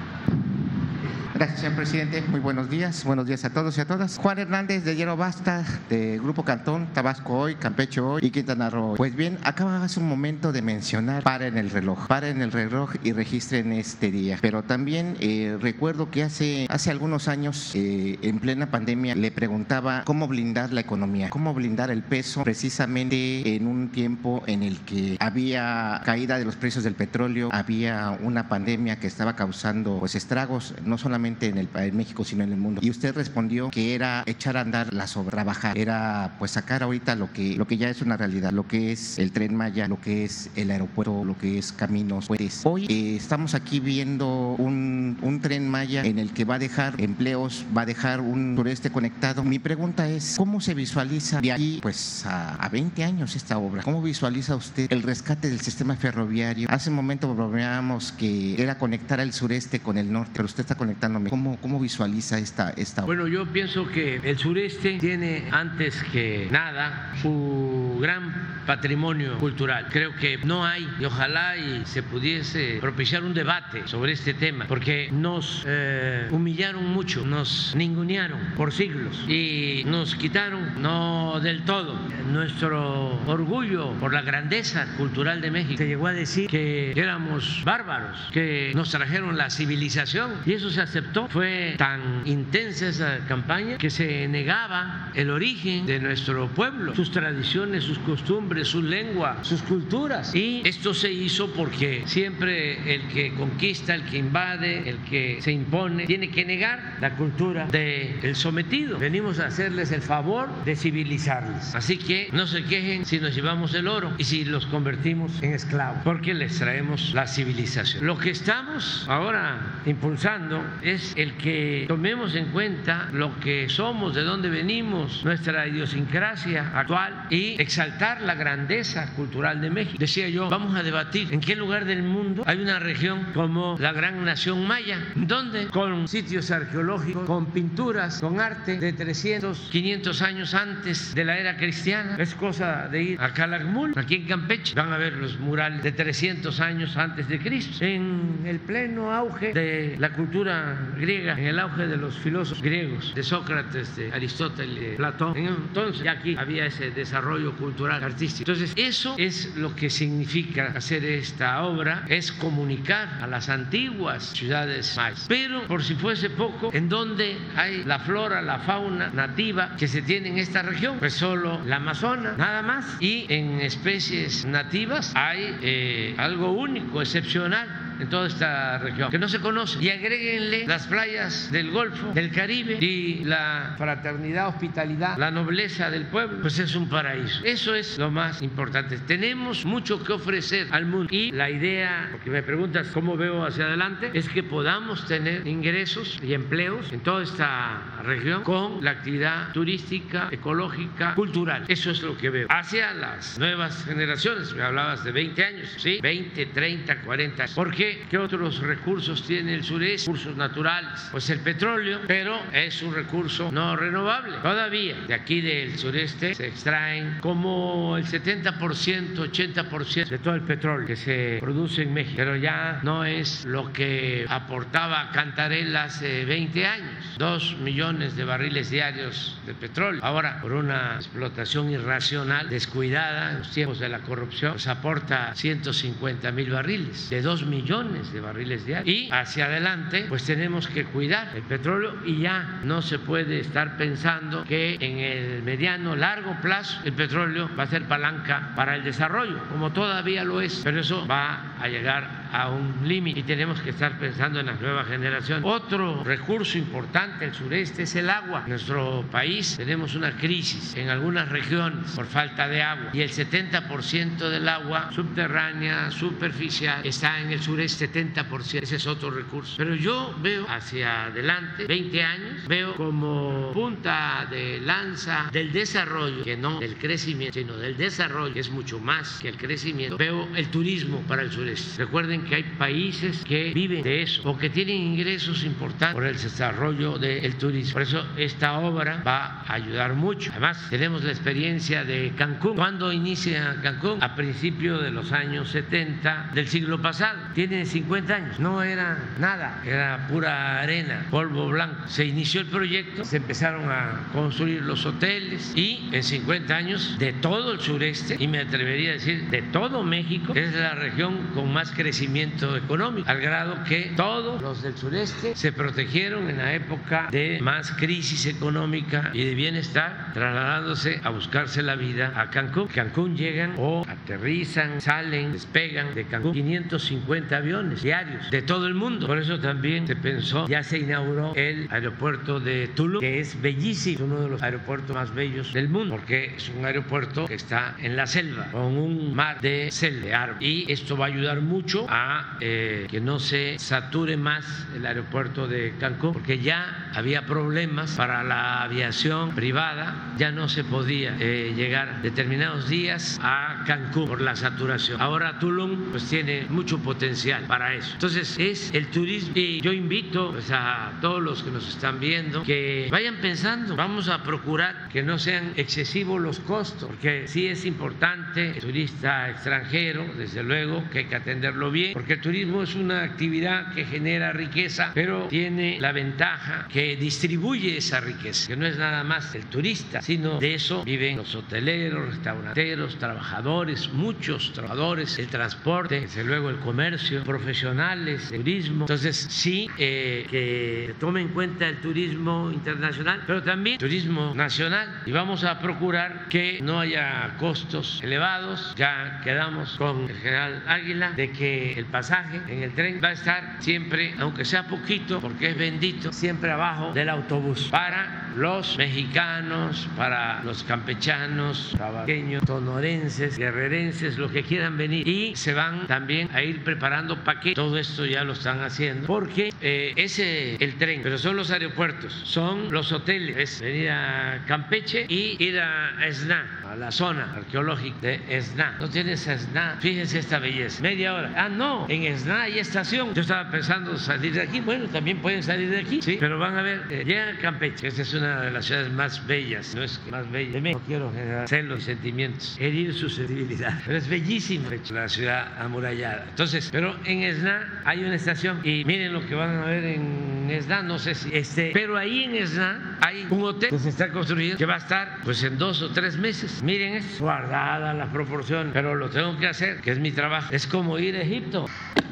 Gracias, 1.41 1.61
señor 1.61 1.75
presidente. 1.75 2.23
Muy 2.29 2.39
buenos 2.39 2.69
días. 2.69 3.03
Buenos 3.03 3.25
días 3.25 3.43
a 3.45 3.49
todos 3.49 3.75
y 3.75 3.81
a 3.81 3.85
todas. 3.85 4.19
Juan 4.19 4.37
Hernández 4.37 4.83
de 4.83 4.95
Hierro 4.95 5.17
Basta, 5.17 5.65
de 5.89 6.19
Grupo 6.19 6.45
Cantón, 6.45 6.85
Tabasco 6.93 7.35
hoy, 7.35 7.55
Campeche 7.55 7.99
hoy 7.99 8.21
y 8.23 8.29
Quintana 8.29 8.69
Roo. 8.69 8.93
Pues 8.95 9.15
bien, 9.15 9.39
acaba 9.41 9.83
hace 9.83 9.99
un 9.99 10.07
momento 10.07 10.51
de 10.51 10.61
mencionar 10.61 11.23
paren 11.23 11.57
el 11.57 11.71
reloj. 11.71 12.05
Paren 12.05 12.43
el 12.43 12.51
reloj 12.51 12.93
y 13.03 13.13
registren 13.13 13.73
este 13.73 14.11
día. 14.11 14.37
Pero 14.39 14.61
también 14.61 15.17
eh, 15.19 15.57
recuerdo 15.59 16.11
que 16.11 16.21
hace, 16.21 16.67
hace 16.69 16.91
algunos 16.91 17.27
años, 17.27 17.71
eh, 17.73 18.19
en 18.21 18.37
plena 18.37 18.69
pandemia, 18.69 19.15
le 19.15 19.31
preguntaba 19.31 20.03
cómo 20.05 20.27
blindar 20.27 20.71
la 20.71 20.81
economía, 20.81 21.31
cómo 21.31 21.55
blindar 21.55 21.89
el 21.89 22.03
peso, 22.03 22.43
precisamente 22.43 23.55
en 23.55 23.65
un 23.65 23.89
tiempo 23.89 24.43
en 24.45 24.61
el 24.61 24.77
que 24.81 25.17
había 25.19 26.03
caída 26.05 26.37
de 26.37 26.45
los 26.45 26.55
precios 26.55 26.83
del 26.83 26.93
petróleo, 26.93 27.49
había 27.51 28.15
una 28.21 28.47
pandemia 28.47 28.99
que 28.99 29.07
estaba 29.07 29.35
causando 29.35 29.97
pues 29.97 30.13
estragos, 30.13 30.75
no 30.85 30.99
solamente 30.99 31.30
en, 31.39 31.57
el, 31.57 31.69
en 31.73 31.97
México, 31.97 32.23
sino 32.23 32.43
en 32.43 32.51
el 32.51 32.57
mundo. 32.57 32.81
Y 32.83 32.89
usted 32.89 33.15
respondió 33.15 33.69
que 33.69 33.95
era 33.95 34.23
echar 34.25 34.57
a 34.57 34.61
andar 34.61 34.93
la 34.93 35.05
obras, 35.15 35.31
trabajar, 35.31 35.77
era 35.77 36.35
pues 36.39 36.51
sacar 36.51 36.83
ahorita 36.83 37.15
lo 37.15 37.31
que, 37.31 37.55
lo 37.55 37.67
que 37.67 37.77
ya 37.77 37.89
es 37.89 38.01
una 38.01 38.17
realidad, 38.17 38.51
lo 38.51 38.67
que 38.67 38.91
es 38.91 39.17
el 39.19 39.31
tren 39.31 39.55
Maya, 39.55 39.87
lo 39.87 39.99
que 39.99 40.25
es 40.25 40.49
el 40.55 40.71
aeropuerto, 40.71 41.23
lo 41.23 41.37
que 41.37 41.57
es 41.57 41.71
caminos. 41.71 42.27
Pues 42.27 42.61
hoy 42.63 42.85
eh, 42.89 43.15
estamos 43.15 43.53
aquí 43.55 43.79
viendo 43.79 44.55
un, 44.57 45.17
un 45.21 45.41
tren 45.41 45.67
Maya 45.67 46.03
en 46.03 46.19
el 46.19 46.31
que 46.31 46.45
va 46.45 46.55
a 46.55 46.59
dejar 46.59 46.99
empleos, 46.99 47.65
va 47.75 47.81
a 47.81 47.85
dejar 47.85 48.21
un 48.21 48.55
sureste 48.55 48.91
conectado. 48.91 49.43
Mi 49.43 49.59
pregunta 49.59 50.07
es, 50.07 50.35
¿cómo 50.37 50.61
se 50.61 50.73
visualiza 50.73 51.41
de 51.41 51.51
aquí 51.51 51.79
pues 51.81 52.25
a, 52.25 52.55
a 52.55 52.69
20 52.69 53.03
años 53.03 53.35
esta 53.35 53.57
obra? 53.57 53.83
¿Cómo 53.83 54.01
visualiza 54.01 54.55
usted 54.55 54.91
el 54.91 55.03
rescate 55.03 55.49
del 55.49 55.61
sistema 55.61 55.95
ferroviario? 55.95 56.67
Hace 56.69 56.89
un 56.89 56.95
momento 56.95 57.33
bromeábamos 57.33 58.11
que 58.11 58.61
era 58.61 58.77
conectar 58.77 59.19
el 59.19 59.33
sureste 59.33 59.79
con 59.79 59.97
el 59.97 60.11
norte, 60.11 60.31
pero 60.33 60.45
usted 60.45 60.61
está 60.61 60.75
conectando 60.75 61.10
¿Cómo, 61.29 61.57
cómo 61.61 61.79
visualiza 61.79 62.37
esta, 62.39 62.71
esta 62.71 63.03
Bueno, 63.03 63.27
yo 63.27 63.45
pienso 63.51 63.87
que 63.87 64.15
el 64.23 64.37
sureste 64.37 64.97
tiene 64.99 65.47
antes 65.51 66.01
que 66.11 66.47
nada 66.51 67.13
su 67.21 67.97
gran 68.01 68.60
patrimonio 68.65 69.37
cultural. 69.37 69.87
Creo 69.89 70.15
que 70.15 70.37
no 70.43 70.65
hay, 70.65 70.87
y 70.99 71.05
ojalá 71.05 71.57
y 71.57 71.85
se 71.85 72.03
pudiese 72.03 72.77
propiciar 72.79 73.23
un 73.23 73.33
debate 73.33 73.87
sobre 73.87 74.13
este 74.13 74.33
tema, 74.33 74.65
porque 74.67 75.09
nos 75.11 75.63
eh, 75.67 76.27
humillaron 76.31 76.85
mucho, 76.85 77.25
nos 77.25 77.73
ningunearon 77.75 78.39
por 78.55 78.71
siglos 78.71 79.25
y 79.27 79.83
nos 79.85 80.15
quitaron, 80.15 80.81
no 80.81 81.39
del 81.41 81.63
todo, 81.63 81.97
nuestro 82.31 83.19
orgullo 83.27 83.93
por 83.93 84.13
la 84.13 84.21
grandeza 84.21 84.87
cultural 84.97 85.41
de 85.41 85.51
México. 85.51 85.77
Se 85.77 85.87
llegó 85.87 86.07
a 86.07 86.13
decir 86.13 86.49
que 86.49 86.91
éramos 86.95 87.61
bárbaros, 87.63 88.17
que 88.31 88.71
nos 88.75 88.91
trajeron 88.91 89.37
la 89.37 89.49
civilización 89.49 90.31
y 90.45 90.53
eso 90.53 90.69
se 90.69 90.81
aceptó. 90.81 91.27
Fue 91.29 91.75
tan 91.77 92.23
intensa 92.25 92.87
esa 92.87 93.19
campaña 93.27 93.77
que 93.77 93.89
se 93.89 94.27
negaba 94.27 95.09
el 95.15 95.29
origen 95.29 95.85
de 95.85 95.99
nuestro 95.99 96.47
pueblo, 96.47 96.95
sus 96.95 97.11
tradiciones, 97.11 97.83
sus 97.83 97.99
costumbres, 97.99 98.50
su 98.65 98.81
lengua, 98.81 99.39
sus 99.43 99.61
culturas. 99.61 100.35
Y 100.35 100.61
esto 100.65 100.93
se 100.93 101.11
hizo 101.11 101.51
porque 101.53 102.03
siempre 102.05 102.95
el 102.95 103.07
que 103.07 103.33
conquista, 103.33 103.95
el 103.95 104.03
que 104.03 104.17
invade, 104.17 104.89
el 104.89 104.97
que 105.09 105.41
se 105.41 105.51
impone, 105.51 106.05
tiene 106.05 106.29
que 106.29 106.45
negar 106.45 106.97
la 106.99 107.15
cultura 107.15 107.67
del 107.67 108.35
sometido. 108.35 108.97
Venimos 108.99 109.39
a 109.39 109.47
hacerles 109.47 109.91
el 109.91 110.01
favor 110.01 110.49
de 110.65 110.75
civilizarles. 110.75 111.75
Así 111.75 111.97
que 111.97 112.29
no 112.33 112.47
se 112.47 112.63
quejen 112.63 113.05
si 113.05 113.19
nos 113.19 113.33
llevamos 113.33 113.73
el 113.73 113.87
oro 113.87 114.13
y 114.17 114.25
si 114.25 114.45
los 114.45 114.65
convertimos 114.65 115.41
en 115.41 115.53
esclavos, 115.53 116.01
porque 116.03 116.33
les 116.33 116.57
traemos 116.59 117.13
la 117.13 117.27
civilización. 117.27 118.05
Lo 118.05 118.17
que 118.17 118.31
estamos 118.31 119.05
ahora 119.09 119.81
impulsando 119.85 120.63
es 120.81 121.13
el 121.15 121.33
que 121.37 121.85
tomemos 121.87 122.35
en 122.35 122.47
cuenta 122.47 123.09
lo 123.13 123.39
que 123.39 123.69
somos, 123.69 124.13
de 124.15 124.21
dónde 124.21 124.49
venimos, 124.49 125.23
nuestra 125.23 125.67
idiosincrasia 125.67 126.71
actual 126.75 127.27
y 127.29 127.61
exaltar 127.61 128.21
la 128.21 128.35
grandeza 128.41 129.13
cultural 129.15 129.61
de 129.61 129.69
México. 129.69 129.97
Decía 129.99 130.27
yo, 130.27 130.49
vamos 130.49 130.75
a 130.75 130.81
debatir 130.81 131.31
en 131.31 131.41
qué 131.41 131.55
lugar 131.55 131.85
del 131.85 132.01
mundo 132.01 132.43
hay 132.47 132.59
una 132.59 132.79
región 132.79 133.27
como 133.35 133.77
la 133.79 133.93
gran 133.93 134.25
nación 134.25 134.65
maya, 134.65 134.97
donde 135.15 135.67
con 135.67 136.07
sitios 136.07 136.49
arqueológicos, 136.49 137.27
con 137.27 137.51
pinturas, 137.51 138.19
con 138.19 138.39
arte 138.39 138.79
de 138.79 138.93
300, 138.93 139.69
500 139.71 140.21
años 140.23 140.53
antes 140.55 141.13
de 141.13 141.23
la 141.23 141.37
era 141.37 141.55
cristiana. 141.55 142.15
Es 142.17 142.33
cosa 142.33 142.87
de 142.87 143.03
ir 143.03 143.21
a 143.21 143.31
Calakmul, 143.31 143.93
aquí 143.95 144.15
en 144.15 144.25
Campeche, 144.25 144.73
van 144.73 144.91
a 144.91 144.97
ver 144.97 145.13
los 145.17 145.39
murales 145.39 145.83
de 145.83 145.91
300 145.91 146.59
años 146.61 146.97
antes 146.97 147.27
de 147.27 147.37
Cristo, 147.39 147.85
en 147.85 148.41
el 148.45 148.59
pleno 148.59 149.13
auge 149.13 149.53
de 149.53 149.97
la 149.99 150.13
cultura 150.13 150.93
griega, 150.97 151.33
en 151.37 151.45
el 151.45 151.59
auge 151.59 151.85
de 151.85 151.97
los 151.97 152.17
filósofos 152.17 152.63
griegos, 152.63 153.13
de 153.13 153.21
Sócrates, 153.21 153.95
de 153.95 154.11
Aristóteles, 154.11 154.91
de 154.91 154.95
Platón. 154.97 155.37
Entonces, 155.37 156.03
ya 156.03 156.13
aquí 156.13 156.35
había 156.35 156.65
ese 156.65 156.89
desarrollo 156.89 157.55
cultural, 157.55 158.03
artístico. 158.03 158.30
Entonces, 158.39 158.73
eso 158.75 159.15
es 159.17 159.55
lo 159.55 159.75
que 159.75 159.89
significa 159.89 160.73
hacer 160.75 161.03
esta 161.05 161.63
obra, 161.63 162.05
es 162.07 162.31
comunicar 162.31 163.19
a 163.21 163.27
las 163.27 163.49
antiguas 163.49 164.23
ciudades 164.33 164.95
mayas. 164.97 165.25
Pero, 165.27 165.67
por 165.67 165.83
si 165.83 165.95
fuese 165.95 166.29
poco, 166.29 166.71
¿en 166.73 166.89
dónde 166.89 167.37
hay 167.55 167.83
la 167.83 167.99
flora, 167.99 168.41
la 168.41 168.59
fauna 168.59 169.09
nativa 169.09 169.75
que 169.77 169.87
se 169.87 170.01
tiene 170.01 170.29
en 170.29 170.37
esta 170.37 170.61
región? 170.61 170.97
Pues 170.99 171.13
solo 171.13 171.61
la 171.65 171.77
Amazona, 171.77 172.35
nada 172.37 172.61
más. 172.61 172.85
Y 172.99 173.25
en 173.29 173.61
especies 173.61 174.45
nativas 174.45 175.11
hay 175.15 175.57
eh, 175.61 176.15
algo 176.17 176.51
único, 176.51 177.01
excepcional 177.01 177.90
en 178.01 178.09
toda 178.09 178.27
esta 178.27 178.79
región, 178.79 179.11
que 179.11 179.19
no 179.19 179.29
se 179.29 179.39
conoce. 179.39 179.81
Y 179.81 179.89
agréguenle 179.89 180.65
las 180.65 180.87
playas 180.87 181.51
del 181.51 181.71
Golfo, 181.71 182.11
del 182.13 182.31
Caribe 182.31 182.77
y 182.81 183.23
la 183.23 183.75
fraternidad, 183.77 184.47
hospitalidad, 184.47 185.17
la 185.17 185.29
nobleza 185.29 185.91
del 185.91 186.07
pueblo, 186.07 186.39
pues 186.41 186.57
es 186.59 186.75
un 186.75 186.89
paraíso. 186.89 187.41
Eso 187.43 187.75
es 187.75 187.97
lo 187.97 188.09
más 188.09 188.41
importante. 188.41 188.97
Tenemos 188.99 189.65
mucho 189.65 190.03
que 190.03 190.13
ofrecer 190.13 190.67
al 190.71 190.85
mundo 190.85 191.07
y 191.11 191.31
la 191.31 191.49
idea, 191.49 192.09
porque 192.11 192.29
me 192.29 192.41
preguntas 192.41 192.87
cómo 192.87 193.15
veo 193.15 193.45
hacia 193.45 193.65
adelante, 193.65 194.09
es 194.13 194.27
que 194.29 194.43
podamos 194.43 195.05
tener 195.07 195.47
ingresos 195.47 196.19
y 196.23 196.33
empleos 196.33 196.91
en 196.91 197.01
toda 197.01 197.23
esta 197.23 198.01
región 198.03 198.43
con 198.43 198.83
la 198.83 198.91
actividad 198.91 199.51
turística, 199.53 200.27
ecológica, 200.31 201.13
cultural. 201.13 201.65
Eso 201.67 201.91
es 201.91 202.01
lo 202.01 202.17
que 202.17 202.29
veo. 202.29 202.47
Hacia 202.49 202.93
las 202.93 203.37
nuevas 203.37 203.85
generaciones, 203.85 204.53
me 204.53 204.63
hablabas 204.63 205.03
de 205.03 205.11
20 205.11 205.45
años, 205.45 205.69
¿sí? 205.77 205.99
20, 206.01 206.47
30, 206.47 207.01
40 207.01 207.43
años. 207.43 207.55
¿Por 207.55 207.71
qué? 207.75 207.90
¿Qué 208.09 208.17
otros 208.17 208.59
recursos 208.59 209.25
tiene 209.25 209.53
el 209.53 209.63
sureste? 209.63 210.11
Recursos 210.11 210.35
naturales. 210.35 211.07
Pues 211.11 211.29
el 211.29 211.39
petróleo, 211.39 212.01
pero 212.07 212.39
es 212.53 212.81
un 212.81 212.93
recurso 212.93 213.51
no 213.51 213.75
renovable. 213.75 214.37
Todavía 214.41 214.95
de 215.07 215.13
aquí 215.13 215.41
del 215.41 215.77
sureste 215.77 216.35
se 216.35 216.47
extraen 216.47 217.17
como 217.21 217.97
el 217.97 218.05
70%, 218.05 218.57
80% 218.59 220.09
de 220.09 220.19
todo 220.19 220.35
el 220.35 220.41
petróleo 220.41 220.85
que 220.85 220.95
se 220.95 221.37
produce 221.39 221.83
en 221.83 221.93
México. 221.93 222.15
Pero 222.17 222.35
ya 222.35 222.79
no 222.83 223.05
es 223.05 223.45
lo 223.45 223.71
que 223.71 224.25
aportaba 224.27 225.11
Cantarell 225.11 225.75
hace 225.75 226.25
20 226.25 226.65
años. 226.65 227.15
Dos 227.17 227.57
millones 227.57 228.15
de 228.15 228.23
barriles 228.23 228.69
diarios 228.69 229.39
de 229.45 229.53
petróleo. 229.53 230.01
Ahora, 230.03 230.39
por 230.41 230.53
una 230.53 230.95
explotación 230.95 231.69
irracional, 231.69 232.49
descuidada 232.49 233.31
en 233.31 233.39
los 233.39 233.51
tiempos 233.51 233.79
de 233.79 233.89
la 233.89 233.99
corrupción, 233.99 234.53
pues 234.53 234.67
aporta 234.67 235.33
150 235.35 236.31
mil 236.31 236.51
barriles 236.51 237.09
de 237.09 237.21
dos 237.21 237.45
millones 237.45 237.70
de 237.71 238.19
barriles 238.19 238.65
diarios. 238.65 238.93
Y 238.93 239.09
hacia 239.11 239.45
adelante, 239.45 240.05
pues 240.09 240.25
tenemos 240.25 240.67
que 240.67 240.83
cuidar 240.83 241.29
el 241.33 241.43
petróleo 241.43 241.95
y 242.05 242.19
ya 242.19 242.59
no 242.65 242.81
se 242.81 242.99
puede 242.99 243.39
estar 243.39 243.77
pensando 243.77 244.43
que 244.43 244.75
en 244.81 244.99
el 244.99 245.43
mediano, 245.43 245.95
largo 245.95 246.35
plazo 246.41 246.81
el 246.83 246.91
petróleo 246.91 247.49
va 247.57 247.63
a 247.63 247.67
ser 247.67 247.83
palanca 247.83 248.51
para 248.57 248.75
el 248.75 248.83
desarrollo, 248.83 249.39
como 249.49 249.71
todavía 249.71 250.25
lo 250.25 250.41
es, 250.41 250.59
pero 250.65 250.81
eso 250.81 251.07
va 251.07 251.55
a 251.61 251.69
llegar 251.69 252.20
a 252.31 252.49
un 252.49 252.87
límite 252.87 253.19
y 253.19 253.23
tenemos 253.23 253.61
que 253.61 253.71
estar 253.71 253.99
pensando 253.99 254.39
en 254.39 254.45
las 254.47 254.59
nuevas 254.61 254.87
generaciones. 254.87 255.43
Otro 255.45 256.03
recurso 256.03 256.57
importante 256.57 257.25
del 257.25 257.33
sureste 257.33 257.83
es 257.83 257.95
el 257.95 258.09
agua. 258.09 258.41
En 258.43 258.49
nuestro 258.49 259.05
país 259.11 259.55
tenemos 259.57 259.95
una 259.95 260.15
crisis 260.17 260.75
en 260.75 260.89
algunas 260.89 261.29
regiones 261.29 261.91
por 261.91 262.05
falta 262.05 262.47
de 262.47 262.61
agua 262.61 262.89
y 262.93 263.01
el 263.01 263.09
70% 263.09 264.29
del 264.29 264.47
agua 264.47 264.89
subterránea, 264.93 265.91
superficial, 265.91 266.85
está 266.85 267.19
en 267.19 267.31
el 267.31 267.41
sureste, 267.41 267.91
70%. 267.91 268.63
Ese 268.63 268.75
es 268.77 268.87
otro 268.87 269.11
recurso. 269.11 269.55
Pero 269.57 269.75
yo 269.75 270.15
veo 270.21 270.45
hacia 270.47 271.05
adelante, 271.05 271.65
20 271.65 272.03
años, 272.03 272.47
veo 272.47 272.75
como 272.75 273.51
punta 273.53 274.27
de 274.29 274.59
lanza 274.61 275.29
del 275.31 275.51
desarrollo, 275.51 276.23
que 276.23 276.37
no 276.37 276.59
del 276.59 276.77
crecimiento, 276.77 277.39
sino 277.39 277.57
del 277.57 277.77
desarrollo, 277.77 278.33
que 278.33 278.39
es 278.39 278.49
mucho 278.49 278.79
más 278.79 279.19
que 279.21 279.29
el 279.29 279.37
crecimiento. 279.37 279.97
Veo 279.97 280.27
el 280.35 280.49
turismo 280.49 281.01
para 281.07 281.23
el 281.23 281.31
sureste. 281.31 281.83
Recuerden 281.83 282.20
Recuerden 282.21 282.25
que 282.25 282.35
hay 282.35 282.43
países 282.57 283.23
que 283.23 283.53
viven 283.53 283.83
de 283.83 284.03
eso 284.03 284.21
o 284.25 284.37
que 284.37 284.49
tienen 284.49 284.75
ingresos 284.75 285.43
importantes 285.43 285.93
por 285.93 286.05
el 286.05 286.17
desarrollo 286.17 286.97
del 286.97 287.35
turismo. 287.35 287.73
Por 287.73 287.81
eso 287.81 288.05
esta 288.17 288.59
obra 288.59 289.01
va 289.05 289.43
a 289.47 289.53
ayudar 289.53 289.93
mucho. 289.93 290.31
Además, 290.31 290.67
tenemos 290.69 291.03
la 291.03 291.11
experiencia 291.11 291.83
de 291.83 292.13
Cancún. 292.15 292.55
¿Cuándo 292.55 292.91
inicia 292.91 293.57
Cancún? 293.61 294.01
A 294.03 294.15
principios 294.15 294.81
de 294.81 294.91
los 294.91 295.11
años 295.11 295.49
70 295.49 296.31
del 296.33 296.47
siglo 296.47 296.81
pasado. 296.81 297.19
Tiene 297.33 297.65
50 297.65 298.15
años. 298.15 298.39
No 298.39 298.61
era 298.63 298.97
nada, 299.19 299.61
era 299.65 300.07
pura 300.07 300.61
arena, 300.61 301.07
polvo 301.09 301.49
blanco. 301.49 301.87
Se 301.87 302.05
inició 302.05 302.41
el 302.41 302.47
proyecto, 302.47 303.03
se 303.03 303.17
empezaron 303.17 303.69
a 303.69 304.07
construir 304.13 304.61
los 304.61 304.85
hoteles 304.85 305.53
y 305.55 305.89
en 305.91 306.03
50 306.03 306.55
años 306.55 306.97
de 306.99 307.13
todo 307.13 307.53
el 307.53 307.59
sureste, 307.59 308.15
y 308.19 308.27
me 308.27 308.39
atrevería 308.39 308.91
a 308.91 308.93
decir 308.93 309.29
de 309.29 309.41
todo 309.41 309.83
México, 309.83 310.33
es 310.35 310.53
la 310.53 310.75
región 310.75 311.17
con 311.33 311.51
más 311.51 311.71
crecimiento 311.71 312.10
económico, 312.15 313.09
al 313.09 313.21
grado 313.21 313.63
que 313.63 313.93
todos 313.95 314.41
los 314.41 314.61
del 314.61 314.75
sureste 314.75 315.35
se 315.35 315.51
protegieron 315.51 316.29
en 316.29 316.37
la 316.37 316.53
época 316.53 317.07
de 317.11 317.39
más 317.41 317.71
crisis 317.71 318.25
económica 318.25 319.11
y 319.13 319.23
de 319.23 319.33
bienestar, 319.33 320.11
trasladándose 320.13 320.99
a 321.03 321.09
buscarse 321.09 321.63
la 321.63 321.75
vida 321.75 322.13
a 322.15 322.29
Cancún. 322.29 322.67
Cancún 322.67 323.15
llegan 323.15 323.53
o 323.57 323.85
aterrizan, 323.87 324.81
salen, 324.81 325.31
despegan 325.31 325.95
de 325.95 326.05
Cancún 326.05 326.33
550 326.33 327.37
aviones 327.37 327.81
diarios 327.81 328.29
de 328.29 328.41
todo 328.41 328.67
el 328.67 328.73
mundo. 328.73 329.07
Por 329.07 329.17
eso 329.17 329.39
también 329.39 329.87
se 329.87 329.95
pensó, 329.95 330.47
ya 330.47 330.63
se 330.63 330.79
inauguró 330.79 331.33
el 331.35 331.67
aeropuerto 331.71 332.39
de 332.39 332.67
Tulum, 332.75 332.99
que 332.99 333.19
es 333.19 333.41
bellísimo, 333.41 334.05
uno 334.05 334.21
de 334.21 334.29
los 334.29 334.41
aeropuertos 334.41 334.95
más 334.95 335.13
bellos 335.13 335.53
del 335.53 335.69
mundo, 335.69 335.95
porque 335.95 336.33
es 336.35 336.49
un 336.49 336.65
aeropuerto 336.65 337.25
que 337.25 337.35
está 337.35 337.75
en 337.79 337.95
la 337.95 338.05
selva, 338.05 338.47
con 338.51 338.77
un 338.77 339.15
mar 339.15 339.39
de 339.41 339.71
selva, 339.71 340.35
Y 340.39 340.71
esto 340.71 340.97
va 340.97 341.05
a 341.05 341.09
ayudar 341.09 341.41
mucho 341.41 341.85
a 341.89 342.00
eh, 342.39 342.87
que 342.89 342.99
no 343.01 343.19
se 343.19 343.59
sature 343.59 344.17
más 344.17 344.67
el 344.75 344.85
aeropuerto 344.85 345.47
de 345.47 345.75
Cancún, 345.79 346.13
porque 346.13 346.39
ya 346.39 346.91
había 346.93 347.25
problemas 347.25 347.95
para 347.95 348.23
la 348.23 348.63
aviación 348.63 349.31
privada, 349.35 350.13
ya 350.17 350.31
no 350.31 350.49
se 350.49 350.63
podía 350.63 351.15
eh, 351.19 351.53
llegar 351.55 352.01
determinados 352.01 352.69
días 352.69 353.19
a 353.21 353.63
Cancún 353.65 354.07
por 354.07 354.21
la 354.21 354.35
saturación. 354.35 355.01
Ahora 355.01 355.39
Tulum 355.39 355.91
pues 355.91 356.07
tiene 356.07 356.45
mucho 356.49 356.79
potencial 356.79 357.43
para 357.43 357.73
eso. 357.75 357.91
Entonces 357.93 358.37
es 358.39 358.73
el 358.73 358.87
turismo 358.87 359.33
y 359.35 359.61
yo 359.61 359.71
invito 359.71 360.31
pues, 360.31 360.51
a 360.51 360.93
todos 361.01 361.21
los 361.21 361.43
que 361.43 361.51
nos 361.51 361.67
están 361.67 361.99
viendo 361.99 362.43
que 362.43 362.87
vayan 362.91 363.15
pensando, 363.17 363.75
vamos 363.75 364.09
a 364.09 364.23
procurar 364.23 364.89
que 364.89 365.03
no 365.03 365.19
sean 365.19 365.53
excesivos 365.55 366.21
los 366.21 366.39
costos, 366.39 366.89
porque 366.89 367.27
sí 367.27 367.47
es 367.47 367.65
importante 367.65 368.51
el 368.51 368.59
turista 368.59 369.29
extranjero, 369.29 370.05
desde 370.17 370.43
luego 370.43 370.83
que 370.91 370.99
hay 370.99 371.05
que 371.05 371.15
atenderlo 371.15 371.71
bien, 371.71 371.90
porque 371.93 372.13
el 372.13 372.21
turismo 372.21 372.63
es 372.63 372.75
una 372.75 373.03
actividad 373.03 373.73
que 373.73 373.85
genera 373.85 374.31
riqueza, 374.31 374.91
pero 374.93 375.27
tiene 375.27 375.79
la 375.79 375.91
ventaja 375.91 376.67
que 376.71 376.95
distribuye 376.95 377.77
esa 377.77 377.99
riqueza, 377.99 378.47
que 378.47 378.55
no 378.55 378.65
es 378.65 378.77
nada 378.77 379.03
más 379.03 379.33
el 379.35 379.45
turista, 379.45 380.01
sino 380.01 380.39
de 380.39 380.55
eso 380.55 380.83
viven 380.83 381.17
los 381.17 381.33
hoteleros, 381.35 382.07
restauranteros, 382.07 382.97
trabajadores, 382.97 383.91
muchos 383.93 384.53
trabajadores, 384.53 385.17
el 385.19 385.27
transporte, 385.27 386.01
desde 386.01 386.23
luego 386.23 386.49
el 386.49 386.57
comercio, 386.57 387.23
profesionales, 387.23 388.31
el 388.31 388.39
turismo. 388.39 388.83
Entonces, 388.83 389.27
sí, 389.29 389.69
eh, 389.77 390.25
que 390.29 390.95
tome 390.99 391.21
en 391.21 391.29
cuenta 391.29 391.67
el 391.67 391.79
turismo 391.81 392.51
internacional, 392.51 393.23
pero 393.25 393.43
también 393.43 393.77
turismo 393.77 394.33
nacional 394.35 395.01
y 395.05 395.11
vamos 395.11 395.43
a 395.43 395.59
procurar 395.59 396.27
que 396.29 396.59
no 396.61 396.79
haya 396.79 397.35
costos 397.39 397.99
elevados. 398.03 398.73
Ya 398.75 399.21
quedamos 399.23 399.75
con 399.77 400.09
el 400.09 400.17
general 400.17 400.63
Águila 400.67 401.11
de 401.11 401.31
que 401.31 401.70
el 401.77 401.85
pasaje 401.85 402.41
en 402.47 402.63
el 402.63 402.73
tren 402.73 402.99
va 403.03 403.09
a 403.09 403.13
estar 403.13 403.57
siempre, 403.59 404.13
aunque 404.19 404.45
sea 404.45 404.67
poquito, 404.67 405.19
porque 405.19 405.51
es 405.51 405.57
bendito, 405.57 406.11
siempre 406.11 406.51
abajo 406.51 406.93
del 406.93 407.09
autobús 407.09 407.67
para 407.69 408.29
los 408.35 408.77
mexicanos, 408.77 409.89
para 409.97 410.43
los 410.43 410.63
campechanos, 410.63 411.75
tabaqueños, 411.77 412.43
tonorenses, 412.45 413.37
guerrerenses, 413.37 414.17
los 414.17 414.31
que 414.31 414.43
quieran 414.43 414.77
venir. 414.77 415.07
Y 415.07 415.35
se 415.35 415.53
van 415.53 415.87
también 415.87 416.29
a 416.33 416.41
ir 416.41 416.63
preparando 416.63 417.23
paquetes. 417.23 417.55
Todo 417.55 417.77
esto 417.77 418.05
ya 418.05 418.23
lo 418.23 418.33
están 418.33 418.61
haciendo 418.61 419.07
porque 419.07 419.53
eh, 419.61 419.93
ese 419.95 420.55
el 420.63 420.77
tren, 420.77 421.01
pero 421.03 421.17
son 421.17 421.35
los 421.35 421.51
aeropuertos, 421.51 422.13
son 422.23 422.71
los 422.71 422.91
hoteles. 422.91 423.37
Es 423.37 423.61
venir 423.61 423.89
a 423.89 424.43
Campeche 424.47 425.05
y 425.07 425.43
ir 425.43 425.59
a 425.59 426.05
Esna 426.05 426.61
a 426.71 426.75
la 426.77 426.91
zona 426.91 427.33
arqueológica 427.35 427.97
de 428.01 428.21
Esna. 428.29 428.77
No 428.79 428.89
tienes 428.89 429.27
Esna. 429.27 429.75
Fíjense 429.81 430.19
esta 430.19 430.39
belleza. 430.39 430.81
Media 430.81 431.13
hora. 431.13 431.33
Ah, 431.35 431.49
no, 431.49 431.60
en 431.87 432.03
Esna 432.03 432.43
hay 432.43 432.59
estación. 432.59 433.13
Yo 433.13 433.21
estaba 433.21 433.49
pensando 433.49 433.97
salir 433.97 434.33
de 434.33 434.41
aquí. 434.41 434.59
Bueno, 434.59 434.85
también 434.87 435.17
pueden 435.19 435.43
salir 435.43 435.69
de 435.69 435.79
aquí, 435.79 436.01
sí. 436.01 436.17
Pero 436.19 436.39
van 436.39 436.57
a 436.57 436.61
ver, 436.61 436.83
eh, 436.89 437.03
llegan 437.05 437.35
a 437.35 437.39
Campeche. 437.39 437.87
Esta 437.87 438.01
es 438.01 438.13
una 438.13 438.41
de 438.41 438.51
las 438.51 438.65
ciudades 438.65 438.91
más 438.91 439.25
bellas. 439.27 439.75
No 439.75 439.83
es 439.83 439.97
que 439.99 440.11
más 440.11 440.29
bella 440.31 440.53
de 440.53 440.61
México. 440.61 440.79
No 440.81 440.87
quiero 440.87 441.11
generar 441.11 441.47
celos 441.47 441.81
y 441.81 441.83
sentimientos, 441.83 442.57
herir 442.59 442.93
su 442.93 443.09
sensibilidad. 443.09 443.81
Pero 443.85 443.97
es 443.97 444.07
bellísima 444.07 444.69
la 444.91 445.07
ciudad 445.07 445.51
amurallada. 445.59 446.25
Entonces, 446.29 446.69
pero 446.71 446.95
en 447.05 447.23
Esna 447.23 447.81
hay 447.85 448.03
una 448.03 448.15
estación 448.15 448.59
y 448.63 448.83
miren 448.85 449.13
lo 449.13 449.25
que 449.25 449.35
van 449.35 449.57
a 449.57 449.65
ver 449.65 449.83
en 449.83 450.47
Esna. 450.49 450.83
No 450.83 450.99
sé 450.99 451.15
si 451.15 451.29
este, 451.35 451.71
pero 451.73 451.97
ahí 451.97 452.23
en 452.23 452.35
Esna 452.35 452.97
hay 453.01 453.25
un 453.29 453.43
hotel 453.43 453.69
que 453.69 453.79
se 453.79 453.89
está 453.89 454.09
construyendo 454.09 454.57
que 454.57 454.65
va 454.65 454.75
a 454.75 454.77
estar 454.77 455.19
pues 455.23 455.43
en 455.43 455.57
dos 455.57 455.81
o 455.81 455.91
tres 455.91 456.17
meses 456.17 456.61
Miren, 456.63 456.95
es 456.95 457.19
guardada 457.19 457.93
las 457.93 458.09
proporciones, 458.09 458.71
pero 458.73 458.95
lo 458.95 459.09
tengo 459.09 459.37
que 459.37 459.47
hacer, 459.47 459.81
que 459.81 459.91
es 459.91 459.99
mi 459.99 460.11
trabajo. 460.11 460.53
Es 460.53 460.67
como 460.67 460.97
ir 460.99 461.15
a 461.15 461.21
Egipto. 461.21 461.50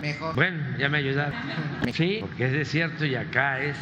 Mejor. 0.01 0.35
Bueno, 0.35 0.77
ya 0.77 0.89
me 0.89 0.99
ayudaron. 0.99 1.33
Sí, 1.93 2.17
porque 2.21 2.45
es 2.45 2.51
desierto 2.51 3.05
y 3.05 3.15
acá 3.15 3.59
es 3.61 3.75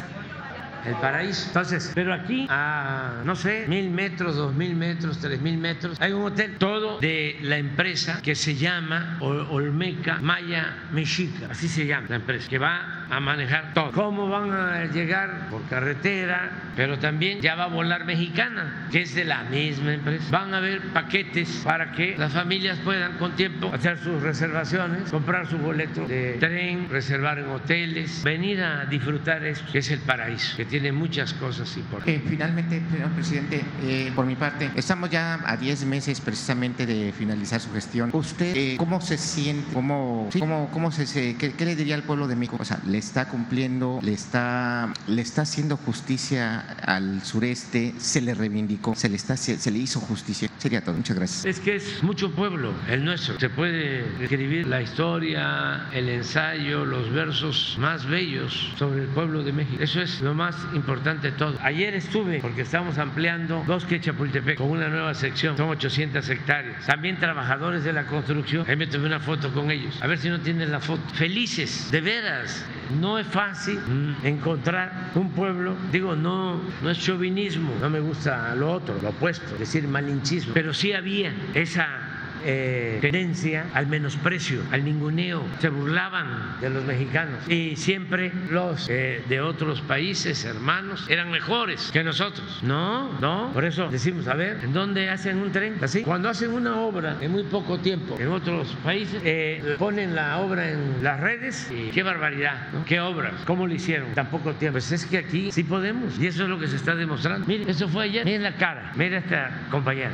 el 0.84 0.94
paraíso. 0.94 1.48
Entonces, 1.48 1.92
pero 1.94 2.14
aquí 2.14 2.46
a, 2.48 3.22
no 3.24 3.36
sé, 3.36 3.66
mil 3.68 3.90
metros, 3.90 4.36
dos 4.36 4.54
mil 4.54 4.74
metros, 4.74 5.18
tres 5.18 5.40
mil 5.40 5.58
metros, 5.58 6.00
hay 6.00 6.12
un 6.12 6.22
hotel, 6.24 6.56
todo 6.58 6.98
de 7.00 7.38
la 7.42 7.58
empresa 7.58 8.20
que 8.22 8.34
se 8.34 8.54
llama 8.54 9.18
Olmeca 9.20 10.18
Maya 10.20 10.74
Mexica, 10.92 11.48
así 11.50 11.68
se 11.68 11.86
llama 11.86 12.06
la 12.08 12.16
empresa, 12.16 12.48
que 12.48 12.58
va 12.58 12.97
a 13.10 13.20
manejar 13.20 13.72
todo. 13.74 13.92
¿Cómo 13.92 14.28
van 14.28 14.52
a 14.52 14.84
llegar? 14.86 15.48
Por 15.50 15.62
carretera, 15.68 16.50
pero 16.76 16.98
también 16.98 17.40
ya 17.40 17.54
va 17.54 17.64
a 17.64 17.68
volar 17.68 18.04
mexicana, 18.04 18.86
que 18.90 19.02
es 19.02 19.14
de 19.14 19.24
la 19.24 19.44
misma 19.44 19.94
empresa. 19.94 20.24
Van 20.30 20.54
a 20.54 20.58
haber 20.58 20.82
paquetes 20.92 21.62
para 21.64 21.92
que 21.92 22.16
las 22.16 22.32
familias 22.32 22.78
puedan 22.84 23.18
con 23.18 23.34
tiempo 23.36 23.70
hacer 23.72 23.98
sus 23.98 24.22
reservaciones, 24.22 25.10
comprar 25.10 25.46
su 25.46 25.58
boleto 25.58 26.06
de 26.06 26.34
tren, 26.34 26.88
reservar 26.90 27.38
en 27.38 27.48
hoteles, 27.48 28.22
venir 28.22 28.62
a 28.62 28.84
disfrutar 28.86 29.44
esto, 29.44 29.70
que 29.72 29.78
es 29.78 29.90
el 29.90 30.00
paraíso, 30.00 30.56
que 30.56 30.64
tiene 30.64 30.92
muchas 30.92 31.34
cosas 31.34 31.76
importantes. 31.76 32.22
Eh, 32.22 32.28
finalmente, 32.28 32.82
señor 32.90 33.10
presidente, 33.10 33.64
eh, 33.82 34.12
por 34.14 34.26
mi 34.26 34.36
parte, 34.36 34.70
estamos 34.74 35.10
ya 35.10 35.40
a 35.44 35.56
10 35.56 35.84
meses 35.84 36.20
precisamente 36.20 36.86
de 36.86 37.12
finalizar 37.12 37.60
su 37.60 37.72
gestión. 37.72 38.10
¿Usted 38.12 38.56
eh, 38.56 38.76
cómo 38.76 39.00
se 39.00 39.16
siente? 39.16 39.72
¿Cómo, 39.72 40.28
cómo, 40.38 40.68
cómo 40.72 40.92
se, 40.92 41.36
qué, 41.36 41.52
qué, 41.52 41.64
le 41.64 41.76
diría 41.76 41.94
al 41.94 42.02
pueblo 42.02 42.28
de 42.28 42.36
México? 42.36 42.56
O 42.60 42.64
sea, 42.64 42.78
¿le 42.86 42.97
está 42.98 43.28
cumpliendo, 43.28 44.00
le 44.02 44.12
está, 44.12 44.92
le 45.06 45.22
está 45.22 45.42
haciendo 45.42 45.76
justicia 45.76 46.60
al 46.82 47.22
sureste? 47.24 47.94
¿Se 47.98 48.20
le 48.20 48.34
reivindicó? 48.34 48.94
¿Se 48.94 49.08
le, 49.08 49.16
está, 49.16 49.36
se, 49.36 49.70
le 49.70 49.78
hizo 49.78 50.00
justicia? 50.00 50.48
Sería 50.58 50.82
todo. 50.82 50.94
Muchas 50.94 51.16
gracias. 51.16 51.44
Es 51.44 51.60
que 51.60 51.76
es 51.76 52.02
mucho 52.02 52.32
pueblo, 52.32 52.72
el 52.88 53.04
nuestro. 53.04 53.38
Se 53.38 53.50
puede 53.50 54.04
escribir 54.22 54.66
la 54.66 54.82
historia, 54.82 55.88
el 55.92 56.08
ensayo, 56.08 56.84
los 56.84 57.12
versos 57.12 57.76
más 57.78 58.06
bellos 58.06 58.72
sobre 58.76 59.02
el 59.02 59.08
pueblo 59.08 59.42
de 59.42 59.52
México. 59.52 59.82
Eso 59.82 60.00
es 60.00 60.20
lo 60.20 60.34
más 60.34 60.56
importante 60.74 61.30
de 61.30 61.36
todo. 61.36 61.56
Ayer 61.62 61.94
estuve, 61.94 62.40
porque 62.40 62.62
estamos 62.62 62.98
ampliando 62.98 63.62
Bosque 63.64 64.00
Chapultepec 64.00 64.58
con 64.58 64.70
una 64.70 64.88
nueva 64.88 65.14
sección, 65.14 65.56
son 65.56 65.70
800 65.70 66.28
hectáreas. 66.28 66.86
También 66.86 67.18
trabajadores 67.18 67.84
de 67.84 67.92
la 67.92 68.06
construcción, 68.06 68.64
ahí 68.68 68.76
me 68.76 68.86
tomé 68.86 69.06
una 69.06 69.20
foto 69.20 69.52
con 69.52 69.70
ellos, 69.70 70.00
a 70.02 70.06
ver 70.06 70.18
si 70.18 70.28
no 70.28 70.40
tienen 70.40 70.70
la 70.70 70.80
foto. 70.80 71.02
Felices, 71.14 71.90
de 71.90 72.00
veras. 72.00 72.64
No 72.90 73.18
es 73.18 73.26
fácil 73.26 73.78
encontrar 74.24 75.10
un 75.14 75.30
pueblo, 75.30 75.76
digo, 75.92 76.16
no, 76.16 76.60
no 76.82 76.90
es 76.90 76.98
chauvinismo, 76.98 77.72
no 77.80 77.90
me 77.90 78.00
gusta 78.00 78.54
lo 78.54 78.72
otro, 78.72 78.96
lo 79.02 79.10
opuesto, 79.10 79.56
decir 79.58 79.86
malinchismo, 79.86 80.54
pero 80.54 80.72
sí 80.72 80.92
había 80.92 81.32
esa 81.54 82.07
eh, 82.44 82.98
tendencia 83.00 83.66
al 83.74 83.86
menosprecio, 83.86 84.62
al 84.70 84.84
ninguneo. 84.84 85.44
Se 85.60 85.68
burlaban 85.68 86.56
de 86.60 86.70
los 86.70 86.84
mexicanos 86.84 87.48
y 87.48 87.76
siempre 87.76 88.32
los 88.50 88.88
eh, 88.88 89.22
de 89.28 89.40
otros 89.40 89.80
países 89.82 90.44
hermanos 90.44 91.06
eran 91.08 91.30
mejores 91.30 91.90
que 91.92 92.02
nosotros. 92.02 92.60
No, 92.62 93.18
no. 93.20 93.50
Por 93.52 93.64
eso 93.64 93.88
decimos, 93.88 94.28
a 94.28 94.34
ver, 94.34 94.58
¿en 94.62 94.72
dónde 94.72 95.10
hacen 95.10 95.38
un 95.38 95.52
tren? 95.52 95.76
Así. 95.80 96.02
Cuando 96.02 96.28
hacen 96.28 96.52
una 96.52 96.76
obra 96.76 97.16
en 97.20 97.32
muy 97.32 97.44
poco 97.44 97.78
tiempo 97.78 98.16
en 98.18 98.28
otros 98.28 98.76
países, 98.84 99.20
eh, 99.24 99.76
ponen 99.78 100.14
la 100.14 100.38
obra 100.38 100.70
en 100.70 101.02
las 101.02 101.20
redes 101.20 101.70
y 101.70 101.90
qué 101.90 102.02
barbaridad, 102.02 102.68
¿no? 102.72 102.84
¿Qué 102.84 103.00
obras? 103.00 103.34
¿Cómo 103.46 103.66
lo 103.66 103.74
hicieron? 103.74 104.12
Tan 104.14 104.30
poco 104.30 104.52
tiempo. 104.54 104.74
Pues 104.74 104.92
es 104.92 105.06
que 105.06 105.18
aquí 105.18 105.50
sí 105.52 105.64
podemos 105.64 106.18
y 106.18 106.26
eso 106.26 106.44
es 106.44 106.48
lo 106.48 106.58
que 106.58 106.68
se 106.68 106.76
está 106.76 106.94
demostrando. 106.94 107.46
Mire, 107.46 107.70
eso 107.70 107.88
fue 107.88 108.04
ayer. 108.04 108.24
Miren 108.24 108.42
la 108.42 108.56
cara. 108.56 108.92
Mira 108.96 109.18
esta 109.18 109.50
compañera. 109.70 110.12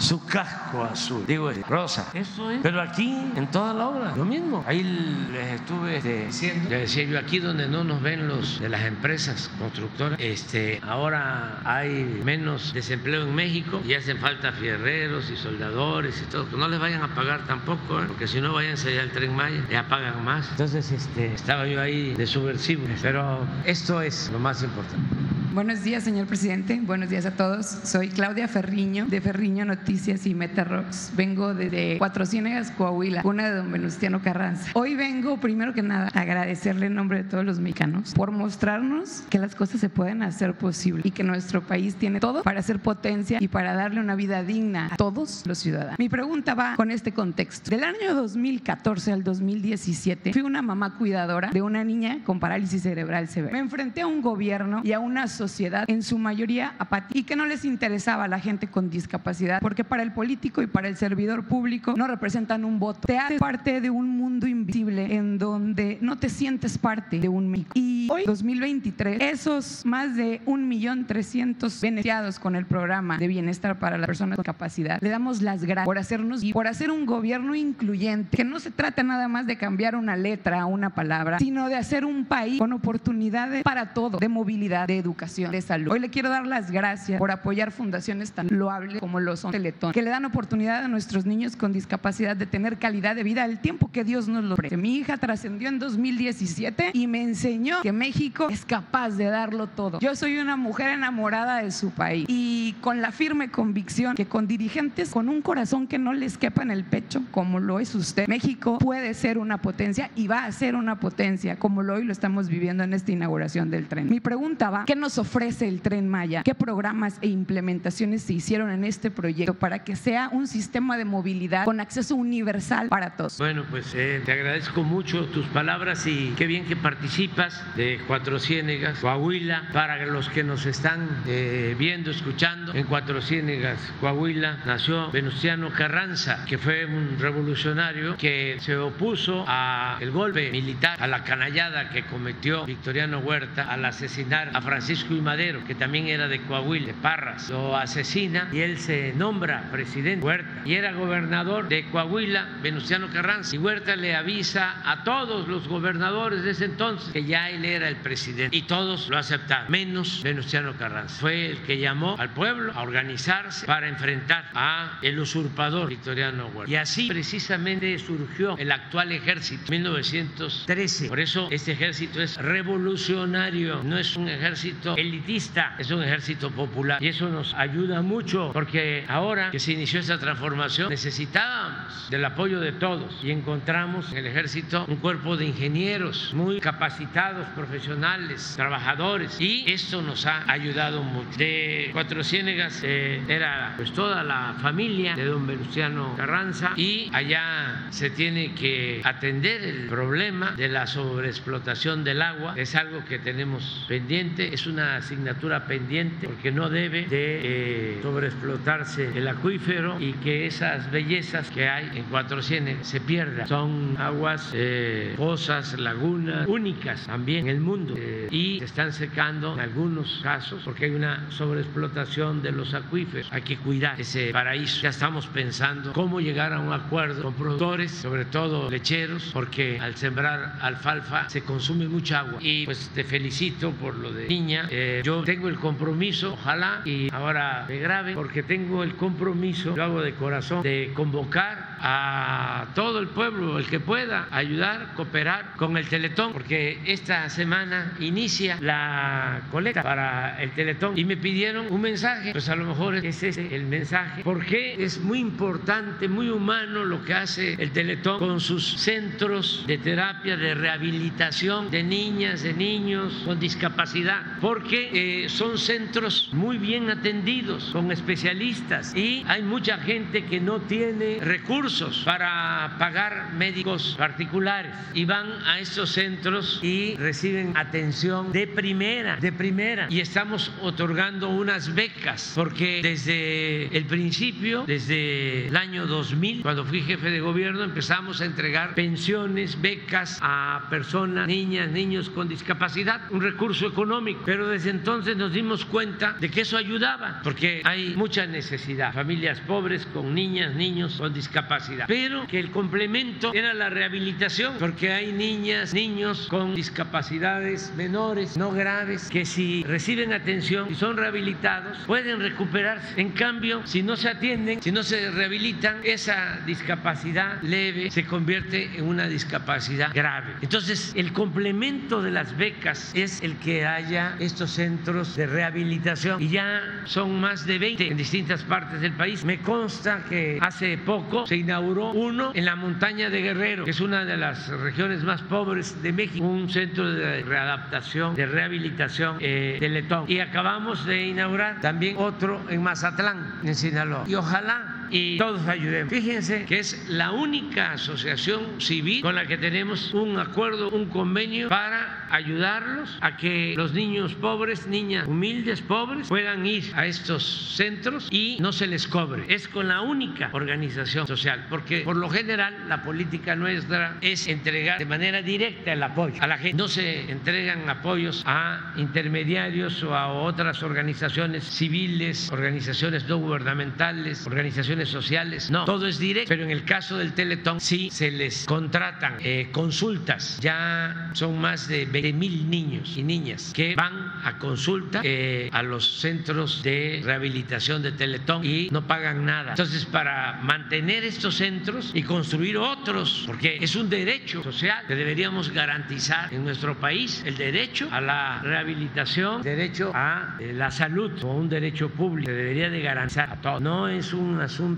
Su 0.00 0.24
casco 0.24 0.82
azul, 0.82 1.24
digo 1.26 1.50
rosa. 1.68 2.08
Eso 2.14 2.50
es. 2.50 2.60
Pero 2.62 2.80
aquí, 2.80 3.14
en 3.36 3.46
toda 3.50 3.74
la 3.74 3.88
obra, 3.88 4.16
lo 4.16 4.24
mismo. 4.24 4.64
Ahí 4.66 4.82
les 5.30 5.60
estuve 5.60 5.98
este, 5.98 6.26
diciendo, 6.26 6.70
les 6.70 6.80
decía 6.80 7.04
yo, 7.04 7.18
aquí 7.18 7.38
donde 7.38 7.68
no 7.68 7.84
nos 7.84 8.00
ven 8.00 8.26
los 8.26 8.60
de 8.60 8.68
las 8.68 8.82
empresas 8.82 9.50
constructoras, 9.58 10.18
este, 10.18 10.80
ahora 10.86 11.60
hay 11.64 12.20
menos 12.24 12.72
desempleo 12.72 13.22
en 13.22 13.34
México 13.34 13.80
y 13.86 13.94
hacen 13.94 14.18
falta 14.18 14.52
fierreros 14.52 15.30
y 15.30 15.36
soldadores 15.36 16.22
y 16.22 16.30
todo. 16.30 16.48
Que 16.48 16.56
no 16.56 16.68
les 16.68 16.80
vayan 16.80 17.02
a 17.02 17.14
pagar 17.14 17.46
tampoco, 17.46 18.00
¿eh? 18.00 18.04
porque 18.08 18.26
si 18.26 18.40
no 18.40 18.54
vayan 18.54 18.72
allá 18.72 19.02
al 19.02 19.10
tren 19.10 19.36
Maya, 19.36 19.64
ya 19.70 19.86
pagan 19.88 20.24
más. 20.24 20.48
Entonces, 20.52 20.90
este, 20.90 21.34
estaba 21.34 21.66
yo 21.66 21.80
ahí 21.80 22.14
de 22.14 22.26
subversivo, 22.26 22.84
pero 23.02 23.46
esto 23.66 24.00
es 24.00 24.30
lo 24.32 24.38
más 24.38 24.62
importante. 24.62 25.39
Buenos 25.52 25.82
días, 25.82 26.04
señor 26.04 26.28
presidente. 26.28 26.80
Buenos 26.80 27.10
días 27.10 27.26
a 27.26 27.32
todos. 27.32 27.66
Soy 27.66 28.08
Claudia 28.08 28.46
Ferriño, 28.46 29.06
de 29.06 29.20
Ferriño 29.20 29.64
Noticias 29.64 30.24
y 30.24 30.32
Meta 30.32 30.62
Rocks. 30.62 31.10
Vengo 31.16 31.54
desde 31.54 31.98
Cuatro 31.98 32.24
Ciénegas, 32.24 32.70
Coahuila, 32.70 33.22
una 33.24 33.48
de 33.48 33.56
don 33.56 33.72
Venustiano 33.72 34.22
Carranza. 34.22 34.70
Hoy 34.74 34.94
vengo, 34.94 35.38
primero 35.38 35.74
que 35.74 35.82
nada, 35.82 36.08
a 36.14 36.20
agradecerle 36.20 36.86
en 36.86 36.94
nombre 36.94 37.24
de 37.24 37.28
todos 37.28 37.44
los 37.44 37.58
mexicanos 37.58 38.14
por 38.14 38.30
mostrarnos 38.30 39.22
que 39.28 39.40
las 39.40 39.56
cosas 39.56 39.80
se 39.80 39.88
pueden 39.88 40.22
hacer 40.22 40.54
posible 40.54 41.02
y 41.04 41.10
que 41.10 41.24
nuestro 41.24 41.62
país 41.62 41.96
tiene 41.96 42.20
todo 42.20 42.44
para 42.44 42.62
ser 42.62 42.78
potencia 42.78 43.38
y 43.40 43.48
para 43.48 43.74
darle 43.74 43.98
una 43.98 44.14
vida 44.14 44.44
digna 44.44 44.90
a 44.92 44.96
todos 44.96 45.44
los 45.46 45.58
ciudadanos. 45.58 45.98
Mi 45.98 46.08
pregunta 46.08 46.54
va 46.54 46.76
con 46.76 46.92
este 46.92 47.12
contexto. 47.12 47.70
Del 47.72 47.82
año 47.82 48.14
2014 48.14 49.10
al 49.10 49.24
2017, 49.24 50.32
fui 50.32 50.42
una 50.42 50.62
mamá 50.62 50.96
cuidadora 50.96 51.50
de 51.50 51.60
una 51.60 51.82
niña 51.82 52.20
con 52.24 52.38
parálisis 52.38 52.82
cerebral 52.82 53.26
severa. 53.26 53.52
Me 53.52 53.58
enfrenté 53.58 54.02
a 54.02 54.06
un 54.06 54.22
gobierno 54.22 54.82
y 54.84 54.92
a 54.92 55.00
una 55.00 55.26
sociedad 55.40 55.84
en 55.88 56.02
su 56.02 56.18
mayoría 56.18 56.74
apática 56.78 57.18
y 57.18 57.22
que 57.22 57.34
no 57.34 57.46
les 57.46 57.64
interesaba 57.64 58.24
a 58.24 58.28
la 58.28 58.38
gente 58.38 58.66
con 58.66 58.90
discapacidad, 58.90 59.58
porque 59.62 59.84
para 59.84 60.02
el 60.02 60.12
político 60.12 60.60
y 60.60 60.66
para 60.66 60.86
el 60.86 60.96
servidor 60.98 61.44
público 61.44 61.94
no 61.96 62.06
representan 62.06 62.66
un 62.66 62.78
voto. 62.78 63.00
Te 63.06 63.16
haces 63.16 63.40
parte 63.40 63.80
de 63.80 63.88
un 63.88 64.08
mundo 64.10 64.46
invisible 64.46 65.14
en 65.16 65.38
donde 65.38 65.96
no 66.02 66.18
te 66.18 66.28
sientes 66.28 66.76
parte 66.76 67.18
de 67.20 67.28
un 67.30 67.48
México. 67.48 67.72
Y 67.74 68.08
hoy, 68.10 68.24
2023, 68.26 69.22
esos 69.22 69.86
más 69.86 70.14
de 70.14 70.42
un 70.44 70.68
millón 70.68 71.06
trescientos 71.06 71.80
beneficiados 71.80 72.38
con 72.38 72.54
el 72.54 72.66
programa 72.66 73.16
de 73.16 73.26
bienestar 73.26 73.78
para 73.78 73.96
las 73.96 74.06
personas 74.06 74.36
con 74.36 74.42
discapacidad, 74.42 75.00
le 75.00 75.08
damos 75.08 75.40
las 75.40 75.64
gracias 75.64 75.86
por 75.86 75.96
hacernos 75.96 76.44
y 76.44 76.52
por 76.52 76.66
hacer 76.66 76.90
un 76.90 77.06
gobierno 77.06 77.54
incluyente, 77.54 78.36
que 78.36 78.44
no 78.44 78.60
se 78.60 78.70
trata 78.70 79.02
nada 79.02 79.26
más 79.28 79.46
de 79.46 79.56
cambiar 79.56 79.96
una 79.96 80.16
letra, 80.16 80.66
una 80.66 80.90
palabra, 80.90 81.38
sino 81.38 81.70
de 81.70 81.76
hacer 81.76 82.04
un 82.04 82.26
país 82.26 82.58
con 82.58 82.74
oportunidades 82.74 83.62
para 83.62 83.94
todo, 83.94 84.18
de 84.18 84.28
movilidad, 84.28 84.86
de 84.86 84.98
educación 84.98 85.29
de 85.36 85.62
salud. 85.62 85.92
Hoy 85.92 86.00
le 86.00 86.10
quiero 86.10 86.28
dar 86.28 86.46
las 86.46 86.70
gracias 86.70 87.18
por 87.18 87.30
apoyar 87.30 87.70
fundaciones 87.70 88.32
tan 88.32 88.48
loables 88.50 88.98
como 88.98 89.20
lo 89.20 89.36
son 89.36 89.52
Teletón, 89.52 89.92
que 89.92 90.02
le 90.02 90.10
dan 90.10 90.24
oportunidad 90.24 90.84
a 90.84 90.88
nuestros 90.88 91.24
niños 91.24 91.56
con 91.56 91.72
discapacidad 91.72 92.36
de 92.36 92.46
tener 92.46 92.78
calidad 92.78 93.14
de 93.14 93.22
vida 93.22 93.44
al 93.44 93.60
tiempo 93.60 93.90
que 93.92 94.02
Dios 94.02 94.28
nos 94.28 94.44
lo 94.44 94.54
ofrece. 94.54 94.76
Mi 94.76 94.96
hija 94.96 95.16
trascendió 95.18 95.68
en 95.68 95.78
2017 95.78 96.90
y 96.92 97.06
me 97.06 97.22
enseñó 97.22 97.80
que 97.82 97.92
México 97.92 98.48
es 98.50 98.64
capaz 98.64 99.10
de 99.10 99.26
darlo 99.26 99.68
todo. 99.68 100.00
Yo 100.00 100.16
soy 100.16 100.38
una 100.38 100.56
mujer 100.56 100.90
enamorada 100.90 101.62
de 101.62 101.70
su 101.70 101.90
país 101.90 102.26
y 102.28 102.74
con 102.80 103.00
la 103.00 103.12
firme 103.12 103.50
convicción 103.50 104.16
que 104.16 104.26
con 104.26 104.46
dirigentes 104.46 105.10
con 105.10 105.28
un 105.28 105.42
corazón 105.42 105.86
que 105.86 105.98
no 105.98 106.12
les 106.12 106.38
quepa 106.38 106.62
en 106.62 106.70
el 106.70 106.84
pecho, 106.84 107.22
como 107.30 107.60
lo 107.60 107.78
es 107.78 107.94
usted, 107.94 108.26
México 108.26 108.78
puede 108.78 109.14
ser 109.14 109.38
una 109.38 109.58
potencia 109.58 110.10
y 110.16 110.26
va 110.26 110.44
a 110.44 110.52
ser 110.52 110.74
una 110.74 110.98
potencia, 110.98 111.56
como 111.56 111.82
lo 111.82 111.94
hoy 111.94 112.04
lo 112.04 112.12
estamos 112.12 112.48
viviendo 112.48 112.84
en 112.84 112.92
esta 112.92 113.12
inauguración 113.12 113.70
del 113.70 113.86
tren. 113.86 114.08
Mi 114.08 114.20
pregunta 114.20 114.70
va, 114.70 114.84
¿qué 114.84 114.96
nos 114.96 115.18
ofrece 115.20 115.68
el 115.68 115.80
tren 115.80 116.08
Maya? 116.08 116.42
¿Qué 116.42 116.54
programas 116.54 117.18
e 117.22 117.28
implementaciones 117.28 118.22
se 118.22 118.32
hicieron 118.32 118.70
en 118.70 118.84
este 118.84 119.10
proyecto 119.10 119.54
para 119.54 119.84
que 119.84 119.96
sea 119.96 120.30
un 120.32 120.46
sistema 120.46 120.96
de 120.96 121.04
movilidad 121.04 121.64
con 121.64 121.80
acceso 121.80 122.16
universal 122.16 122.88
para 122.88 123.16
todos? 123.16 123.38
Bueno, 123.38 123.64
pues 123.70 123.94
eh, 123.94 124.22
te 124.24 124.32
agradezco 124.32 124.82
mucho 124.82 125.26
tus 125.26 125.46
palabras 125.46 126.06
y 126.06 126.34
qué 126.36 126.46
bien 126.46 126.64
que 126.64 126.76
participas 126.76 127.62
de 127.76 128.00
Cuatro 128.06 128.38
Ciénegas, 128.38 128.98
Coahuila, 128.98 129.68
para 129.72 130.04
los 130.06 130.28
que 130.28 130.42
nos 130.42 130.66
están 130.66 131.22
eh, 131.26 131.76
viendo, 131.78 132.10
escuchando. 132.10 132.74
En 132.74 132.86
Cuatro 132.86 133.20
Ciénegas, 133.20 133.78
Coahuila, 134.00 134.58
nació 134.64 135.10
Venustiano 135.10 135.70
Carranza, 135.70 136.44
que 136.46 136.58
fue 136.58 136.86
un 136.86 137.18
revolucionario 137.18 138.16
que 138.16 138.56
se 138.60 138.76
opuso 138.76 139.44
al 139.46 140.10
golpe 140.10 140.50
militar, 140.50 141.00
a 141.00 141.06
la 141.06 141.24
canallada 141.24 141.90
que 141.90 142.04
cometió 142.04 142.64
Victoriano 142.64 143.18
Huerta 143.18 143.70
al 143.70 143.84
asesinar 143.84 144.50
a 144.54 144.60
Francisco 144.60 145.09
Madero, 145.14 145.64
que 145.64 145.74
también 145.74 146.08
era 146.08 146.28
de 146.28 146.40
Coahuila, 146.42 146.86
de 146.86 146.94
Parras. 146.94 147.50
Lo 147.50 147.76
asesina 147.76 148.48
y 148.52 148.60
él 148.60 148.78
se 148.78 149.12
nombra 149.14 149.68
presidente 149.70 150.24
Huerta. 150.24 150.62
Y 150.64 150.74
era 150.74 150.92
gobernador 150.92 151.68
de 151.68 151.84
Coahuila, 151.86 152.46
Venustiano 152.62 153.08
Carranza. 153.12 153.54
Y 153.54 153.58
Huerta 153.58 153.96
le 153.96 154.14
avisa 154.14 154.76
a 154.84 155.04
todos 155.04 155.48
los 155.48 155.68
gobernadores 155.68 156.42
de 156.42 156.50
ese 156.50 156.66
entonces 156.66 157.12
que 157.12 157.24
ya 157.24 157.50
él 157.50 157.64
era 157.64 157.88
el 157.88 157.96
presidente. 157.96 158.56
Y 158.56 158.62
todos 158.62 159.08
lo 159.08 159.18
aceptaron, 159.18 159.70
menos 159.70 160.22
Venustiano 160.22 160.74
Carranza. 160.74 161.20
Fue 161.20 161.50
el 161.50 161.58
que 161.62 161.78
llamó 161.78 162.16
al 162.18 162.30
pueblo 162.30 162.72
a 162.74 162.82
organizarse 162.82 163.66
para 163.66 163.88
enfrentar 163.88 164.50
a 164.54 164.98
el 165.02 165.18
usurpador 165.18 165.88
Victoriano 165.88 166.48
Huerta. 166.48 166.70
Y 166.70 166.76
así 166.76 167.08
precisamente 167.08 167.98
surgió 167.98 168.56
el 168.58 168.70
actual 168.72 169.12
ejército, 169.12 169.70
1913. 169.70 171.08
Por 171.08 171.20
eso 171.20 171.48
este 171.50 171.72
ejército 171.72 172.20
es 172.22 172.36
revolucionario, 172.36 173.82
no 173.82 173.98
es 173.98 174.16
un 174.16 174.28
ejército 174.28 174.94
elitista, 175.00 175.74
es 175.78 175.90
un 175.90 176.02
ejército 176.02 176.50
popular. 176.50 177.02
Y 177.02 177.08
eso 177.08 177.28
nos 177.28 177.54
ayuda 177.54 178.02
mucho 178.02 178.50
porque 178.52 179.04
ahora 179.08 179.50
que 179.50 179.58
se 179.58 179.72
inició 179.72 180.00
esta 180.00 180.18
transformación 180.18 180.88
necesitábamos 180.90 182.10
del 182.10 182.24
apoyo 182.24 182.60
de 182.60 182.72
todos 182.72 183.22
y 183.22 183.30
encontramos 183.30 184.10
en 184.12 184.18
el 184.18 184.26
ejército 184.26 184.84
un 184.88 184.96
cuerpo 184.96 185.36
de 185.36 185.46
ingenieros 185.46 186.32
muy 186.34 186.60
capacitados, 186.60 187.46
profesionales, 187.54 188.54
trabajadores 188.56 189.40
y 189.40 189.64
esto 189.70 190.02
nos 190.02 190.26
ha 190.26 190.50
ayudado 190.50 191.02
mucho. 191.02 191.38
De 191.38 191.90
Cuatro 191.92 192.22
Ciénegas 192.22 192.82
eh, 192.84 193.22
era 193.28 193.74
pues 193.76 193.92
toda 193.92 194.22
la 194.22 194.56
familia 194.60 195.14
de 195.16 195.24
don 195.24 195.46
Venustiano 195.46 196.14
Carranza 196.16 196.72
y 196.76 197.10
allá 197.12 197.86
se 197.90 198.10
tiene 198.10 198.54
que 198.54 199.00
atender 199.04 199.62
el 199.62 199.86
problema 199.86 200.52
de 200.52 200.68
la 200.68 200.86
sobreexplotación 200.86 202.04
del 202.04 202.22
agua. 202.22 202.54
Es 202.56 202.74
algo 202.74 203.04
que 203.04 203.18
tenemos 203.18 203.84
pendiente, 203.88 204.54
es 204.54 204.66
una 204.66 204.89
asignatura 204.96 205.66
pendiente 205.66 206.26
porque 206.26 206.52
no 206.52 206.68
debe 206.68 207.06
de 207.06 207.40
eh, 207.42 207.98
sobreexplotarse 208.02 209.16
el 209.16 209.28
acuífero 209.28 210.00
y 210.00 210.12
que 210.14 210.46
esas 210.46 210.90
bellezas 210.90 211.50
que 211.50 211.68
hay 211.68 211.90
en 211.94 212.04
Cuatro 212.04 212.42
Ciénegas 212.42 212.86
se 212.86 213.00
pierdan. 213.00 213.46
Son 213.46 213.96
aguas, 213.98 214.50
eh, 214.54 215.14
pozas, 215.16 215.78
lagunas 215.78 216.46
únicas 216.48 217.06
también 217.06 217.48
en 217.48 217.56
el 217.56 217.60
mundo 217.60 217.94
eh, 217.96 218.28
y 218.30 218.58
se 218.58 218.64
están 218.64 218.92
secando 218.92 219.54
en 219.54 219.60
algunos 219.60 220.20
casos 220.22 220.62
porque 220.64 220.86
hay 220.86 220.92
una 220.92 221.30
sobreexplotación 221.30 222.42
de 222.42 222.52
los 222.52 222.74
acuíferos. 222.74 223.28
Hay 223.32 223.42
que 223.42 223.56
cuidar 223.56 224.00
ese 224.00 224.30
paraíso. 224.32 224.82
Ya 224.82 224.90
estamos 224.90 225.26
pensando 225.26 225.92
cómo 225.92 226.20
llegar 226.20 226.52
a 226.52 226.60
un 226.60 226.72
acuerdo 226.72 227.22
con 227.22 227.34
productores, 227.34 227.90
sobre 227.90 228.24
todo 228.24 228.70
lecheros, 228.70 229.30
porque 229.32 229.78
al 229.80 229.96
sembrar 229.96 230.58
alfalfa 230.60 231.28
se 231.28 231.42
consume 231.42 231.88
mucha 231.88 232.20
agua. 232.20 232.38
Y 232.40 232.64
pues 232.64 232.90
te 232.94 233.04
felicito 233.04 233.72
por 233.72 233.94
lo 233.96 234.12
de 234.12 234.28
niña. 234.28 234.68
Eh, 234.72 235.02
yo 235.04 235.24
tengo 235.24 235.48
el 235.48 235.56
compromiso, 235.56 236.34
ojalá 236.34 236.82
y 236.84 237.12
ahora 237.12 237.64
me 237.68 237.78
grave, 237.78 238.14
porque 238.14 238.44
tengo 238.44 238.84
el 238.84 238.94
compromiso, 238.94 239.74
lo 239.76 239.82
hago 239.82 240.00
de 240.00 240.14
corazón, 240.14 240.62
de 240.62 240.92
convocar 240.94 241.69
a 241.80 242.66
todo 242.74 242.98
el 242.98 243.08
pueblo, 243.08 243.58
el 243.58 243.66
que 243.66 243.80
pueda, 243.80 244.28
ayudar, 244.30 244.92
cooperar 244.94 245.56
con 245.56 245.76
el 245.76 245.88
Teletón, 245.88 246.32
porque 246.32 246.80
esta 246.84 247.28
semana 247.30 247.94
inicia 248.00 248.58
la 248.60 249.42
colecta 249.50 249.82
para 249.82 250.40
el 250.42 250.50
Teletón. 250.52 250.98
Y 250.98 251.04
me 251.04 251.16
pidieron 251.16 251.72
un 251.72 251.80
mensaje, 251.80 252.32
pues 252.32 252.48
a 252.48 252.56
lo 252.56 252.66
mejor 252.66 252.96
es 252.96 253.22
ese 253.22 253.54
el 253.54 253.64
mensaje, 253.64 254.22
porque 254.22 254.82
es 254.82 255.00
muy 255.00 255.18
importante, 255.18 256.08
muy 256.08 256.28
humano 256.28 256.84
lo 256.84 257.02
que 257.04 257.14
hace 257.14 257.54
el 257.54 257.70
Teletón 257.70 258.18
con 258.18 258.40
sus 258.40 258.78
centros 258.78 259.64
de 259.66 259.78
terapia, 259.78 260.36
de 260.36 260.54
rehabilitación 260.54 261.70
de 261.70 261.82
niñas, 261.82 262.42
de 262.42 262.52
niños 262.52 263.22
con 263.24 263.40
discapacidad, 263.40 264.38
porque 264.40 265.24
eh, 265.24 265.28
son 265.28 265.56
centros 265.56 266.28
muy 266.32 266.58
bien 266.58 266.90
atendidos, 266.90 267.70
con 267.72 267.90
especialistas 267.90 268.94
y 268.94 269.24
hay 269.26 269.42
mucha 269.42 269.78
gente 269.78 270.24
que 270.24 270.40
no 270.40 270.60
tiene 270.60 271.18
recursos 271.20 271.69
recursos 271.70 272.02
para 272.04 272.74
pagar 272.78 273.32
médicos 273.34 273.94
particulares 273.96 274.74
y 274.94 275.04
van 275.04 275.26
a 275.46 275.60
estos 275.60 275.90
centros 275.90 276.58
y 276.62 276.96
reciben 276.96 277.56
atención 277.56 278.32
de 278.32 278.46
primera, 278.46 279.16
de 279.16 279.32
primera. 279.32 279.86
Y 279.88 280.00
estamos 280.00 280.50
otorgando 280.62 281.28
unas 281.28 281.74
becas 281.74 282.32
porque 282.34 282.80
desde 282.82 283.76
el 283.76 283.84
principio, 283.84 284.64
desde 284.66 285.46
el 285.48 285.56
año 285.56 285.86
2000, 285.86 286.42
cuando 286.42 286.64
fui 286.64 286.82
jefe 286.82 287.10
de 287.10 287.20
gobierno, 287.20 287.62
empezamos 287.62 288.20
a 288.20 288.24
entregar 288.24 288.74
pensiones, 288.74 289.60
becas 289.60 290.18
a 290.20 290.66
personas, 290.70 291.28
niñas, 291.28 291.70
niños 291.70 292.10
con 292.10 292.28
discapacidad, 292.28 293.02
un 293.10 293.20
recurso 293.20 293.66
económico. 293.66 294.22
Pero 294.24 294.48
desde 294.48 294.70
entonces 294.70 295.16
nos 295.16 295.32
dimos 295.32 295.64
cuenta 295.64 296.16
de 296.18 296.30
que 296.30 296.40
eso 296.40 296.56
ayudaba, 296.56 297.20
porque 297.22 297.62
hay 297.64 297.94
mucha 297.96 298.26
necesidad, 298.26 298.92
familias 298.92 299.40
pobres 299.40 299.86
con 299.86 300.14
niñas, 300.14 300.54
niños 300.54 300.96
con 300.96 301.14
discapacidad. 301.14 301.59
Pero 301.86 302.26
que 302.26 302.40
el 302.40 302.50
complemento 302.50 303.32
era 303.34 303.54
la 303.54 303.70
rehabilitación, 303.70 304.54
porque 304.58 304.92
hay 304.92 305.12
niñas, 305.12 305.74
niños 305.74 306.26
con 306.28 306.54
discapacidades 306.54 307.72
menores, 307.76 308.36
no 308.36 308.50
graves, 308.50 309.08
que 309.10 309.24
si 309.24 309.62
reciben 309.64 310.12
atención 310.12 310.68
y 310.70 310.74
son 310.74 310.96
rehabilitados, 310.96 311.78
pueden 311.86 312.20
recuperarse. 312.20 313.00
En 313.00 313.10
cambio, 313.10 313.62
si 313.66 313.82
no 313.82 313.96
se 313.96 314.08
atienden, 314.08 314.62
si 314.62 314.72
no 314.72 314.82
se 314.82 315.10
rehabilitan, 315.10 315.78
esa 315.84 316.40
discapacidad 316.46 317.40
leve 317.42 317.90
se 317.90 318.04
convierte 318.04 318.70
en 318.76 318.86
una 318.86 319.06
discapacidad 319.06 319.92
grave. 319.94 320.34
Entonces, 320.42 320.92
el 320.96 321.12
complemento 321.12 322.02
de 322.02 322.10
las 322.10 322.36
becas 322.36 322.92
es 322.94 323.22
el 323.22 323.36
que 323.36 323.66
haya 323.66 324.16
estos 324.18 324.50
centros 324.50 325.16
de 325.16 325.26
rehabilitación 325.26 326.22
y 326.22 326.28
ya 326.28 326.82
son 326.84 327.20
más 327.20 327.46
de 327.46 327.58
20 327.58 327.88
en 327.88 327.96
distintas 327.96 328.42
partes 328.44 328.80
del 328.80 328.92
país. 328.92 329.24
Me 329.24 329.38
consta 329.38 330.04
que 330.08 330.38
hace 330.40 330.78
poco 330.78 331.26
se 331.26 331.36
inauguró 331.36 331.49
uno 331.58 332.32
en 332.34 332.44
la 332.44 332.56
montaña 332.56 333.10
de 333.10 333.22
Guerrero, 333.22 333.64
que 333.64 333.70
es 333.70 333.80
una 333.80 334.04
de 334.04 334.16
las 334.16 334.48
regiones 334.48 335.02
más 335.02 335.22
pobres 335.22 335.82
de 335.82 335.92
México, 335.92 336.24
un 336.24 336.48
centro 336.48 336.90
de 336.90 337.22
readaptación, 337.22 338.14
de 338.14 338.26
rehabilitación 338.26 339.16
eh, 339.20 339.58
de 339.60 339.68
Letón. 339.68 340.04
Y 340.08 340.20
acabamos 340.20 340.86
de 340.86 341.06
inaugurar 341.08 341.60
también 341.60 341.96
otro 341.98 342.40
en 342.48 342.62
Mazatlán, 342.62 343.40
en 343.42 343.54
Sinaloa. 343.54 344.04
Y 344.06 344.14
ojalá 344.14 344.79
y 344.90 345.18
todos 345.18 345.46
ayudemos. 345.46 345.92
Fíjense 345.92 346.44
que 346.44 346.58
es 346.58 346.88
la 346.88 347.12
única 347.12 347.72
asociación 347.72 348.60
civil 348.60 349.02
con 349.02 349.14
la 349.14 349.26
que 349.26 349.38
tenemos 349.38 349.92
un 349.94 350.18
acuerdo, 350.18 350.70
un 350.70 350.86
convenio 350.86 351.48
para 351.48 352.06
ayudarlos 352.10 352.98
a 353.00 353.16
que 353.16 353.54
los 353.56 353.72
niños 353.72 354.14
pobres, 354.14 354.66
niñas 354.66 355.06
humildes, 355.06 355.62
pobres, 355.62 356.08
puedan 356.08 356.44
ir 356.46 356.72
a 356.74 356.86
estos 356.86 357.54
centros 357.56 358.08
y 358.10 358.38
no 358.40 358.52
se 358.52 358.66
les 358.66 358.86
cobre. 358.86 359.24
Es 359.28 359.48
con 359.48 359.68
la 359.68 359.80
única 359.80 360.30
organización 360.32 361.06
social, 361.06 361.46
porque 361.48 361.80
por 361.80 361.96
lo 361.96 362.08
general 362.08 362.68
la 362.68 362.82
política 362.82 363.36
nuestra 363.36 363.96
es 364.00 364.26
entregar 364.26 364.78
de 364.78 364.86
manera 364.86 365.22
directa 365.22 365.72
el 365.72 365.82
apoyo 365.82 366.14
a 366.20 366.26
la 366.26 366.38
gente. 366.38 366.56
No 366.56 366.68
se 366.68 367.10
entregan 367.10 367.68
apoyos 367.68 368.22
a 368.26 368.72
intermediarios 368.76 369.82
o 369.82 369.94
a 369.94 370.12
otras 370.12 370.62
organizaciones 370.62 371.44
civiles, 371.44 372.30
organizaciones 372.32 373.08
no 373.08 373.18
gubernamentales, 373.18 374.26
organizaciones 374.26 374.79
sociales. 374.88 375.50
No, 375.50 375.64
todo 375.64 375.86
es 375.86 375.98
directo, 375.98 376.28
pero 376.28 376.44
en 376.44 376.50
el 376.50 376.64
caso 376.64 376.96
del 376.96 377.12
Teletón 377.12 377.60
sí 377.60 377.90
se 377.90 378.10
les 378.10 378.44
contratan 378.44 379.16
eh, 379.20 379.48
consultas. 379.52 380.38
Ya 380.40 381.10
son 381.14 381.40
más 381.40 381.68
de 381.68 381.86
20 381.86 382.12
mil 382.12 382.50
niños 382.50 382.96
y 382.96 383.02
niñas 383.02 383.52
que 383.54 383.74
van 383.74 384.12
a 384.24 384.38
consulta 384.38 385.00
eh, 385.04 385.48
a 385.52 385.62
los 385.62 386.00
centros 386.00 386.62
de 386.62 387.02
rehabilitación 387.04 387.82
de 387.82 387.92
Teletón 387.92 388.44
y 388.44 388.68
no 388.70 388.86
pagan 388.86 389.24
nada. 389.24 389.50
Entonces, 389.50 389.84
para 389.86 390.40
mantener 390.42 391.04
estos 391.04 391.36
centros 391.36 391.90
y 391.94 392.02
construir 392.02 392.56
otros, 392.56 393.24
porque 393.26 393.58
es 393.60 393.76
un 393.76 393.88
derecho 393.90 394.42
social 394.42 394.84
que 394.86 394.94
deberíamos 394.94 395.50
garantizar 395.50 396.32
en 396.32 396.44
nuestro 396.44 396.78
país, 396.78 397.22
el 397.26 397.36
derecho 397.36 397.88
a 397.90 398.00
la 398.00 398.40
rehabilitación, 398.42 399.42
derecho 399.42 399.92
a 399.94 400.36
eh, 400.40 400.52
la 400.52 400.70
salud 400.70 401.12
como 401.20 401.36
un 401.36 401.48
derecho 401.48 401.88
público 401.88 402.30
que 402.30 402.36
debería 402.36 402.70
de 402.70 402.80
garantizar 402.80 403.30
a 403.30 403.36
todos. 403.36 403.60
No 403.60 403.88
es 403.88 404.12
un 404.12 404.40
asunto 404.40 404.69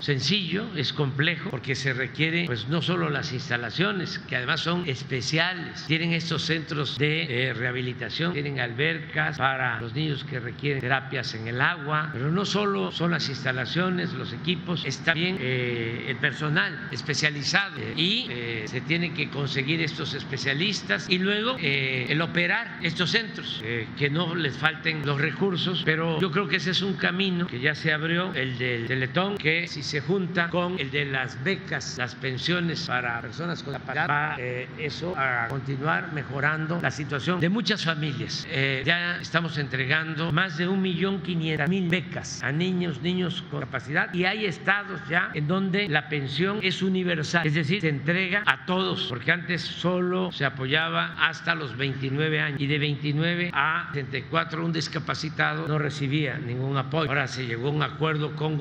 sencillo, 0.00 0.66
es 0.76 0.92
complejo 0.92 1.50
porque 1.50 1.74
se 1.74 1.92
requiere 1.92 2.44
pues 2.46 2.68
no 2.68 2.82
solo 2.82 3.10
las 3.10 3.32
instalaciones, 3.32 4.18
que 4.20 4.36
además 4.36 4.60
son 4.60 4.88
especiales, 4.88 5.84
tienen 5.86 6.12
estos 6.12 6.42
centros 6.42 6.98
de 6.98 7.48
eh, 7.48 7.54
rehabilitación, 7.54 8.32
tienen 8.32 8.60
albercas 8.60 9.38
para 9.38 9.80
los 9.80 9.94
niños 9.94 10.24
que 10.24 10.40
requieren 10.40 10.80
terapias 10.80 11.34
en 11.34 11.48
el 11.48 11.60
agua, 11.60 12.10
pero 12.12 12.30
no 12.30 12.44
solo 12.44 12.92
son 12.92 13.12
las 13.12 13.28
instalaciones, 13.28 14.12
los 14.14 14.32
equipos, 14.32 14.84
está 14.84 15.14
bien 15.14 15.36
eh, 15.40 16.06
el 16.08 16.16
personal 16.16 16.88
especializado 16.90 17.80
y 17.96 18.26
eh, 18.30 18.64
se 18.66 18.80
tienen 18.80 19.14
que 19.14 19.28
conseguir 19.28 19.80
estos 19.80 20.14
especialistas 20.14 21.08
y 21.08 21.18
luego 21.18 21.56
el 21.58 22.20
operar 22.20 22.78
estos 22.82 23.10
centros, 23.10 23.62
que 23.98 24.10
no 24.10 24.34
les 24.34 24.56
falten 24.56 25.04
los 25.04 25.20
recursos, 25.20 25.82
pero 25.84 26.20
yo 26.20 26.30
creo 26.30 26.48
que 26.48 26.56
ese 26.56 26.70
es 26.70 26.82
un 26.82 26.94
camino 26.94 27.46
que 27.46 27.60
ya 27.60 27.74
se 27.74 27.92
abrió, 27.92 28.32
el 28.34 28.58
del 28.58 28.86
Teletón, 28.86 29.37
que 29.38 29.68
si 29.68 29.82
se 29.82 30.00
junta 30.00 30.50
con 30.50 30.78
el 30.78 30.90
de 30.90 31.04
las 31.06 31.42
becas, 31.42 31.96
las 31.96 32.14
pensiones 32.14 32.86
para 32.86 33.20
personas 33.20 33.62
con 33.62 33.74
discapacidad, 33.74 34.08
va 34.08 34.36
eso 34.78 35.14
a 35.16 35.48
continuar 35.48 36.12
mejorando 36.12 36.80
la 36.82 36.90
situación 36.90 37.40
de 37.40 37.48
muchas 37.48 37.84
familias. 37.84 38.46
ya 38.84 39.18
estamos 39.20 39.56
entregando 39.58 40.32
más 40.32 40.58
de 40.58 40.68
un 40.68 40.82
millón 40.82 41.22
quinientas 41.22 41.68
mil 41.68 41.88
becas 41.88 42.42
a 42.42 42.52
niños, 42.52 43.00
niños 43.00 43.44
con 43.50 43.60
capacidad 43.60 44.12
y 44.12 44.24
hay 44.24 44.46
estados 44.46 45.00
ya 45.08 45.30
en 45.34 45.46
donde 45.46 45.88
la 45.88 46.08
pensión 46.08 46.60
es 46.62 46.82
universal, 46.82 47.46
es 47.46 47.54
decir, 47.54 47.80
se 47.80 47.88
entrega 47.88 48.42
a 48.46 48.66
todos, 48.66 49.06
porque 49.08 49.32
antes 49.32 49.62
solo 49.62 50.32
se 50.32 50.44
apoyaba 50.44 51.14
hasta 51.18 51.54
los 51.54 51.76
29 51.76 52.40
años 52.40 52.60
y 52.60 52.66
de 52.66 52.78
29 52.78 53.50
a 53.52 53.88
34 53.92 54.64
un 54.64 54.72
discapacitado 54.72 55.66
no 55.68 55.78
recibía 55.78 56.38
ningún 56.38 56.76
apoyo. 56.76 57.08
Ahora 57.08 57.28
se 57.28 57.46
llegó 57.46 57.68
a 57.68 57.70
un 57.70 57.82
acuerdo 57.82 58.34
con 58.34 58.58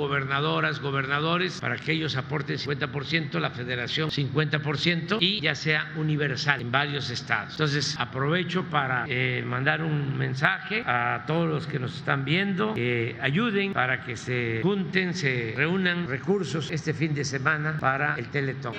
gobernadoras, 0.57 0.81
gobernadores 0.81 1.61
para 1.61 1.75
que 1.75 1.91
ellos 1.91 2.15
aporten 2.15 2.57
50%, 2.57 3.39
la 3.39 3.51
federación 3.51 4.09
50% 4.09 5.17
y 5.19 5.39
ya 5.39 5.53
sea 5.53 5.91
universal 5.95 6.61
en 6.61 6.71
varios 6.71 7.11
estados. 7.11 7.51
Entonces 7.51 7.95
aprovecho 7.99 8.63
para 8.63 9.05
eh, 9.07 9.43
mandar 9.45 9.83
un 9.83 10.17
mensaje 10.17 10.81
a 10.85 11.25
todos 11.27 11.47
los 11.47 11.67
que 11.67 11.77
nos 11.77 11.95
están 11.97 12.25
viendo, 12.25 12.73
que 12.73 13.17
ayuden 13.21 13.73
para 13.73 14.03
que 14.03 14.17
se 14.17 14.61
junten, 14.63 15.13
se 15.13 15.53
reúnan 15.55 16.07
recursos 16.07 16.71
este 16.71 16.93
fin 16.93 17.13
de 17.13 17.23
semana 17.23 17.77
para 17.79 18.15
el 18.15 18.27
Teletón. 18.29 18.73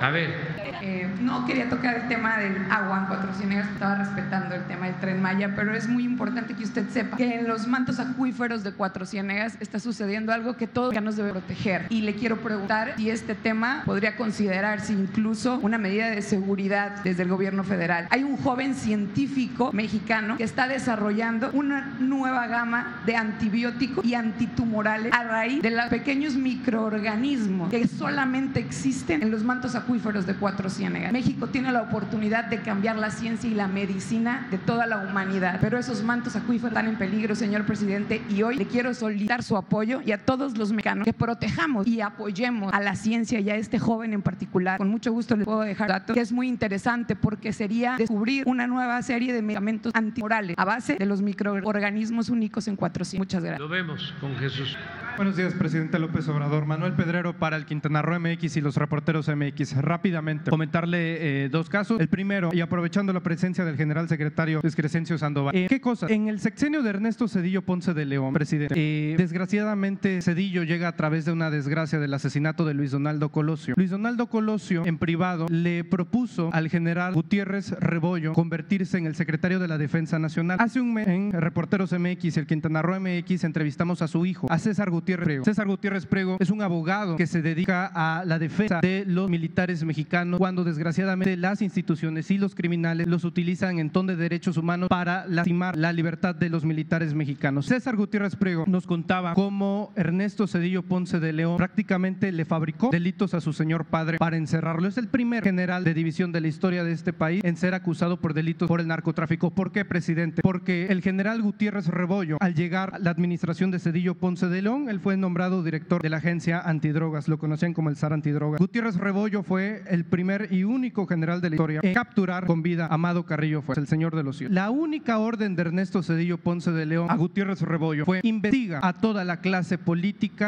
A 0.00 0.10
ver. 0.10 0.62
Eh, 0.82 1.08
no 1.20 1.46
quería 1.46 1.68
tocar 1.68 1.94
el 1.94 2.08
tema 2.08 2.38
del 2.38 2.56
agua 2.68 2.98
en 2.98 3.06
Cuatro 3.06 3.30
estaba 3.30 3.94
respetando 3.96 4.54
el 4.54 4.64
tema 4.64 4.86
del 4.86 4.96
tren 4.96 5.22
Maya, 5.22 5.52
pero 5.54 5.74
es 5.74 5.88
muy 5.88 6.04
importante 6.04 6.54
que 6.54 6.64
usted 6.64 6.88
sepa 6.88 7.16
que 7.16 7.38
en 7.38 7.46
los 7.46 7.68
mantos 7.68 8.00
acuíferos 8.00 8.64
de 8.64 8.72
Cuatro 8.72 9.06
Ciénegas 9.06 9.56
está 9.60 9.78
sucediendo 9.78 10.31
algo 10.32 10.56
que 10.56 10.66
todos 10.66 10.94
nos 11.02 11.16
debe 11.16 11.30
proteger. 11.30 11.86
Y 11.90 12.02
le 12.02 12.14
quiero 12.14 12.38
preguntar 12.38 12.94
si 12.96 13.10
este 13.10 13.34
tema 13.34 13.82
podría 13.84 14.16
considerarse 14.16 14.92
incluso 14.92 15.58
una 15.62 15.78
medida 15.78 16.10
de 16.10 16.22
seguridad 16.22 17.02
desde 17.02 17.22
el 17.22 17.28
gobierno 17.28 17.64
federal. 17.64 18.06
Hay 18.10 18.22
un 18.22 18.36
joven 18.36 18.74
científico 18.74 19.70
mexicano 19.72 20.36
que 20.36 20.44
está 20.44 20.68
desarrollando 20.68 21.50
una 21.52 21.96
nueva 21.98 22.46
gama 22.46 23.02
de 23.06 23.16
antibióticos 23.16 24.04
y 24.04 24.14
antitumorales 24.14 25.12
a 25.12 25.24
raíz 25.24 25.62
de 25.62 25.70
los 25.70 25.86
pequeños 25.86 26.34
microorganismos 26.34 27.70
que 27.70 27.86
solamente 27.86 28.60
existen 28.60 29.22
en 29.22 29.30
los 29.30 29.42
mantos 29.42 29.74
acuíferos 29.74 30.26
de 30.26 30.34
Cuatro 30.34 30.70
Ciénegas. 30.70 31.12
México 31.12 31.48
tiene 31.48 31.72
la 31.72 31.82
oportunidad 31.82 32.44
de 32.44 32.60
cambiar 32.60 32.96
la 32.96 33.10
ciencia 33.10 33.48
y 33.48 33.54
la 33.54 33.68
medicina 33.68 34.46
de 34.50 34.58
toda 34.58 34.86
la 34.86 34.98
humanidad, 34.98 35.58
pero 35.60 35.78
esos 35.78 36.02
mantos 36.02 36.36
acuíferos 36.36 36.72
están 36.72 36.88
en 36.88 36.96
peligro, 36.96 37.34
señor 37.34 37.64
presidente, 37.66 38.22
y 38.28 38.42
hoy 38.42 38.56
le 38.56 38.66
quiero 38.66 38.94
solicitar 38.94 39.42
su 39.42 39.56
apoyo 39.56 40.00
y 40.04 40.12
a 40.12 40.18
todos 40.24 40.56
los 40.56 40.72
mexicanos 40.72 41.04
que 41.04 41.12
protejamos 41.12 41.86
y 41.86 42.00
apoyemos 42.00 42.72
a 42.72 42.80
la 42.80 42.96
ciencia 42.96 43.40
y 43.40 43.50
a 43.50 43.56
este 43.56 43.78
joven 43.78 44.12
en 44.12 44.22
particular. 44.22 44.78
Con 44.78 44.88
mucho 44.88 45.12
gusto 45.12 45.36
les 45.36 45.44
puedo 45.44 45.60
dejar 45.60 45.88
datos 45.88 46.14
que 46.14 46.20
es 46.20 46.32
muy 46.32 46.48
interesante 46.48 47.16
porque 47.16 47.52
sería 47.52 47.96
descubrir 47.96 48.44
una 48.46 48.66
nueva 48.66 49.00
serie 49.02 49.32
de 49.32 49.42
medicamentos 49.42 49.92
antimorales 49.94 50.56
a 50.58 50.64
base 50.64 50.96
de 50.96 51.06
los 51.06 51.22
microorganismos 51.22 52.28
únicos 52.28 52.68
en 52.68 52.76
Cuatro 52.76 53.04
Ciénegas. 53.04 53.26
Muchas 53.26 53.44
gracias. 53.44 53.60
Lo 53.60 53.68
vemos 53.68 54.14
con 54.20 54.36
Jesús. 54.36 54.76
Buenos 55.16 55.36
días, 55.36 55.52
presidente 55.52 55.98
López 55.98 56.26
Obrador. 56.28 56.64
Manuel 56.64 56.94
Pedrero 56.94 57.34
para 57.34 57.56
el 57.56 57.66
Quintana 57.66 58.00
Roo 58.00 58.18
MX 58.18 58.56
y 58.56 58.60
los 58.62 58.76
reporteros 58.76 59.28
MX. 59.28 59.76
Rápidamente, 59.76 60.50
comentarle 60.50 61.44
eh, 61.44 61.48
dos 61.50 61.68
casos. 61.68 62.00
El 62.00 62.08
primero, 62.08 62.48
y 62.52 62.60
aprovechando 62.60 63.12
la 63.12 63.20
presencia 63.20 63.64
del 63.64 63.76
general 63.76 64.08
secretario 64.08 64.60
Luis 64.62 64.74
Crescencio 64.74 65.18
Sandoval. 65.18 65.54
Eh, 65.54 65.66
¿Qué 65.68 65.80
cosa? 65.80 66.06
En 66.08 66.28
el 66.28 66.40
sexenio 66.40 66.82
de 66.82 66.90
Ernesto 66.90 67.28
Cedillo 67.28 67.62
Ponce 67.62 67.92
de 67.92 68.06
León, 68.06 68.32
presidente, 68.32 68.74
eh, 68.76 69.14
desgraciadamente 69.16 70.11
Cedillo 70.20 70.64
llega 70.64 70.88
a 70.88 70.96
través 70.96 71.24
de 71.24 71.32
una 71.32 71.50
desgracia 71.50 71.98
del 71.98 72.14
asesinato 72.14 72.64
de 72.64 72.74
Luis 72.74 72.90
Donaldo 72.90 73.30
Colosio. 73.30 73.74
Luis 73.76 73.90
Donaldo 73.90 74.26
Colosio, 74.26 74.84
en 74.84 74.98
privado, 74.98 75.46
le 75.48 75.84
propuso 75.84 76.50
al 76.52 76.68
general 76.68 77.14
Gutiérrez 77.14 77.70
Rebollo 77.78 78.32
convertirse 78.32 78.98
en 78.98 79.06
el 79.06 79.14
secretario 79.14 79.58
de 79.58 79.68
la 79.68 79.78
Defensa 79.78 80.18
Nacional. 80.18 80.58
Hace 80.60 80.80
un 80.80 80.94
mes, 80.94 81.06
en 81.06 81.32
Reporteros 81.32 81.92
MX 81.92 82.38
el 82.38 82.46
Quintana 82.46 82.82
Roo 82.82 82.98
MX, 82.98 83.44
entrevistamos 83.44 84.02
a 84.02 84.08
su 84.08 84.26
hijo, 84.26 84.46
a 84.50 84.58
César 84.58 84.90
Gutiérrez 84.90 85.02
Gutiérrez 85.02 85.24
Prego. 85.24 85.44
César 85.44 85.66
Gutiérrez 85.66 86.06
Prego 86.06 86.36
es 86.38 86.50
un 86.50 86.62
abogado 86.62 87.16
que 87.16 87.26
se 87.26 87.42
dedica 87.42 87.90
a 87.92 88.24
la 88.24 88.38
defensa 88.38 88.80
de 88.80 89.04
los 89.06 89.28
militares 89.28 89.84
mexicanos 89.84 90.38
cuando 90.38 90.64
desgraciadamente 90.64 91.36
las 91.36 91.60
instituciones 91.60 92.30
y 92.30 92.38
los 92.38 92.54
criminales 92.54 93.06
los 93.06 93.24
utilizan 93.24 93.78
en 93.78 93.90
ton 93.90 94.06
de 94.06 94.16
derechos 94.16 94.56
humanos 94.56 94.88
para 94.88 95.26
lastimar 95.26 95.76
la 95.76 95.92
libertad 95.92 96.34
de 96.34 96.48
los 96.50 96.64
militares 96.64 97.14
mexicanos. 97.14 97.66
César 97.66 97.96
Gutiérrez 97.96 98.36
Prego 98.36 98.64
nos 98.66 98.86
contaba 98.86 99.34
cómo 99.34 99.92
Ernesto 100.02 100.48
Cedillo 100.48 100.82
Ponce 100.82 101.20
de 101.20 101.32
León 101.32 101.56
prácticamente 101.56 102.32
le 102.32 102.44
fabricó 102.44 102.90
delitos 102.90 103.34
a 103.34 103.40
su 103.40 103.52
señor 103.52 103.84
padre 103.84 104.18
para 104.18 104.36
encerrarlo. 104.36 104.88
Es 104.88 104.98
el 104.98 105.06
primer 105.06 105.44
general 105.44 105.84
de 105.84 105.94
división 105.94 106.32
de 106.32 106.40
la 106.40 106.48
historia 106.48 106.82
de 106.82 106.90
este 106.90 107.12
país 107.12 107.40
en 107.44 107.56
ser 107.56 107.72
acusado 107.72 108.20
por 108.20 108.34
delitos 108.34 108.66
por 108.66 108.80
el 108.80 108.88
narcotráfico. 108.88 109.52
¿Por 109.52 109.70
qué, 109.70 109.84
presidente? 109.84 110.42
Porque 110.42 110.86
el 110.86 111.02
general 111.02 111.40
Gutiérrez 111.40 111.86
Rebollo, 111.86 112.36
al 112.40 112.54
llegar 112.56 112.94
a 112.94 112.98
la 112.98 113.10
administración 113.10 113.70
de 113.70 113.78
Cedillo 113.78 114.16
Ponce 114.16 114.48
de 114.48 114.60
León, 114.60 114.88
él 114.88 114.98
fue 114.98 115.16
nombrado 115.16 115.62
director 115.62 116.02
de 116.02 116.10
la 116.10 116.16
agencia 116.16 116.60
antidrogas, 116.60 117.28
lo 117.28 117.38
conocían 117.38 117.72
como 117.72 117.88
el 117.88 117.94
SAR 117.94 118.12
antidrogas. 118.12 118.58
Gutiérrez 118.58 118.96
Rebollo 118.96 119.44
fue 119.44 119.84
el 119.86 120.04
primer 120.04 120.48
y 120.50 120.64
único 120.64 121.06
general 121.06 121.40
de 121.40 121.50
la 121.50 121.56
historia 121.56 121.80
en 121.80 121.94
capturar 121.94 122.46
con 122.46 122.64
vida 122.64 122.86
a 122.86 122.94
Amado 122.94 123.24
Carrillo 123.24 123.62
fue 123.62 123.76
el 123.76 123.86
señor 123.86 124.16
de 124.16 124.24
los 124.24 124.38
cielos. 124.38 124.52
La 124.52 124.70
única 124.70 125.18
orden 125.18 125.54
de 125.54 125.62
Ernesto 125.62 126.02
Cedillo 126.02 126.38
Ponce 126.38 126.72
de 126.72 126.86
León 126.86 127.08
a 127.08 127.14
Gutiérrez 127.14 127.60
Rebollo 127.62 128.04
fue 128.04 128.20
investiga 128.24 128.80
a 128.82 128.94
toda 128.94 129.24
la 129.24 129.40
clase 129.40 129.78
política 129.78 129.91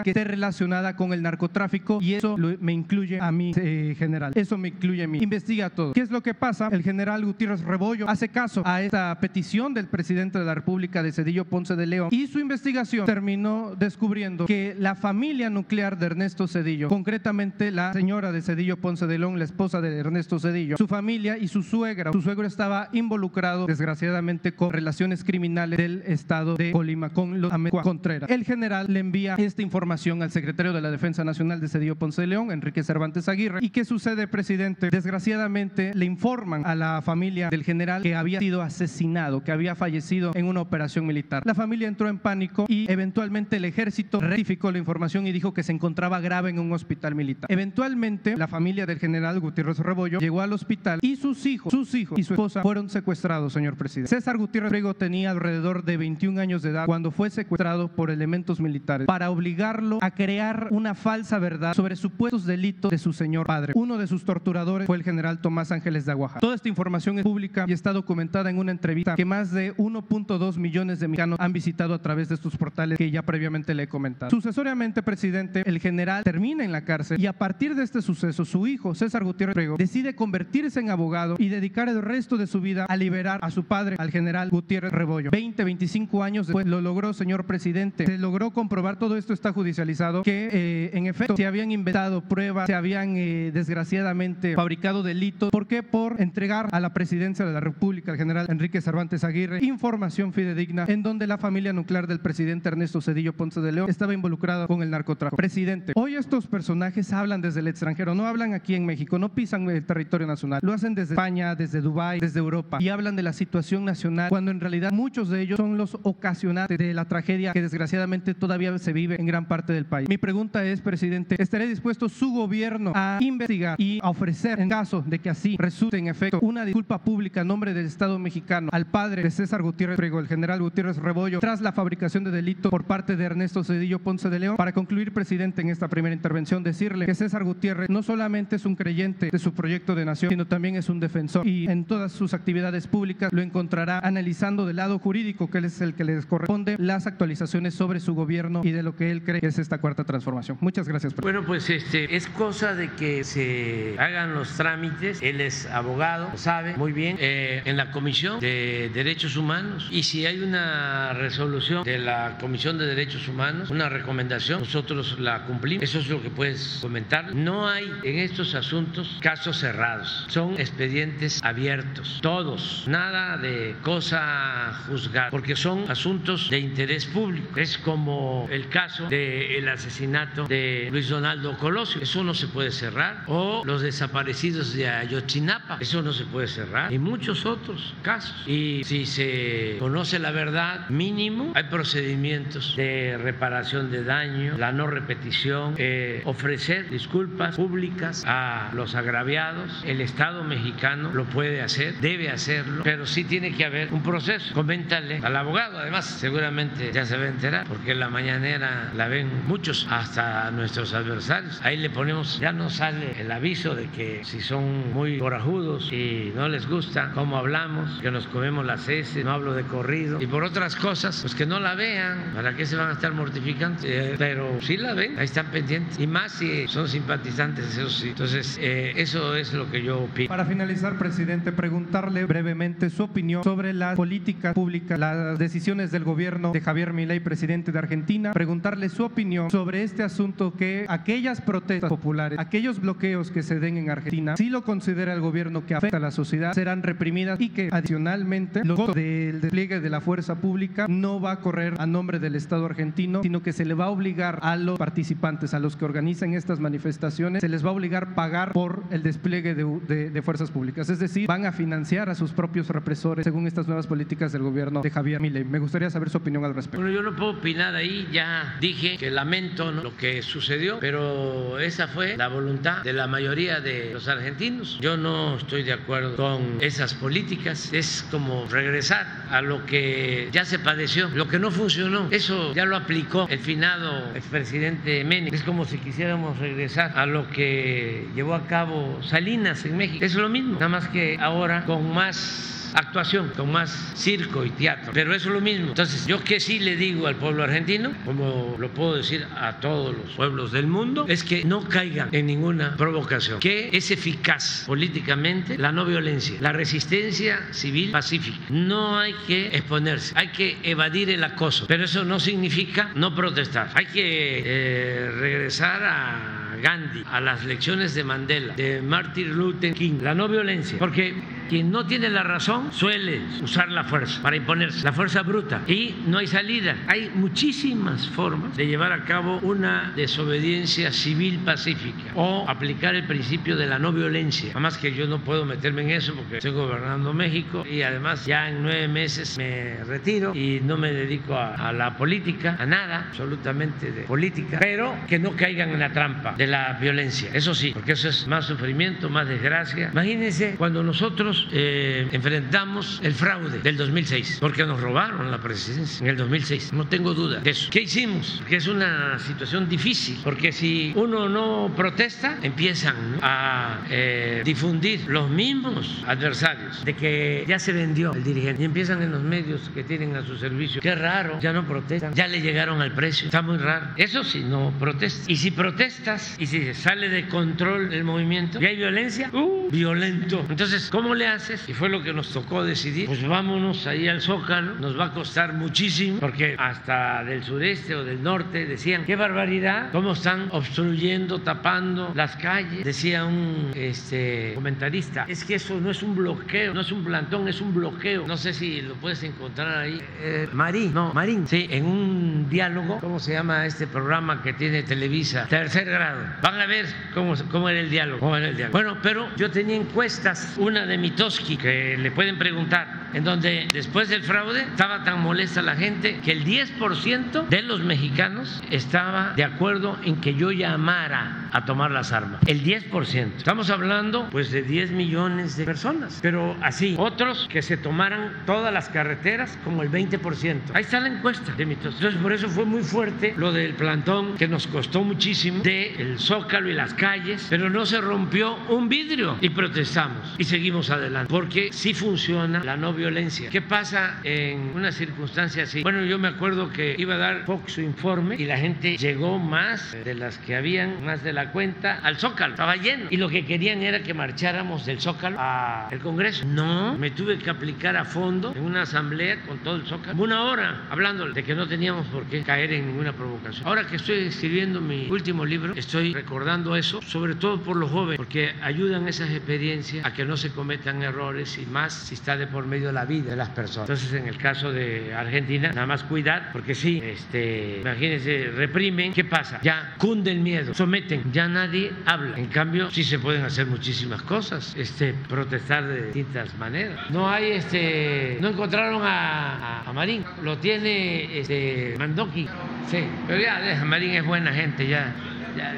que 0.03 0.11
esté 0.11 0.25
relacionada 0.25 0.97
con 0.97 1.13
el 1.13 1.23
narcotráfico 1.23 1.99
y 2.01 2.15
eso 2.15 2.37
me 2.61 2.73
incluye 2.73 3.21
a 3.21 3.31
mí, 3.33 3.53
eh, 3.57 3.95
general. 3.99 4.33
Eso 4.35 4.59
me 4.59 4.69
incluye 4.69 5.05
a 5.05 5.09
mí. 5.09 5.19
Investiga 5.21 5.71
todo. 5.71 5.93
¿Qué 5.93 6.01
es 6.01 6.11
lo 6.11 6.23
que 6.23 6.35
pasa? 6.35 6.69
El 6.71 6.83
general 6.83 7.25
Gutiérrez 7.25 7.63
Rebollo 7.63 8.09
hace 8.09 8.29
caso 8.29 8.63
a 8.65 8.83
esta 8.83 9.19
petición 9.21 9.75
del 9.75 9.87
presidente 9.87 10.39
de 10.39 10.45
la 10.45 10.55
República 10.55 11.03
de 11.03 11.13
Cedillo 11.13 11.45
Ponce 11.45 11.77
de 11.77 11.87
León 11.87 12.09
y 12.11 12.27
su 12.27 12.39
investigación 12.39 13.07
terminó 13.07 13.75
descubriendo 13.77 14.47
que 14.47 14.75
la 14.79 14.95
familia 14.95 15.51
nuclear 15.51 15.99
de 15.99 16.07
Ernesto 16.07 16.47
Cedillo, 16.47 16.89
concretamente 16.89 17.71
la 17.71 17.93
señora 17.93 18.33
de 18.33 18.43
Cedillo 18.43 18.77
Ponce 18.79 19.07
de 19.07 19.19
León, 19.19 19.39
la 19.39 19.45
esposa 19.45 19.81
de 19.81 19.99
Ernesto 19.99 20.39
Cedillo, 20.39 20.77
su 20.77 20.87
familia 20.87 21.39
y 21.39 21.49
su 21.49 21.63
suegra, 21.63 22.13
su 22.13 22.23
suegro 22.23 22.47
estaba 22.47 22.89
involucrado 22.93 23.67
desgraciadamente 23.67 24.53
con 24.53 24.73
relaciones 24.73 25.25
criminales 25.25 25.77
del 25.77 26.03
estado 26.07 26.57
de 26.57 26.73
Colima 26.73 27.11
con 27.11 27.41
los 27.41 27.53
Contreras. 27.83 28.31
El 28.31 28.45
general 28.45 28.87
le 28.89 29.01
envía 29.01 29.34
esta 29.39 29.63
información 29.63 30.23
al 30.23 30.31
secretario 30.31 30.73
de 30.73 30.81
la 30.81 30.91
Defensa 30.91 31.25
Nacional 31.25 31.61
de 31.61 31.69
Cedillo 31.69 31.97
Ponce 31.97 32.27
León, 32.27 32.51
Enrique 32.51 32.83
Cervantes 32.83 33.29
Aguirre. 33.29 33.59
¿Y 33.63 33.71
qué 33.71 33.85
sucede, 33.85 34.27
presidente? 34.29 34.91
Desgraciadamente 34.91 35.93
le 35.95 36.05
informan 36.05 36.67
a 36.67 36.75
la 36.75 37.03
familia 37.03 37.51
del 37.51 37.65
general 37.65 38.03
que 38.03 38.15
había 38.15 38.39
sido 38.41 38.63
asesinado, 38.63 39.43
que 39.43 39.53
había 39.53 39.75
fallecido 39.75 40.33
en 40.35 40.47
una 40.47 40.61
operación 40.61 41.07
militar. 41.07 41.43
La 41.45 41.55
familia 41.55 41.89
entró 41.89 42.09
en 42.09 42.19
pánico 42.19 42.67
y 42.69 42.91
eventualmente 42.91 43.57
el 43.57 43.65
ejército 43.65 44.21
rectificó 44.21 44.71
la 44.71 44.79
información 44.79 45.27
y 45.27 45.33
dijo 45.33 45.55
que 45.55 45.63
se 45.63 45.73
encontraba 45.73 46.21
grave 46.21 46.51
en 46.51 46.59
un 46.59 46.73
hospital 46.73 47.15
militar. 47.15 47.51
Eventualmente 47.51 48.37
la 48.37 48.49
familia 48.49 48.87
del 48.87 48.99
general 48.99 49.41
Gutiérrez 49.41 49.79
Rebollo 49.79 50.19
llegó 50.21 50.41
al 50.41 50.53
hospital 50.53 51.01
y 51.03 51.17
sus 51.17 51.47
hijos, 51.47 51.71
sus 51.71 51.95
hijos 51.95 52.19
y 52.19 52.23
su 52.23 52.35
esposa 52.35 52.63
fueron 52.63 52.89
secuestrados, 52.91 53.53
señor 53.53 53.77
presidente. 53.77 54.09
César 54.09 54.37
Gutiérrez 54.37 54.71
Prego 54.71 54.95
tenía 54.95 55.31
alrededor 55.31 55.85
de 55.85 55.97
21 55.97 56.41
años 56.41 56.63
de 56.63 56.71
edad 56.71 56.87
cuando 56.87 57.11
fue 57.11 57.31
secuestrado 57.31 57.89
por 57.89 58.11
elementos 58.11 58.61
militares 58.61 59.07
para 59.07 59.24
obligarlo 59.31 59.99
a 60.03 60.11
crear 60.13 60.69
una 60.71 60.95
falsa 60.95 61.39
verdad 61.39 61.75
sobre 61.75 61.97
supuestos 61.97 62.45
delitos 62.45 62.91
de 62.91 62.99
su 62.99 63.13
señor 63.13 63.47
padre. 63.47 63.73
Uno 63.77 63.99
de 63.99 64.07
sus 64.07 64.25
torturadores 64.25 64.87
fue 64.87 64.97
el 64.97 65.03
general 65.03 65.41
Tomás 65.41 65.73
Ángeles 65.73 66.07
de 66.07 66.13
Aguaja. 66.13 66.41
Toda 66.41 66.55
esta 66.55 66.69
información 66.69 67.19
es 67.19 67.25
pública 67.25 67.65
y 67.69 67.73
está 67.73 67.93
documentada 67.93 68.51
en 68.51 68.59
una 68.59 68.73
entrevista 68.73 69.15
que 69.15 69.25
más 69.25 69.53
de 69.53 69.77
1.2 69.77 70.57
millones 70.57 71.01
de 71.01 71.09
mexicanos 71.09 71.39
han 71.41 71.53
visitado 71.53 71.95
a 71.95 72.03
través 72.03 72.29
de 72.29 72.35
estos 72.35 72.57
portales 72.57 72.99
que 72.99 73.11
ya 73.11 73.23
previamente 73.23 73.75
le 73.75 73.85
he 73.85 73.89
comentado. 73.89 74.31
Sucesoriamente, 74.31 75.03
presidente, 75.03 75.63
el 75.67 75.81
general 75.81 76.25
termina 76.25 76.65
en 76.65 76.73
la 76.73 76.85
cárcel 76.85 77.21
y 77.21 77.27
a 77.27 77.33
partir 77.33 77.75
de 77.75 77.83
este 77.83 78.03
suceso, 78.03 78.45
su 78.45 78.67
hijo, 78.67 78.95
César 78.95 79.25
Gutiérrez 79.25 79.55
Prego, 79.55 79.77
decide 79.77 80.15
convertirse 80.15 80.81
en 80.81 80.91
abogado 80.91 81.37
y 81.39 81.49
dedicar 81.49 81.89
el 81.89 82.03
resto 82.03 82.37
de 82.37 82.47
su 82.47 82.61
vida 82.61 82.87
a 82.89 82.97
liberar 82.97 83.41
a 83.43 83.51
su 83.51 83.65
padre, 83.65 83.97
al 83.99 84.11
general 84.11 84.51
Gutiérrez 84.51 84.93
Rebollo. 84.93 85.31
20, 85.31 85.65
25 85.65 86.23
años 86.23 86.47
después 86.47 86.67
lo 86.67 86.81
logró, 86.81 87.13
señor 87.13 87.45
presidente. 87.45 88.07
Se 88.07 88.19
logró 88.19 88.51
comprobar, 88.51 88.99
todo 89.05 89.19
esto 89.19 89.35
está 89.35 89.53
judicializado, 89.53 90.23
que 90.23 90.49
eh, 90.51 90.91
en 90.95 91.07
efecto 91.07 91.37
se 91.37 91.45
habían 91.45 91.71
inventado 91.71 92.23
pruebas, 92.23 92.67
se 92.67 92.75
habían 92.75 93.19
eh, 93.19 93.51
desgraciadamente 93.53 94.55
fabricado 94.55 95.03
delitos. 95.03 95.51
¿Por 95.51 95.67
qué? 95.67 95.83
Por 95.83 96.23
entregar 96.23 96.71
a 96.73 96.81
la 96.81 96.95
presidencia 96.95 97.45
de 97.45 97.53
la 97.53 97.61
República, 97.61 98.13
al 98.13 98.17
general 98.17 98.47
Enrique 98.49 98.81
Cervantes 98.81 99.23
Aguirre, 99.23 99.63
información 99.63 100.33
fidedigna 100.33 100.87
en 100.89 101.03
donde 101.03 101.27
la 101.27 101.37
familia 101.37 101.75
nuclear 101.75 102.07
del 102.07 102.21
presidente 102.21 102.71
Ernesto 102.71 103.03
Cedillo 103.03 103.35
Ponce 103.35 103.61
de 103.61 103.73
León 103.73 103.91
estaba 103.91 104.15
involucrada 104.15 104.67
con 104.67 104.83
el 104.83 104.89
narcotráfico. 104.89 105.37
Presidente, 105.37 105.93
hoy 105.97 106.15
estos 106.15 106.47
personajes 106.47 107.13
hablan 107.13 107.43
desde 107.43 107.61
el 107.61 107.69
extranjero, 107.69 108.15
no 108.15 108.27
hablan 108.27 108.55
aquí 108.55 108.75
en 108.75 108.87
México, 108.87 109.19
no 109.19 109.35
pisan 109.35 109.69
el 109.69 109.85
territorio 109.85 110.27
nacional, 110.27 110.61
lo 110.63 110.73
hacen 110.73 110.95
desde 110.95 111.13
España, 111.13 111.55
desde 111.55 111.83
Dubái, 111.83 112.21
desde 112.21 112.41
Europa 112.41 112.79
y 112.81 112.89
hablan 112.89 113.17
de 113.17 113.23
la 113.23 113.35
situación 113.35 113.85
nacional 113.85 114.31
cuando 114.31 114.51
en 114.51 114.61
realidad 114.61 114.93
muchos 114.93 115.29
de 115.29 115.43
ellos 115.43 115.59
son 115.59 115.77
los 115.77 115.99
ocasionantes 116.05 116.79
de 116.79 116.95
la 116.95 117.05
tragedia 117.05 117.53
que 117.53 117.61
desgraciadamente 117.61 118.33
todavía 118.33 118.79
se 118.79 118.94
vive 118.95 119.17
en 119.21 119.27
gran 119.27 119.47
parte 119.47 119.75
del 119.75 119.85
país. 119.85 120.09
Mi 120.09 120.17
pregunta 120.17 120.65
es, 120.65 120.81
presidente, 120.81 121.37
¿estará 121.39 121.67
dispuesto 121.67 122.09
su 122.09 122.33
gobierno 122.33 122.93
a 122.95 123.19
investigar 123.21 123.79
y 123.79 123.99
a 124.03 124.09
ofrecer, 124.09 124.61
en 124.61 124.71
caso 124.71 125.05
de 125.07 125.19
que 125.19 125.29
así 125.29 125.57
resulte 125.59 125.99
en 125.99 126.09
efecto, 126.09 126.39
una 126.41 126.65
disculpa 126.65 127.03
pública 127.03 127.43
a 127.43 127.45
nombre 127.45 127.75
del 127.75 127.87
Estado 127.87 128.19
mexicano 128.19 128.71
al 128.73 128.87
padre 128.87 129.23
de 129.23 129.31
César 129.31 129.61
Gutiérrez 129.61 129.97
Prego, 129.97 130.21
el 130.21 130.29
general 130.29 130.61
Gutiérrez 130.61 130.97
Rebollo, 130.97 131.41
tras 131.41 131.61
la 131.61 131.73
fabricación 131.73 132.25
de 132.25 132.31
delitos 132.31 132.71
por 132.71 132.85
parte 132.85 133.17
de 133.17 133.25
Ernesto 133.25 133.65
Cedillo 133.65 133.99
Ponce 133.99 134.31
de 134.31 134.39
León? 134.39 134.57
Para 134.57 134.73
concluir, 134.73 135.13
presidente, 135.13 135.61
en 135.61 135.69
esta 135.69 135.89
primera 135.89 136.15
intervención, 136.15 136.63
decirle 136.63 137.07
que 137.07 137.15
César 137.15 137.45
Gutiérrez 137.45 137.91
no 137.91 138.03
solamente 138.03 138.57
es 138.57 138.65
un 138.65 138.77
creyente 138.77 139.31
de 139.31 139.39
su 139.39 139.53
proyecto 139.53 139.95
de 139.95 140.05
nación, 140.05 140.31
sino 140.31 140.47
también 140.47 140.77
es 140.77 140.89
un 140.89 141.01
defensor 141.01 141.47
y 141.47 141.67
en 141.67 141.85
todas 141.85 142.13
sus 142.13 142.35
actividades 142.35 142.87
públicas 142.87 143.33
lo 143.33 143.43
encontrará 143.43 143.99
analizando 143.99 144.67
del 144.67 144.77
lado 144.77 144.99
jurídico, 144.99 145.51
que 145.51 145.59
es 145.59 145.81
el 145.81 145.95
que 145.95 146.05
les 146.05 146.27
corresponde, 146.27 146.77
las 146.79 147.07
actualizaciones 147.07 147.75
sobre 147.75 148.01
su 148.01 148.15
gobierno 148.15 148.61
y 148.63 148.71
de 148.71 148.83
lo 148.85 148.95
que 148.97 149.11
él 149.11 149.23
cree 149.23 149.41
que 149.41 149.47
es 149.47 149.59
esta 149.59 149.79
cuarta 149.79 150.05
transformación. 150.05 150.59
Muchas 150.61 150.87
gracias. 150.87 151.13
presidente. 151.15 151.33
Bueno, 151.33 151.47
pues 151.47 151.69
este 151.71 152.15
es 152.15 152.27
cosa 152.29 152.75
de 152.75 152.93
que 152.93 153.25
se 153.25 153.97
hagan 153.99 154.35
los 154.35 154.57
trámites. 154.57 155.21
Él 155.23 155.41
es 155.41 155.67
abogado, 155.67 156.29
lo 156.31 156.39
sabe 156.39 156.77
muy 156.77 156.93
bien, 156.93 157.17
eh, 157.21 157.63
en 157.65 157.77
la 157.77 157.91
Comisión 157.91 158.41
de 158.41 158.91
Derechos 158.95 159.37
Humanos. 159.37 159.89
Y 159.91 160.03
si 160.03 160.27
hay 160.27 160.41
una 160.41 161.13
resolución 161.15 161.85
de 161.85 161.99
la 161.99 162.39
Comisión 162.39 162.79
de 162.79 162.87
Derechos 162.87 163.27
Humanos, 163.29 163.71
una 163.71 163.89
recomendación, 163.89 164.61
nosotros 164.61 165.19
la 165.19 165.45
cumplimos. 165.45 165.83
Eso 165.83 165.99
es 165.99 166.09
lo 166.09 166.23
que 166.23 166.31
puedes 166.31 166.79
comentar. 166.81 167.35
No 167.35 167.69
hay 167.69 167.91
en 168.03 168.19
estos 168.19 168.55
asuntos 168.55 169.19
casos 169.21 169.59
cerrados. 169.59 170.27
Son 170.29 170.55
expedientes 170.59 171.43
abiertos. 171.43 172.19
Todos. 172.23 172.85
Nada 172.87 173.39
de 173.39 173.75
cosa 173.83 174.73
juzgada. 174.87 175.31
Porque 175.31 175.57
son 175.57 175.91
asuntos 175.91 176.51
de 176.51 176.59
interés 176.59 177.07
público. 177.07 177.59
Es 177.59 177.79
como 177.79 178.49
el 178.51 178.69
caso 178.75 179.07
del 179.09 179.69
asesinato 179.69 180.49
de 180.49 180.89
Luis 180.91 181.09
Donaldo 181.09 181.57
Colosio. 181.59 182.03
Eso 182.03 182.25
no 182.25 182.35
se 182.35 182.49
puede 182.49 182.73
cerrar. 182.73 183.23
O 183.29 183.63
los 183.65 183.83
desaparecidos 183.83 184.75
de 184.75 184.89
Ayotzinapa. 184.89 185.79
Eso 185.79 186.03
no 186.03 186.13
se 186.13 186.25
puede 186.25 186.49
cerrar. 186.49 186.93
Y 186.93 186.99
muchos 186.99 187.47
otros 187.47 187.95
casos. 188.03 188.35
Y 188.49 188.83
si 188.83 189.07
se 189.07 189.77
conoce 189.79 190.19
la 190.19 190.33
verdad, 190.33 190.89
mínimo, 190.89 191.53
hay 191.55 191.65
procedimientos 191.65 192.75
de 192.75 193.17
reparación 193.17 193.93
de 193.93 194.03
daño, 194.03 194.59
la 194.59 194.73
no 194.73 194.89
repetición, 194.89 195.75
eh, 195.79 196.23
ofrecer 196.25 196.91
disculpas 196.91 197.55
públicas 197.55 198.25
a 198.27 198.73
los 198.75 198.97
agraviados. 198.97 199.85
El 199.85 200.01
Estado 200.01 200.43
mexicano 200.43 201.13
lo 201.13 201.27
puede 201.27 201.63
hacer, 201.63 201.95
debe 202.01 202.29
hacerlo, 202.29 202.83
pero 202.83 203.07
sí 203.07 203.23
tiene 203.23 203.55
que 203.55 203.65
haber 203.65 203.93
un 203.93 204.03
proceso. 204.03 204.53
Coméntale 204.53 205.21
al 205.23 205.37
abogado, 205.37 205.79
además, 205.79 206.07
seguramente 206.07 206.91
ya 206.93 207.07
se 207.07 207.17
va 207.17 207.23
a 207.23 207.29
enterar, 207.29 207.67
porque 207.69 207.95
la 207.95 208.09
mañanera 208.09 208.64
la 208.95 209.09
ven 209.09 209.47
muchos, 209.47 209.87
hasta 209.91 210.51
nuestros 210.51 210.95
adversarios. 210.95 211.61
Ahí 211.63 211.77
le 211.77 211.91
ponemos, 211.91 212.39
ya 212.41 212.53
no 212.53 212.71
sale 212.71 213.21
el 213.21 213.31
aviso 213.31 213.75
de 213.75 213.87
que 213.89 214.25
si 214.25 214.41
son 214.41 214.93
muy 214.93 215.19
corajudos 215.19 215.93
y 215.93 216.33
no 216.35 216.49
les 216.49 216.69
gusta 216.69 217.13
cómo 217.15 217.37
hablamos, 217.37 218.01
que 218.01 218.11
nos 218.11 218.27
comemos 218.27 218.65
las 218.65 218.89
heces, 218.89 219.25
no 219.25 219.33
hablo 219.33 219.55
de 219.55 219.63
corrido, 219.65 220.21
y 220.21 220.27
por 220.27 220.45
otras 220.45 220.77
cosas, 220.77 221.21
pues 221.21 221.35
que 221.35 221.47
no 221.47 221.61
la 221.61 221.75
vean, 221.75 222.33
¿para 222.35 222.55
qué 222.57 222.67
se 222.67 222.77
van 222.77 222.91
a 222.91 222.93
estar 222.93 223.13
mortificando? 223.13 223.81
Eh, 223.85 224.17
pero 224.19 224.61
sí 224.61 224.77
la 224.77 224.95
ven, 224.95 225.19
ahí 225.19 225.25
están 225.25 225.47
pendientes, 225.47 225.99
y 225.99 226.07
más 226.07 226.33
si 226.33 226.67
son 226.69 226.89
simpatizantes, 226.89 227.77
eso 227.77 227.91
sí. 227.91 228.09
Entonces, 228.09 228.59
eh, 228.61 228.93
eso 228.97 229.35
es 229.37 229.53
lo 229.53 229.71
que 229.71 229.83
yo 229.83 230.03
opino. 230.03 230.29
Para 230.29 230.45
finalizar, 230.45 230.99
presidente, 230.99 231.53
preguntarle 231.53 232.25
brevemente 232.25 232.91
su 232.91 233.05
opinión 233.05 233.45
sobre 233.45 233.73
las 233.73 233.97
políticas 233.97 234.55
públicas, 234.55 234.99
las 234.99 235.39
decisiones 235.39 235.91
del 235.91 236.05
gobierno 236.05 236.53
de 236.53 236.61
Javier 236.61 236.93
Milei, 236.93 237.21
presidente 237.21 237.73
de 237.73 237.79
Argentina. 237.79 238.33
Preguntarle 238.55 238.89
su 238.89 239.03
opinión 239.05 239.51
sobre 239.51 239.83
este 239.83 240.05
asunto 240.05 240.53
que 240.55 240.87
aquellas 240.89 241.41
protestas 241.41 241.89
populares, 241.91 242.39
aquellos 242.39 242.79
bloqueos 242.81 243.33
que 243.33 243.43
se 243.43 243.59
den 243.59 243.77
en 243.79 243.91
Argentina, 243.91 244.37
si 244.37 244.49
lo 244.49 244.63
considera 244.63 245.13
el 245.13 245.21
gobierno 245.21 245.67
que 245.67 245.75
afecta 245.75 245.97
a 245.97 246.01
la 246.01 246.13
sociedad, 246.13 246.53
serán 246.53 246.85
reprimidas 246.85 247.41
y 247.41 247.49
que 247.49 247.69
adicionalmente 247.73 248.65
los 248.65 248.77
costos 248.77 248.95
del 248.95 249.41
despliegue 249.41 249.81
de 249.81 249.91
la 249.91 250.01
fuerza 250.01 250.37
pública 250.37 250.87
no 250.89 251.21
va 251.21 251.33
a 251.33 251.41
correr 251.41 251.75
a 251.79 251.87
nombre 251.87 252.21
del 252.21 252.37
Estado 252.37 252.65
argentino, 252.67 253.23
sino 253.25 253.43
que 253.43 253.53
se 253.53 253.65
le 253.65 253.75
va 253.75 253.87
a 253.87 253.91
obligar 253.91 254.39
a 254.41 254.55
los 254.55 254.79
participantes, 254.79 255.53
a 255.53 255.59
los 255.59 255.75
que 255.77 255.85
organizan 255.85 256.33
estas 256.35 256.61
manifestaciones, 256.61 257.41
se 257.41 257.49
les 257.49 257.65
va 257.67 257.71
a 257.71 257.73
obligar 257.73 258.05
a 258.05 258.15
pagar 258.15 258.53
por 258.53 258.85
el 258.93 259.03
despliegue 259.03 259.57
de, 259.57 259.65
de- 259.89 260.11
de 260.11 260.23
fuerzas 260.23 260.53
públicas. 260.53 260.89
Es 260.91 261.01
decir, 261.01 261.27
van 261.27 261.45
a 261.45 261.51
financiar 261.51 262.09
a 262.09 262.15
sus 262.15 262.31
propios 262.33 262.69
represores 262.69 263.25
según 263.25 263.49
estas 263.49 263.67
nuevas 263.67 263.89
políticas 263.89 264.31
del 264.31 264.43
gobierno 264.43 264.81
de 264.81 264.91
Javier 264.91 265.21
Milei. 265.21 265.43
Me 265.45 265.59
gustaría 265.59 265.91
saber 265.91 266.09
su 266.09 266.19
opinión 266.19 266.45
al 266.45 266.55
respecto. 266.55 266.81
Bueno, 266.81 266.95
yo 266.95 267.03
no 267.03 267.17
puedo 267.17 267.31
opinar 267.33 267.75
ahí, 267.75 268.07
ya 268.13 268.44
dije 268.61 268.97
que 268.99 269.11
lamento 269.11 269.73
¿no? 269.73 269.83
lo 269.83 269.97
que 269.97 270.23
sucedió, 270.23 270.79
pero 270.81 271.59
esa 271.59 271.89
fue 271.89 272.17
la 272.17 272.29
voluntad 272.29 272.83
de 272.83 272.93
la 272.93 273.07
mayoría 273.07 273.61
de 273.61 273.91
los 273.93 274.09
argentinos. 274.09 274.79
Yo 274.81 274.97
no 274.97 275.37
estoy 275.37 275.63
de 275.63 275.73
acuerdo 275.73 276.17
con 276.17 276.59
esas 276.61 276.95
políticas, 276.95 277.73
es 277.73 278.07
como 278.11 278.47
regresar 278.47 279.07
a 279.31 279.43
lo 279.43 279.65
que 279.67 280.29
ya 280.33 280.45
se 280.45 280.59
padeció, 280.59 281.09
lo 281.09 281.29
que 281.29 281.39
no 281.39 281.51
funcionó, 281.51 282.09
eso 282.11 282.55
ya 282.55 282.65
lo 282.65 282.77
aplicó 282.77 283.27
el 283.29 283.39
finado 283.39 284.15
expresidente 284.15 285.05
Menem. 285.05 285.35
Es 285.35 285.43
como 285.43 285.65
si 285.65 285.79
quisiéramos 285.79 286.39
regresar 286.39 286.93
a 286.97 287.07
lo 287.07 287.29
que 287.31 288.07
llevó 288.15 288.35
a 288.35 288.47
cabo 288.47 289.01
Salinas 289.03 289.65
en 289.65 289.77
México, 289.77 290.05
es 290.05 290.15
lo 290.15 290.29
mismo, 290.29 290.55
nada 290.55 290.69
más 290.69 290.89
que 290.89 291.17
ahora 291.21 291.65
con 291.65 291.93
más 291.93 292.64
actuación, 292.75 293.31
con 293.37 293.51
más 293.51 293.93
circo 293.97 294.45
y 294.45 294.51
teatro. 294.51 294.93
Pero 294.93 295.15
eso 295.15 295.29
es 295.29 295.35
lo 295.35 295.41
mismo. 295.41 295.69
Entonces, 295.69 296.07
yo 296.07 296.23
que 296.23 296.41
sí 296.41 296.59
le 296.59 296.77
digo 296.77 297.07
al 297.07 297.17
pueblo 297.17 297.43
argentino, 297.45 297.93
como 298.05 298.57
lo 298.59 298.69
puedo 298.71 298.97
decir 298.97 299.27
a 299.37 299.61
todos 299.61 299.97
los 299.97 300.11
pueblos 300.15 300.53
del 300.53 300.67
mundo, 300.67 301.07
es 301.09 301.25
que 301.25 301.45
no 301.45 301.69
caigan 301.69 302.09
en 302.13 302.27
ninguna 302.27 302.77
provocación, 302.77 303.41
que 303.41 303.71
es 303.73 303.91
eficaz 303.91 304.65
políticamente 304.67 305.57
la 305.59 305.73
no 305.73 305.85
violencia, 305.85 306.37
la 306.41 306.53
resistencia 306.53 307.41
civil 307.53 307.91
pacífica. 307.91 308.39
No 308.49 308.99
hay 308.99 309.15
que 309.27 309.49
exponerse, 309.49 310.13
hay 310.17 310.29
que 310.29 310.59
evadir 310.63 311.11
el 311.11 311.23
acoso, 311.25 311.67
pero 311.67 311.85
eso 311.85 312.05
no 312.05 312.21
significa 312.21 312.91
no 312.95 313.15
protestar. 313.15 313.71
Hay 313.75 313.87
que 313.87 314.43
eh, 314.45 315.11
regresar 315.13 315.83
a 315.85 316.34
Gandhi, 316.65 317.05
a 317.13 317.21
las 317.21 317.45
lecciones 317.45 317.95
de 317.95 318.05
Mandela, 318.05 318.55
de 318.55 318.81
Martin 318.81 319.35
Luther 319.37 319.75
King, 319.75 319.99
la 320.01 320.15
no 320.15 320.29
violencia, 320.29 320.79
porque 320.79 321.15
quien 321.51 321.71
no 321.71 321.87
tiene 321.87 322.09
la 322.09 322.23
razón 322.23 322.73
suele 322.73 323.21
usar 323.43 323.69
la 323.71 323.85
fuerza 323.85 324.23
para 324.23 324.37
imponerse, 324.37 324.83
la 324.83 324.95
fuerza 324.95 325.21
bruta, 325.23 325.61
y 325.67 325.95
no 326.07 326.17
hay 326.17 326.27
salida. 326.27 326.75
Hay 326.87 327.11
muchísimas 327.15 328.09
formas 328.09 328.57
de 328.57 328.67
llevar 328.67 328.93
a 328.93 329.05
cabo 329.05 329.41
una 329.43 329.93
desobediencia 329.95 330.91
civil 330.91 331.39
pacífica 331.45 332.13
o 332.15 332.47
aplicar 332.49 332.95
el 332.95 333.05
principio 333.05 333.57
de 333.57 333.67
la 333.67 333.79
no 333.79 333.93
violencia. 333.93 334.53
Además 334.53 334.79
que 334.79 334.95
yo 334.95 335.07
no 335.07 335.19
puedo 335.19 335.45
meterme 335.45 335.83
en 335.83 335.91
eso 335.91 336.15
porque 336.15 336.39
estoy 336.39 336.53
gobernando 336.53 337.13
México 337.13 337.67
y 337.71 337.83
además 337.83 338.25
ya 338.25 338.49
en 338.49 338.63
nueve 338.63 338.89
meses 338.89 339.37
me 339.37 339.85
retiro 339.85 340.35
y 340.35 340.61
no 340.65 340.79
me 340.79 340.93
dedico 340.93 341.35
a, 341.35 341.57
a 341.57 341.75
la 341.75 341.95
política, 341.99 342.57
a 342.59 342.65
nada 342.65 343.09
absolutamente 343.09 343.93
de 343.93 344.05
política, 344.05 344.57
pero 344.59 344.97
que 345.07 345.19
no 345.19 345.33
caigan 345.37 345.69
en 345.69 345.81
la 345.81 345.93
trampa 345.93 346.33
de 346.33 346.47
la 346.47 346.54
violencia. 346.81 347.31
Eso 347.33 347.55
sí, 347.55 347.71
porque 347.73 347.93
eso 347.93 348.09
es 348.09 348.27
más 348.27 348.47
sufrimiento, 348.47 349.09
más 349.09 349.29
desgracia. 349.29 349.91
Imagínense 349.93 350.55
cuando 350.57 350.83
nosotros 350.83 351.49
eh, 351.53 352.09
enfrentamos 352.13 353.01
el 353.03 353.15
fraude 353.15 353.61
del 353.61 353.77
2006, 353.77 354.39
porque 354.41 354.65
nos 354.65 354.81
robaron 354.81 355.31
la 355.31 355.39
presidencia 355.39 356.05
en 356.05 356.11
el 356.11 356.17
2006. 356.17 356.73
No 356.73 356.87
tengo 356.87 357.15
duda 357.15 357.41
de 357.41 357.51
eso. 357.51 357.71
¿Qué 357.71 357.83
hicimos? 357.83 358.37
Porque 358.39 358.57
es 358.57 358.67
una 358.67 359.19
situación 359.19 359.69
difícil, 359.69 360.19
porque 360.23 360.53
si 360.53 360.93
uno 360.97 361.29
no 361.29 361.73
protesta, 361.77 362.39
empiezan 362.43 363.19
a 363.23 363.81
eh, 363.91 364.43
difundir 364.45 365.05
los 365.09 365.29
mismos 365.31 366.03
adversarios 366.07 366.85
de 366.85 366.95
que 366.95 367.45
ya 367.47 367.59
se 367.59 367.73
vendió 367.73 368.13
el 368.13 368.25
dirigente 368.25 368.63
y 368.63 368.65
empiezan 368.65 369.03
en 369.03 369.11
los 369.13 369.23
medios 369.23 369.71
que 369.75 369.85
tienen 369.85 370.17
a 370.17 370.25
su 370.25 370.37
servicio. 370.37 370.81
Qué 370.81 370.95
raro, 370.95 371.39
ya 371.41 371.53
no 371.53 371.67
protestan, 371.67 372.15
ya 372.15 372.29
le 372.29 372.41
llegaron 372.41 372.81
al 372.81 372.93
precio. 372.93 373.27
Está 373.27 373.43
muy 373.43 373.59
raro. 373.59 373.89
Eso 373.97 374.25
sí, 374.25 374.45
no 374.45 374.73
protestas. 374.79 375.29
Y 375.29 375.37
si 375.37 375.51
protestas 375.51 376.34
y 376.39 376.47
si 376.47 376.75
sale 376.75 377.09
de 377.09 377.29
control 377.29 377.93
el 377.93 378.05
movimiento 378.05 378.61
y 378.61 378.67
hay 378.67 378.77
violencia, 378.77 379.31
¡uh! 379.33 379.69
violento. 379.71 380.45
Entonces, 380.49 380.89
¿cómo 380.91 381.15
le 381.15 381.27
haces? 381.27 381.69
Y 381.69 381.73
fue 381.73 381.89
lo 381.89 382.03
que 382.03 382.13
nos 382.13 382.33
tocó 382.33 382.65
decidir. 382.65 383.07
Pues 383.07 383.27
vámonos 383.27 383.87
ahí 383.87 384.09
al 384.09 384.21
Zócalo, 384.21 384.75
nos 384.77 384.99
va 384.99 385.07
a 385.07 385.13
costar 385.13 385.53
muchísimo, 385.53 386.19
porque 386.21 386.57
hasta 386.59 387.25
del 387.25 387.43
sureste 387.43 387.95
o 387.95 388.05
del 388.05 388.23
norte 388.23 388.67
decían, 388.67 389.05
qué 389.05 389.17
barbaridad, 389.17 389.91
cómo 389.93 390.13
están 390.13 390.49
obstruyendo, 390.51 391.41
tapando 391.41 392.13
las 392.15 392.37
calles. 392.37 392.85
Decía 392.85 393.25
un 393.25 393.73
este, 393.75 394.53
comentarista, 394.55 395.25
es 395.29 395.45
que 395.45 395.57
eso 395.57 395.81
no 395.81 395.91
es 395.91 396.03
un 396.03 396.15
bloqueo, 396.15 396.75
no 396.75 396.81
es 396.81 396.93
un 396.93 397.05
plantón, 397.05 397.49
es 397.49 397.61
un 397.61 397.75
bloqueo. 397.75 398.27
No 398.27 398.37
sé 398.37 398.53
si 398.53 398.81
lo 398.81 398.95
puedes 398.95 399.23
encontrar 399.23 399.79
ahí. 399.79 400.01
Eh, 400.21 400.49
Marín, 400.53 400.95
no, 400.95 401.13
Marín, 401.13 401.47
sí, 401.47 401.67
en 401.71 401.85
un 401.85 402.49
diálogo, 402.49 402.99
¿cómo 403.01 403.19
se 403.19 403.33
llama 403.33 403.67
este 403.67 403.87
programa 403.87 404.43
que 404.43 404.53
tiene 404.53 404.83
Televisa? 404.83 405.47
Tercer 405.49 405.85
grado. 405.87 406.24
Van 406.43 406.61
a 406.61 406.67
ver 406.67 406.87
cómo, 407.13 407.35
cómo 407.51 407.69
era 407.69 407.81
el 407.81 407.91
diálogo. 407.91 408.21
cómo 408.21 408.37
era 408.37 408.49
el 408.49 408.57
diálogo. 408.57 408.73
Bueno, 408.73 408.99
pero 409.03 409.29
yo 409.37 409.51
tenía 409.51 409.77
encuestas, 409.77 410.55
una 410.59 410.87
de 410.87 410.99
Mitoski, 410.99 411.57
que 411.57 411.97
le 411.99 412.11
pueden 412.11 412.39
preguntar, 412.39 413.09
en 413.13 413.25
donde 413.25 413.69
después 413.73 414.09
del 414.09 414.23
fraude 414.23 414.63
estaba 414.63 415.05
tan 415.05 415.21
molesta 415.21 415.63
la 415.63 415.77
gente 415.77 416.21
que 416.25 416.33
el 416.33 416.45
10% 416.45 417.49
de 417.49 417.63
los 417.63 417.81
mexicanos 417.81 418.63
estaba 418.71 419.33
de 419.37 419.45
acuerdo 419.45 419.99
en 420.05 420.21
que 420.21 420.35
yo 420.35 420.51
llamara 420.53 421.44
a 421.55 421.65
tomar 421.65 421.93
las 421.93 422.13
armas. 422.13 422.41
El 422.47 422.65
10%. 422.65 423.37
Estamos 423.37 423.71
hablando 423.71 424.29
pues 424.31 424.51
de 424.51 424.63
10 424.63 424.91
millones 424.91 425.57
de 425.57 425.65
personas, 425.65 426.19
pero 426.21 426.57
así, 426.61 426.97
otros 426.99 427.47
que 427.49 427.63
se 427.63 427.77
tomaran 427.77 428.43
todas 428.45 428.75
las 428.75 428.89
carreteras 428.89 429.57
como 429.63 429.83
el 429.83 429.91
20%. 429.91 430.61
Ahí 430.75 430.83
está 430.83 430.99
la 430.99 431.09
encuesta 431.09 431.55
de 431.55 431.65
Mitoski. 431.65 431.99
Entonces 431.99 432.21
por 432.21 432.33
eso 432.33 432.49
fue 432.49 432.65
muy 432.65 432.83
fuerte 432.83 433.35
lo 433.37 433.53
del 433.53 433.75
plantón 433.75 434.35
que 434.35 434.49
nos 434.49 434.67
costó 434.67 435.05
muchísimo 435.05 435.63
de 435.63 435.95
el 435.95 436.19
Zócalo 436.19 436.69
y 436.69 436.75
las 436.75 436.93
calles, 436.95 437.47
pero 437.49 437.71
no 437.71 437.87
se 437.87 438.01
rompió 438.01 438.57
un 438.69 438.89
vidrio 438.89 439.39
y 439.41 439.51
protestamos 439.51 440.35
y 440.39 440.45
seguimos 440.45 440.91
adelante 440.91 441.31
porque 441.31 441.73
sí 441.73 441.95
funciona 441.95 442.65
la 442.65 442.77
no 442.77 442.93
violencia. 442.93 443.49
¿Qué 443.51 443.63
pasa 443.63 444.19
en 444.25 444.73
una 444.75 444.91
circunstancia 444.91 445.63
así? 445.63 445.83
Bueno, 445.83 446.05
yo 446.05 446.19
me 446.19 446.27
acuerdo 446.27 446.73
que 446.73 446.97
iba 446.99 447.15
a 447.15 447.19
dar 447.19 447.45
Fox 447.45 447.75
su 447.75 447.81
informe 447.81 448.35
y 448.37 448.45
la 448.45 448.59
gente 448.59 448.97
llegó 448.97 449.39
más 449.39 449.93
de 450.05 450.15
las 450.15 450.39
que 450.39 450.57
habían, 450.57 451.05
más 451.05 451.23
de 451.23 451.33
la 451.33 451.44
cuenta, 451.51 452.01
al 452.03 452.17
Zócalo. 452.17 452.55
Estaba 452.55 452.77
lleno. 452.77 453.07
Y 453.11 453.17
lo 453.17 453.29
que 453.29 453.45
querían 453.45 453.83
era 453.83 454.03
que 454.03 454.15
marcháramos 454.15 454.87
del 454.87 455.01
Zócalo 455.01 455.39
al 455.39 455.99
Congreso. 456.01 456.45
No, 456.47 456.97
me 456.97 457.11
tuve 457.11 457.39
que 457.39 457.51
aplicar 457.51 457.97
a 457.97 458.05
fondo 458.05 458.53
en 458.55 458.63
una 458.63 458.83
asamblea 458.83 459.41
con 459.43 459.59
todo 459.59 459.77
el 459.77 459.87
Zócalo. 459.87 460.21
Una 460.23 460.43
hora 460.43 460.83
hablando 460.91 461.29
de 461.29 461.45
que 461.45 461.55
no 461.55 461.67
teníamos 461.67 462.07
por 462.07 462.25
qué 462.25 462.43
caer 462.43 462.73
en 462.73 462.87
ninguna 462.87 463.13
provocación. 463.13 463.67
Ahora 463.67 463.87
que 463.87 463.97
estoy 463.97 464.19
escribiendo 464.27 464.81
mi 464.81 465.09
último 465.11 465.45
libro, 465.45 465.75
estoy 465.75 466.13
recordando 466.13 466.77
eso, 466.77 467.01
sobre 467.03 467.35
todo 467.35 467.63
por 467.63 467.77
los 467.77 467.91
jóvenes, 467.91 468.17
porque 468.17 468.55
ayudan 468.63 469.09
esas 469.09 469.31
experiencias 469.31 470.05
a 470.05 470.13
que 470.13 470.25
no 470.25 470.37
se 470.37 470.51
cometan 470.51 471.03
errores 471.03 471.59
y 471.59 471.67
más 471.67 471.93
si 471.93 472.15
está 472.15 472.37
de 472.37 472.47
por 472.47 472.67
medio 472.67 472.93
la 472.93 473.05
vida 473.05 473.31
de 473.31 473.37
las 473.37 473.51
personas. 473.51 473.89
Entonces, 473.89 474.13
en 474.13 474.29
el 474.29 474.37
caso 474.37 474.73
de 474.73 475.15
Argentina, 475.15 475.69
nada 475.69 475.87
más 475.87 476.05
cuidar, 476.05 476.51
porque 476.53 476.75
sí, 476.75 477.01
este, 477.03 477.79
imagínense, 477.81 478.51
reprimen, 478.55 479.13
¿qué 479.13 479.25
pasa? 479.25 479.61
Ya 479.63 479.95
cunde 479.99 480.31
el 480.31 480.41
miedo, 480.41 480.75
someten, 480.75 481.33
ya 481.35 481.49
nadie 481.49 481.91
habla. 482.07 482.39
En 482.39 482.47
cambio, 482.47 482.89
sí 482.93 483.03
se 483.03 483.19
pueden 483.19 483.43
hacer 483.45 483.67
muchísimas 483.67 484.23
cosas, 484.23 484.73
este, 484.79 485.15
protestar 485.29 485.85
de 485.85 486.05
distintas 486.05 486.55
maneras. 486.59 487.11
No 487.11 487.29
hay, 487.29 487.53
este, 487.53 488.39
no 488.41 488.49
encontraron 488.49 489.03
a, 489.05 489.83
a- 489.85 489.93
Marín, 489.93 490.25
lo 490.43 490.59
tiene 490.59 491.39
este, 491.41 491.97
Mandoki, 491.99 492.47
sí, 492.89 493.05
pero 493.27 493.41
ya, 493.41 493.83
Marín 493.85 494.11
es 494.13 494.25
buena 494.25 494.53
gente, 494.53 494.87
ya, 494.87 495.13
ya, 495.57 495.73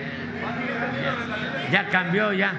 ya 1.72 1.88
cambió, 1.88 2.32
ya. 2.34 2.52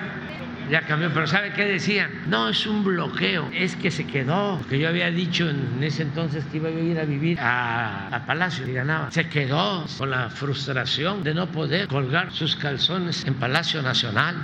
Ya 0.69 0.81
cambió, 0.81 1.09
pero 1.13 1.27
¿sabe 1.27 1.53
qué 1.53 1.65
decían? 1.65 2.11
No, 2.27 2.49
es 2.49 2.65
un 2.67 2.83
bloqueo, 2.83 3.49
es 3.53 3.75
que 3.77 3.89
se 3.89 4.05
quedó. 4.05 4.59
Que 4.69 4.77
yo 4.79 4.89
había 4.89 5.09
dicho 5.11 5.49
en 5.49 5.81
ese 5.81 6.03
entonces 6.03 6.43
que 6.51 6.57
iba 6.57 6.67
a 6.67 6.71
ir 6.71 6.99
a 6.99 7.05
vivir 7.05 7.39
a, 7.39 8.07
a 8.07 8.25
Palacio 8.25 8.67
y 8.67 8.73
ganaba. 8.73 9.09
Se 9.11 9.29
quedó 9.29 9.85
con 9.97 10.09
la 10.09 10.29
frustración 10.29 11.23
de 11.23 11.33
no 11.33 11.47
poder 11.47 11.87
colgar 11.87 12.31
sus 12.33 12.55
calzones 12.57 13.25
en 13.25 13.35
Palacio 13.35 13.81
Nacional. 13.81 14.35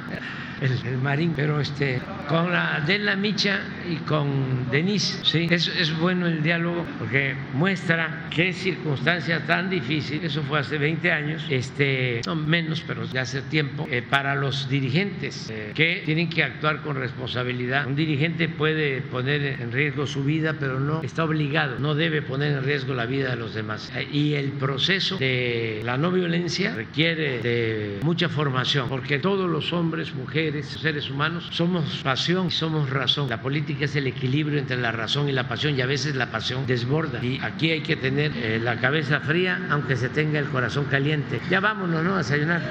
El, 0.63 0.93
el 0.93 0.97
marín, 0.97 1.33
pero 1.35 1.59
este, 1.59 1.99
con 2.29 2.51
la 2.51 2.81
de 2.87 2.97
la 2.99 3.15
Micha 3.17 3.59
y 3.89 3.97
con 3.97 4.69
Denise, 4.71 5.19
sí, 5.25 5.47
es, 5.51 5.67
es 5.67 5.97
bueno 5.99 6.25
el 6.27 6.41
diálogo 6.41 6.85
porque 6.99 7.35
muestra 7.53 8.27
qué 8.29 8.53
circunstancia 8.53 9.45
tan 9.45 9.69
difícil, 9.69 10.23
eso 10.23 10.41
fue 10.43 10.59
hace 10.59 10.77
20 10.77 11.11
años, 11.11 11.45
este, 11.49 12.21
no 12.25 12.35
menos, 12.35 12.81
pero 12.87 13.03
ya 13.03 13.21
hace 13.21 13.41
tiempo, 13.41 13.87
eh, 13.91 14.01
para 14.01 14.35
los 14.35 14.69
dirigentes 14.69 15.49
eh, 15.49 15.71
que 15.75 16.01
tienen 16.05 16.29
que 16.29 16.43
actuar 16.43 16.81
con 16.81 16.95
responsabilidad. 16.95 17.85
Un 17.85 17.95
dirigente 17.95 18.47
puede 18.47 19.01
poner 19.01 19.59
en 19.61 19.71
riesgo 19.71 20.07
su 20.07 20.23
vida, 20.23 20.55
pero 20.59 20.79
no 20.79 21.03
está 21.03 21.25
obligado, 21.25 21.77
no 21.79 21.93
debe 21.93 22.21
poner 22.21 22.53
en 22.53 22.63
riesgo 22.63 22.93
la 22.93 23.05
vida 23.05 23.31
de 23.31 23.35
los 23.35 23.53
demás. 23.53 23.91
Eh, 23.95 24.07
Y 24.11 24.33
el 24.35 24.51
proceso 24.53 25.17
de 25.17 25.81
la 25.83 25.97
no 25.97 26.09
violencia 26.11 26.73
requiere 26.73 27.39
de 27.39 27.99
mucha 28.01 28.29
formación, 28.29 28.87
porque 28.87 29.19
todos 29.19 29.49
los 29.49 29.73
hombres, 29.73 30.13
mujeres, 30.13 30.52
seres, 30.53 30.81
seres 30.81 31.09
humanos, 31.09 31.47
somos 31.51 32.01
pasión 32.03 32.47
y 32.47 32.51
somos 32.51 32.89
razón. 32.89 33.27
La 33.29 33.41
política 33.41 33.85
es 33.85 33.95
el 33.95 34.05
equilibrio 34.05 34.59
entre 34.59 34.77
la 34.77 34.91
razón 34.91 35.27
y 35.27 35.31
la 35.31 35.47
pasión 35.47 35.75
y 35.75 35.81
a 35.81 35.87
veces 35.87 36.15
la 36.15 36.27
pasión 36.27 36.67
desborda. 36.67 37.23
Y 37.23 37.39
aquí 37.41 37.71
hay 37.71 37.81
que 37.81 37.95
tener 37.95 38.31
eh, 38.35 38.59
la 38.61 38.79
cabeza 38.79 39.19
fría 39.21 39.59
aunque 39.71 39.95
se 39.95 40.09
tenga 40.09 40.39
el 40.39 40.45
corazón 40.49 40.85
caliente. 40.85 41.41
Ya 41.49 41.59
vámonos, 41.59 42.03
¿no? 42.03 42.15
A 42.15 42.17
desayunar. 42.19 42.61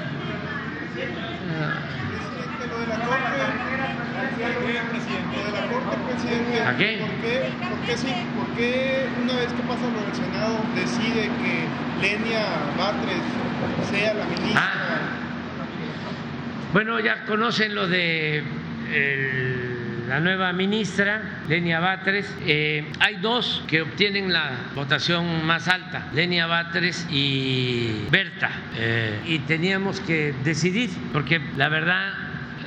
¿A 6.65 6.77
qué? 6.77 6.99
¿Por 6.99 7.09
qué, 7.21 7.49
por 7.69 7.79
qué, 7.85 7.97
sí, 7.97 8.13
por 8.37 8.47
qué 8.55 9.07
una 9.21 9.35
vez 9.35 9.51
que 9.51 9.63
pasa 9.63 9.81
lo 9.81 9.99
del 9.99 10.15
Senado 10.15 10.59
decide 10.73 11.29
que 11.41 11.67
Lenia 12.01 12.45
Batres 12.77 13.89
sea 13.91 14.13
la 14.13 14.25
ministra? 14.25 14.61
Ah. 14.63 15.12
Bueno, 16.73 16.99
ya 16.99 17.25
conocen 17.25 17.75
lo 17.75 17.87
de 17.87 18.43
la 20.09 20.19
nueva 20.19 20.51
ministra, 20.53 21.43
Lenia 21.47 21.79
Batres. 21.79 22.35
Eh, 22.47 22.91
hay 22.99 23.17
dos 23.17 23.63
que 23.67 23.83
obtienen 23.83 24.33
la 24.33 24.57
votación 24.73 25.45
más 25.45 25.67
alta, 25.67 26.09
Lenia 26.15 26.47
Batres 26.47 27.07
y 27.11 28.07
Berta. 28.09 28.49
Eh, 28.75 29.19
y 29.27 29.39
teníamos 29.39 29.99
que 29.99 30.33
decidir, 30.43 30.89
porque 31.11 31.39
la 31.57 31.69
verdad 31.69 32.11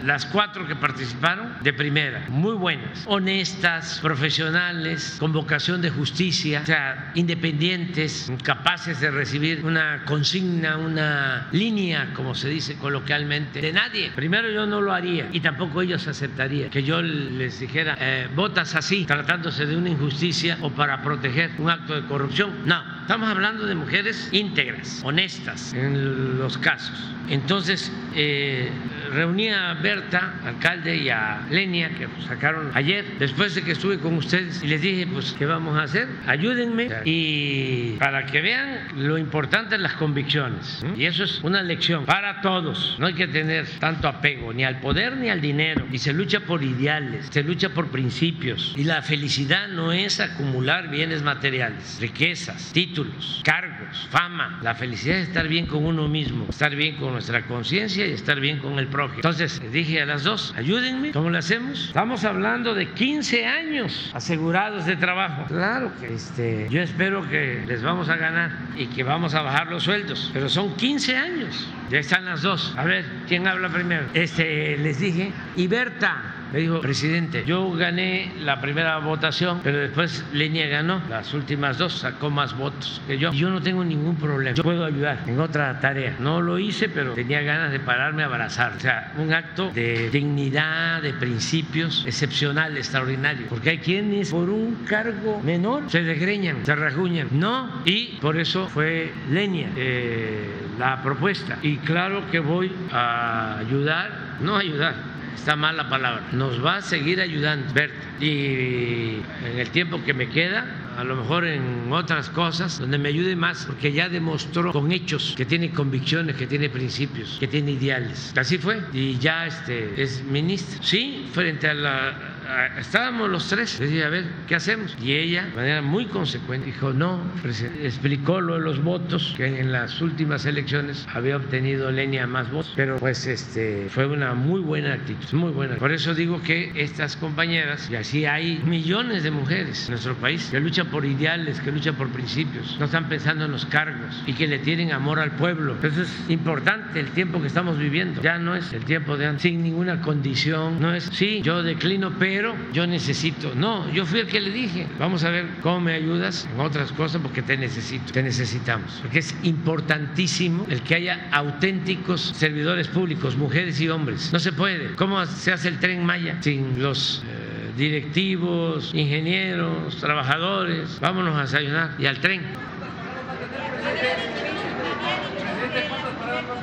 las 0.04 0.26
cuatro 0.26 0.66
que 0.66 0.76
participaron 0.76 1.54
de 1.62 1.72
primera, 1.72 2.26
muy 2.28 2.54
buenas, 2.54 3.04
honestas, 3.06 3.98
profesionales, 4.00 5.16
con 5.18 5.32
vocación 5.32 5.80
de 5.82 5.90
justicia, 5.90 6.60
o 6.62 6.66
sea, 6.66 7.12
independientes, 7.14 8.30
capaces 8.42 9.00
de 9.00 9.10
recibir 9.10 9.64
una 9.64 10.04
consigna, 10.04 10.76
una 10.76 11.48
línea, 11.52 12.12
como 12.14 12.34
se 12.34 12.48
dice 12.48 12.76
coloquialmente, 12.76 13.60
de 13.60 13.72
nadie. 13.72 14.10
Primero 14.14 14.50
yo 14.50 14.66
no 14.66 14.80
lo 14.80 14.92
haría 14.92 15.28
y 15.32 15.40
tampoco 15.40 15.82
ellos 15.82 16.06
aceptarían 16.06 16.70
que 16.70 16.82
yo 16.82 17.02
les 17.02 17.60
dijera, 17.60 17.96
eh, 18.00 18.28
votas 18.34 18.74
así, 18.74 19.04
tratándose 19.04 19.66
de 19.66 19.76
una 19.76 19.90
injusticia 19.90 20.58
o 20.60 20.70
para 20.70 21.02
proteger 21.02 21.50
un 21.58 21.70
acto 21.70 21.94
de 21.94 22.06
corrupción. 22.06 22.52
No, 22.64 22.82
estamos 23.00 23.28
hablando 23.28 23.66
de 23.66 23.74
mujeres 23.74 24.28
íntegras, 24.32 25.00
honestas 25.04 25.72
en 25.74 26.38
los 26.38 26.58
casos. 26.58 26.96
Entonces, 27.28 27.92
eh, 28.14 28.70
reuní 29.16 29.48
a 29.48 29.74
Berta, 29.74 30.34
alcalde, 30.44 30.96
y 30.96 31.08
a 31.08 31.40
Lenia, 31.50 31.88
que 31.90 32.06
sacaron 32.28 32.70
ayer, 32.74 33.04
después 33.18 33.54
de 33.54 33.62
que 33.62 33.72
estuve 33.72 33.98
con 33.98 34.14
ustedes, 34.14 34.62
y 34.62 34.66
les 34.66 34.82
dije, 34.82 35.06
pues, 35.06 35.34
¿qué 35.38 35.46
vamos 35.46 35.78
a 35.78 35.84
hacer? 35.84 36.06
Ayúdenme 36.26 36.88
y 37.04 37.96
para 37.98 38.26
que 38.26 38.42
vean 38.42 38.88
lo 38.96 39.16
importante 39.16 39.76
de 39.76 39.82
las 39.82 39.94
convicciones. 39.94 40.84
Y 40.96 41.06
eso 41.06 41.24
es 41.24 41.42
una 41.42 41.62
lección 41.62 42.04
para 42.04 42.42
todos. 42.42 42.96
No 42.98 43.06
hay 43.06 43.14
que 43.14 43.26
tener 43.26 43.66
tanto 43.78 44.06
apego 44.08 44.52
ni 44.52 44.64
al 44.64 44.80
poder 44.80 45.16
ni 45.16 45.30
al 45.30 45.40
dinero. 45.40 45.86
Y 45.90 45.98
se 45.98 46.12
lucha 46.12 46.40
por 46.40 46.62
ideales, 46.62 47.28
se 47.30 47.42
lucha 47.42 47.70
por 47.70 47.88
principios. 47.88 48.74
Y 48.76 48.84
la 48.84 49.02
felicidad 49.02 49.68
no 49.68 49.92
es 49.92 50.20
acumular 50.20 50.88
bienes 50.90 51.22
materiales, 51.22 51.98
riquezas, 52.00 52.72
títulos, 52.72 53.40
cargos, 53.44 54.08
fama. 54.10 54.60
La 54.62 54.74
felicidad 54.74 55.18
es 55.18 55.28
estar 55.28 55.48
bien 55.48 55.66
con 55.66 55.84
uno 55.84 56.06
mismo, 56.08 56.46
estar 56.50 56.74
bien 56.74 56.96
con 56.96 57.12
nuestra 57.12 57.42
conciencia 57.42 58.06
y 58.06 58.12
estar 58.12 58.40
bien 58.40 58.58
con 58.58 58.78
el 58.78 58.88
prójimo. 58.88 59.05
Entonces 59.14 59.60
les 59.62 59.72
dije 59.72 60.02
a 60.02 60.06
las 60.06 60.24
dos, 60.24 60.54
ayúdenme, 60.56 61.12
¿cómo 61.12 61.30
lo 61.30 61.38
hacemos? 61.38 61.86
Estamos 61.88 62.24
hablando 62.24 62.74
de 62.74 62.90
15 62.90 63.46
años 63.46 64.10
asegurados 64.14 64.86
de 64.86 64.96
trabajo. 64.96 65.44
Claro 65.48 65.92
que 66.00 66.14
este, 66.14 66.66
yo 66.70 66.82
espero 66.82 67.28
que 67.28 67.64
les 67.66 67.82
vamos 67.82 68.08
a 68.08 68.16
ganar 68.16 68.50
y 68.76 68.86
que 68.86 69.02
vamos 69.02 69.34
a 69.34 69.42
bajar 69.42 69.68
los 69.68 69.84
sueldos, 69.84 70.30
pero 70.32 70.48
son 70.48 70.74
15 70.76 71.16
años. 71.16 71.68
Ya 71.90 71.98
están 71.98 72.24
las 72.24 72.42
dos. 72.42 72.74
A 72.76 72.84
ver, 72.84 73.04
¿quién 73.28 73.46
habla 73.46 73.68
primero? 73.68 74.06
Este, 74.14 74.76
les 74.78 74.98
dije, 74.98 75.32
y 75.56 75.66
Berta, 75.66 76.35
me 76.52 76.60
dijo, 76.60 76.80
presidente, 76.80 77.44
yo 77.46 77.70
gané 77.72 78.32
la 78.40 78.60
primera 78.60 78.98
votación, 78.98 79.60
pero 79.62 79.78
después 79.78 80.24
Lenia 80.32 80.66
ganó 80.68 81.02
las 81.08 81.34
últimas 81.34 81.78
dos, 81.78 81.92
sacó 81.92 82.30
más 82.30 82.56
votos 82.56 83.00
que 83.06 83.18
yo. 83.18 83.32
Y 83.32 83.38
yo 83.38 83.50
no 83.50 83.60
tengo 83.60 83.84
ningún 83.84 84.16
problema. 84.16 84.54
Yo 84.54 84.62
puedo 84.62 84.84
ayudar 84.84 85.18
en 85.26 85.40
otra 85.40 85.78
tarea. 85.80 86.16
No 86.20 86.40
lo 86.40 86.58
hice, 86.58 86.88
pero 86.88 87.12
tenía 87.14 87.42
ganas 87.42 87.72
de 87.72 87.80
pararme 87.80 88.22
a 88.22 88.26
abrazar. 88.26 88.74
O 88.76 88.80
sea, 88.80 89.12
un 89.18 89.32
acto 89.32 89.70
de 89.70 90.10
dignidad, 90.10 91.02
de 91.02 91.12
principios 91.14 92.04
excepcional, 92.06 92.76
extraordinario. 92.76 93.46
Porque 93.48 93.70
hay 93.70 93.78
quienes 93.78 94.30
por 94.30 94.48
un 94.48 94.84
cargo 94.86 95.40
menor 95.42 95.90
se 95.90 96.02
desgreñan, 96.02 96.64
se 96.64 96.74
rajuñan. 96.74 97.28
No, 97.32 97.82
y 97.84 98.18
por 98.20 98.38
eso 98.38 98.68
fue 98.68 99.12
Lenia 99.30 99.68
eh, 99.76 100.48
la 100.78 101.02
propuesta. 101.02 101.58
Y 101.62 101.78
claro 101.78 102.22
que 102.30 102.38
voy 102.38 102.70
a 102.92 103.58
ayudar, 103.58 104.10
no 104.40 104.56
ayudar 104.56 105.15
está 105.36 105.54
mal 105.54 105.76
la 105.76 105.88
palabra, 105.88 106.22
nos 106.32 106.64
va 106.64 106.76
a 106.76 106.82
seguir 106.82 107.20
ayudando, 107.20 107.72
Berta. 107.72 107.94
Y 108.20 109.20
en 109.44 109.58
el 109.58 109.70
tiempo 109.70 110.02
que 110.04 110.14
me 110.14 110.28
queda, 110.28 110.64
a 110.96 111.04
lo 111.04 111.16
mejor 111.16 111.46
en 111.46 111.92
otras 111.92 112.30
cosas, 112.30 112.78
donde 112.78 112.98
me 112.98 113.10
ayude 113.10 113.36
más, 113.36 113.66
porque 113.66 113.92
ya 113.92 114.08
demostró 114.08 114.72
con 114.72 114.90
hechos 114.90 115.34
que 115.36 115.44
tiene 115.44 115.70
convicciones, 115.70 116.36
que 116.36 116.46
tiene 116.46 116.70
principios, 116.70 117.36
que 117.38 117.46
tiene 117.46 117.72
ideales. 117.72 118.32
Así 118.36 118.58
fue, 118.58 118.80
y 118.92 119.18
ya 119.18 119.46
este, 119.46 120.02
es 120.02 120.24
ministro. 120.24 120.82
Sí, 120.82 121.28
frente 121.32 121.68
a 121.68 121.74
la 121.74 122.35
estábamos 122.78 123.28
los 123.30 123.48
tres. 123.48 123.78
Dije, 123.78 124.04
a 124.04 124.08
ver, 124.08 124.24
¿qué 124.46 124.54
hacemos? 124.54 124.96
Y 125.02 125.12
ella, 125.12 125.44
de 125.44 125.56
manera 125.56 125.82
muy 125.82 126.06
consecuente, 126.06 126.66
dijo, 126.66 126.92
no, 126.92 127.20
presidente. 127.42 127.86
explicó 127.86 128.40
lo 128.40 128.54
de 128.54 128.60
los 128.60 128.82
votos, 128.82 129.34
que 129.36 129.60
en 129.60 129.72
las 129.72 130.00
últimas 130.00 130.46
elecciones 130.46 131.06
había 131.12 131.36
obtenido 131.36 131.90
Lenia 131.90 132.26
más 132.26 132.50
votos, 132.50 132.72
pero 132.76 132.96
pues 132.98 133.26
este 133.26 133.88
fue 133.90 134.06
una 134.06 134.34
muy 134.34 134.60
buena 134.60 134.94
actitud, 134.94 135.38
muy 135.38 135.52
buena. 135.52 135.76
Por 135.76 135.92
eso 135.92 136.14
digo 136.14 136.42
que 136.42 136.72
estas 136.74 137.16
compañeras, 137.16 137.88
y 137.90 137.96
así 137.96 138.26
hay 138.26 138.62
millones 138.64 139.22
de 139.22 139.30
mujeres 139.30 139.84
en 139.86 139.92
nuestro 139.92 140.14
país, 140.14 140.48
que 140.50 140.60
luchan 140.60 140.88
por 140.88 141.04
ideales, 141.04 141.60
que 141.60 141.72
luchan 141.72 141.94
por 141.94 142.08
principios, 142.08 142.76
no 142.78 142.86
están 142.86 143.08
pensando 143.08 143.44
en 143.44 143.52
los 143.52 143.66
cargos 143.66 144.22
y 144.26 144.32
que 144.34 144.46
le 144.46 144.58
tienen 144.58 144.92
amor 144.92 145.18
al 145.18 145.32
pueblo. 145.32 145.76
Eso 145.82 146.02
es 146.02 146.30
importante 146.30 147.00
el 147.00 147.08
tiempo 147.10 147.40
que 147.40 147.46
estamos 147.46 147.78
viviendo. 147.78 148.20
Ya 148.22 148.38
no 148.38 148.54
es 148.54 148.72
el 148.72 148.84
tiempo 148.84 149.16
de 149.16 149.26
antes, 149.26 149.42
sin 149.42 149.62
ninguna 149.62 150.00
condición, 150.00 150.80
no 150.80 150.94
es, 150.94 151.04
sí, 151.04 151.40
yo 151.42 151.62
declino, 151.62 152.12
pero 152.18 152.35
yo 152.72 152.86
necesito. 152.86 153.54
No, 153.54 153.90
yo 153.92 154.06
fui 154.06 154.20
el 154.20 154.26
que 154.26 154.40
le 154.40 154.50
dije, 154.50 154.86
vamos 154.98 155.24
a 155.24 155.30
ver 155.30 155.46
cómo 155.62 155.80
me 155.80 155.92
ayudas 155.92 156.48
en 156.52 156.60
otras 156.60 156.92
cosas 156.92 157.20
porque 157.22 157.42
te 157.42 157.56
necesito, 157.56 158.12
te 158.12 158.22
necesitamos. 158.22 158.98
Porque 159.02 159.20
es 159.20 159.34
importantísimo 159.42 160.66
el 160.68 160.82
que 160.82 160.96
haya 160.96 161.28
auténticos 161.32 162.20
servidores 162.20 162.88
públicos, 162.88 163.36
mujeres 163.36 163.80
y 163.80 163.88
hombres. 163.88 164.32
No 164.32 164.38
se 164.38 164.52
puede. 164.52 164.94
¿Cómo 164.96 165.24
se 165.26 165.52
hace 165.52 165.68
el 165.68 165.78
tren 165.78 166.04
Maya 166.04 166.38
sin 166.40 166.82
los... 166.82 167.22
eh, 167.26 167.56
directivos, 167.76 168.90
ingenieros, 168.94 169.96
trabajadores, 169.98 170.98
vámonos 171.00 171.36
a 171.36 171.42
desayunar 171.42 171.90
y 171.98 172.06
al 172.06 172.18
tren. 172.20 172.40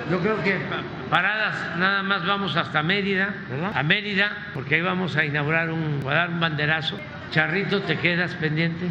Yo 0.10 0.20
creo 0.20 0.44
que 0.44 0.54
pa- 0.70 0.82
paradas 1.10 1.56
nada 1.78 2.04
más 2.04 2.26
vamos 2.26 2.56
hasta 2.56 2.84
Mérida, 2.84 3.34
¿verdad? 3.50 3.72
A 3.76 3.84
Mérida, 3.84 4.32
porque 4.54 4.76
ahí 4.76 4.82
vamos 4.82 5.16
a 5.16 5.24
inaugurar 5.26 5.70
un, 5.70 6.02
a 6.08 6.14
dar 6.14 6.30
un 6.30 6.40
banderazo. 6.40 7.00
Charrito, 7.32 7.82
¿te 7.82 7.98
quedas 7.98 8.34
pendiente? 8.36 8.88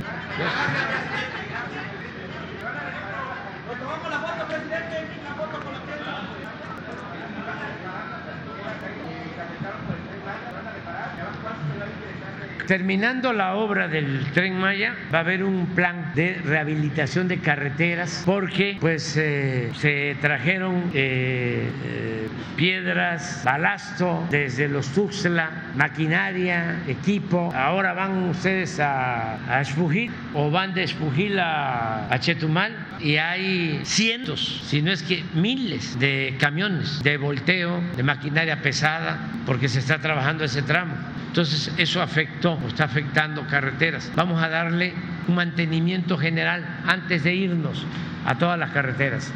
Terminando 12.67 13.33
la 13.33 13.57
obra 13.57 13.89
del 13.89 14.25
Tren 14.33 14.57
Maya, 14.57 14.95
va 15.13 15.19
a 15.19 15.21
haber 15.23 15.43
un 15.43 15.67
plan 15.75 16.13
de 16.15 16.35
rehabilitación 16.45 17.27
de 17.27 17.39
carreteras 17.39 18.23
porque 18.25 18.77
pues 18.81 19.17
eh, 19.17 19.71
se 19.75 20.17
trajeron 20.21 20.91
eh, 20.95 21.69
eh, 21.85 22.29
piedras, 22.57 23.43
balasto 23.45 24.27
desde 24.31 24.69
los 24.69 24.89
Tuxtla, 24.89 25.73
maquinaria, 25.75 26.83
equipo. 26.87 27.53
Ahora 27.55 27.95
van 27.95 28.29
ustedes 28.29 28.79
a, 28.79 29.39
a 29.53 29.61
Espujil 29.61 30.13
o 30.35 30.51
van 30.51 30.73
de 30.73 30.85
Espujil 30.85 31.39
a, 31.41 32.07
a 32.09 32.21
Chetumal 32.21 32.75
y 33.01 33.17
hay 33.17 33.81
cientos, 33.85 34.63
si 34.67 34.83
no 34.83 34.93
es 34.93 35.03
que 35.03 35.25
miles 35.35 35.99
de 35.99 36.37
camiones 36.39 37.03
de 37.03 37.17
volteo, 37.17 37.83
de 37.97 38.03
maquinaria 38.05 38.63
pesada, 38.63 39.19
porque 39.47 39.69
se 39.69 39.81
está 39.81 39.99
trabajando 39.99 40.45
ese 40.45 40.63
tramo. 40.63 40.95
Entonces 41.33 41.73
eso 41.79 42.03
afectó 42.03 42.52
está 42.67 42.85
afectando 42.85 43.47
carreteras. 43.47 44.11
Vamos 44.15 44.43
a 44.43 44.49
darle 44.49 44.95
un 45.29 45.35
mantenimiento 45.35 46.19
general 46.19 46.65
antes 46.87 47.25
de 47.25 47.35
irnos 47.35 47.87
a 48.27 48.37
todas 48.37 48.59
las 48.59 48.71
carreteras. 48.71 49.33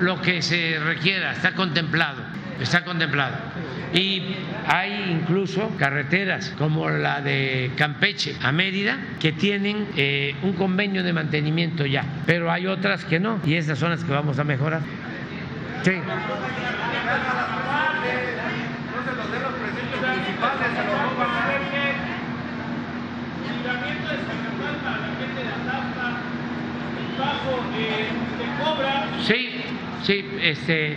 Lo 0.00 0.20
que 0.20 0.42
se 0.42 0.78
requiera 0.80 1.32
está 1.32 1.54
contemplado, 1.54 2.22
está 2.60 2.84
contemplado. 2.84 3.36
Y 3.94 4.36
hay 4.66 5.10
incluso 5.10 5.70
carreteras 5.78 6.54
como 6.56 6.88
la 6.88 7.20
de 7.20 7.72
Campeche 7.76 8.34
a 8.42 8.50
Mérida 8.50 8.98
que 9.20 9.32
tienen 9.32 9.86
eh, 9.96 10.34
un 10.42 10.54
convenio 10.54 11.02
de 11.02 11.12
mantenimiento 11.12 11.84
ya, 11.84 12.04
pero 12.26 12.50
hay 12.50 12.66
otras 12.66 13.04
que 13.04 13.20
no 13.20 13.40
y 13.44 13.54
esas 13.54 13.78
son 13.78 13.90
las 13.90 14.02
que 14.02 14.12
vamos 14.12 14.38
a 14.38 14.44
mejorar. 14.44 14.80
Sí. 15.82 16.00
Sí, 29.26 29.64
sí, 30.02 30.38
este, 30.40 30.96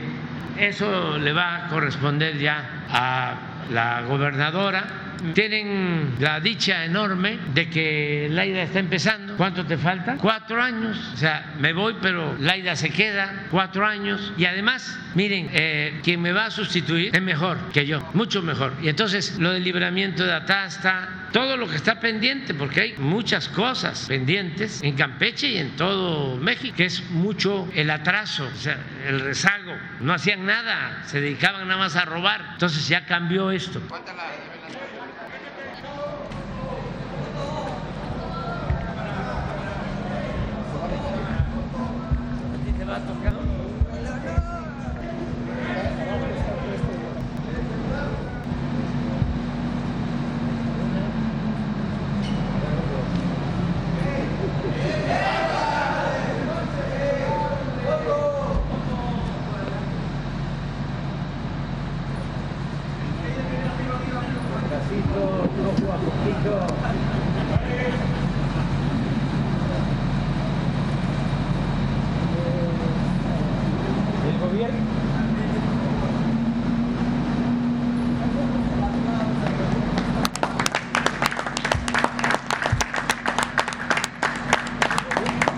eso 0.58 1.18
le 1.18 1.34
va 1.34 1.66
a 1.66 1.68
corresponder 1.70 2.38
ya 2.38 2.84
a 2.92 3.34
la 3.72 4.02
gobernadora. 4.04 5.05
Tienen 5.34 6.16
la 6.20 6.40
dicha 6.40 6.86
enorme 6.86 7.40
de 7.54 7.70
que 7.70 8.28
Laida 8.32 8.64
está 8.64 8.80
empezando. 8.80 9.36
¿Cuánto 9.38 9.66
te 9.66 9.78
falta? 9.78 10.18
Cuatro 10.18 10.62
años. 10.62 10.98
O 11.14 11.18
sea, 11.18 11.54
me 11.60 11.74
voy, 11.74 11.96
pero 12.02 12.36
Laida 12.40 12.76
se 12.76 12.90
queda 12.90 13.48
cuatro 13.52 13.86
años. 13.86 14.34
Y 14.38 14.46
además, 14.46 14.98
miren, 15.16 15.50
eh, 15.52 16.00
quien 16.04 16.22
me 16.22 16.32
va 16.32 16.46
a 16.46 16.52
sustituir 16.52 17.16
es 17.16 17.22
mejor 17.22 17.58
que 17.72 17.86
yo, 17.86 18.08
mucho 18.14 18.42
mejor. 18.42 18.74
Y 18.82 18.90
entonces, 18.90 19.38
lo 19.40 19.52
del 19.52 19.64
libramiento 19.64 20.26
de 20.26 20.34
Atasta, 20.34 21.28
todo 21.32 21.58
lo 21.58 21.68
que 21.68 21.76
está 21.76 22.00
pendiente, 22.00 22.54
porque 22.54 22.82
hay 22.82 22.96
muchas 22.98 23.50
cosas 23.50 24.06
pendientes 24.08 24.82
en 24.84 24.96
Campeche 24.96 25.50
y 25.50 25.58
en 25.58 25.76
todo 25.76 26.38
México, 26.38 26.76
que 26.78 26.86
es 26.86 27.10
mucho 27.12 27.68
el 27.76 27.90
atraso, 27.90 28.50
o 28.54 28.58
sea, 28.58 28.78
el 29.06 29.20
rezago. 29.20 29.76
No 30.00 30.14
hacían 30.14 30.46
nada, 30.46 31.04
se 31.06 31.20
dedicaban 31.20 31.68
nada 31.68 31.80
más 31.80 31.96
a 31.96 32.06
robar. 32.06 32.52
Entonces 32.54 32.88
ya 32.88 33.06
cambió 33.06 33.52
esto. 33.52 33.82
El 42.96 43.04
gobierno. 74.40 74.80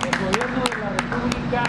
El 0.04 0.12
gobierno 0.20 0.64
de 0.64 0.78
la 0.78 0.90
República 0.90 1.64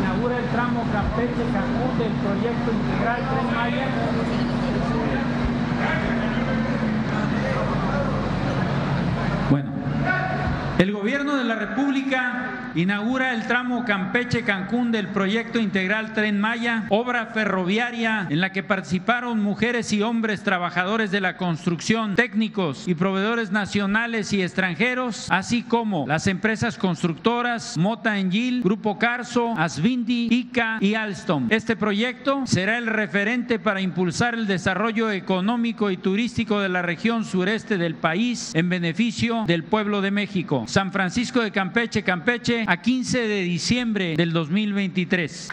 inaugura 0.00 0.38
el 0.38 0.46
tramo 0.46 0.84
Campeche-Cancún 0.92 1.98
del 1.98 2.12
proyecto 2.12 2.72
integral 2.72 3.28
Tren 3.30 3.54
Maya. 3.54 3.86
Bueno, 9.50 9.70
el 10.78 10.92
gobierno 10.92 11.36
de 11.36 11.44
la 11.44 11.54
República 11.54 12.59
inaugura 12.74 13.34
el 13.34 13.46
tramo 13.46 13.84
Campeche-Cancún 13.84 14.92
del 14.92 15.08
proyecto 15.08 15.58
integral 15.58 16.12
Tren 16.12 16.40
Maya, 16.40 16.84
obra 16.88 17.26
ferroviaria 17.26 18.26
en 18.30 18.40
la 18.40 18.52
que 18.52 18.62
participaron 18.62 19.42
mujeres 19.42 19.92
y 19.92 20.02
hombres 20.02 20.42
trabajadores 20.42 21.10
de 21.10 21.20
la 21.20 21.36
construcción, 21.36 22.14
técnicos 22.14 22.86
y 22.86 22.94
proveedores 22.94 23.50
nacionales 23.50 24.32
y 24.32 24.42
extranjeros, 24.42 25.26
así 25.30 25.62
como 25.62 26.06
las 26.06 26.26
empresas 26.26 26.76
constructoras 26.76 27.76
Mota 27.76 28.18
Engil, 28.18 28.62
Grupo 28.62 28.98
Carso, 28.98 29.54
Asvindi, 29.56 30.28
ICA 30.30 30.78
y 30.80 30.94
Alstom. 30.94 31.46
Este 31.50 31.76
proyecto 31.76 32.42
será 32.46 32.78
el 32.78 32.86
referente 32.86 33.58
para 33.58 33.80
impulsar 33.80 34.34
el 34.34 34.46
desarrollo 34.46 35.10
económico 35.10 35.90
y 35.90 35.96
turístico 35.96 36.60
de 36.60 36.68
la 36.68 36.82
región 36.82 37.24
sureste 37.24 37.78
del 37.78 37.94
país 37.94 38.52
en 38.54 38.68
beneficio 38.68 39.44
del 39.46 39.64
pueblo 39.64 40.00
de 40.00 40.10
México. 40.10 40.64
San 40.66 40.92
Francisco 40.92 41.40
de 41.40 41.50
Campeche, 41.50 42.02
Campeche, 42.02 42.59
a 42.66 42.80
15 42.80 43.28
de 43.28 43.42
diciembre 43.42 44.16
del 44.16 44.32
2023. 44.32 45.48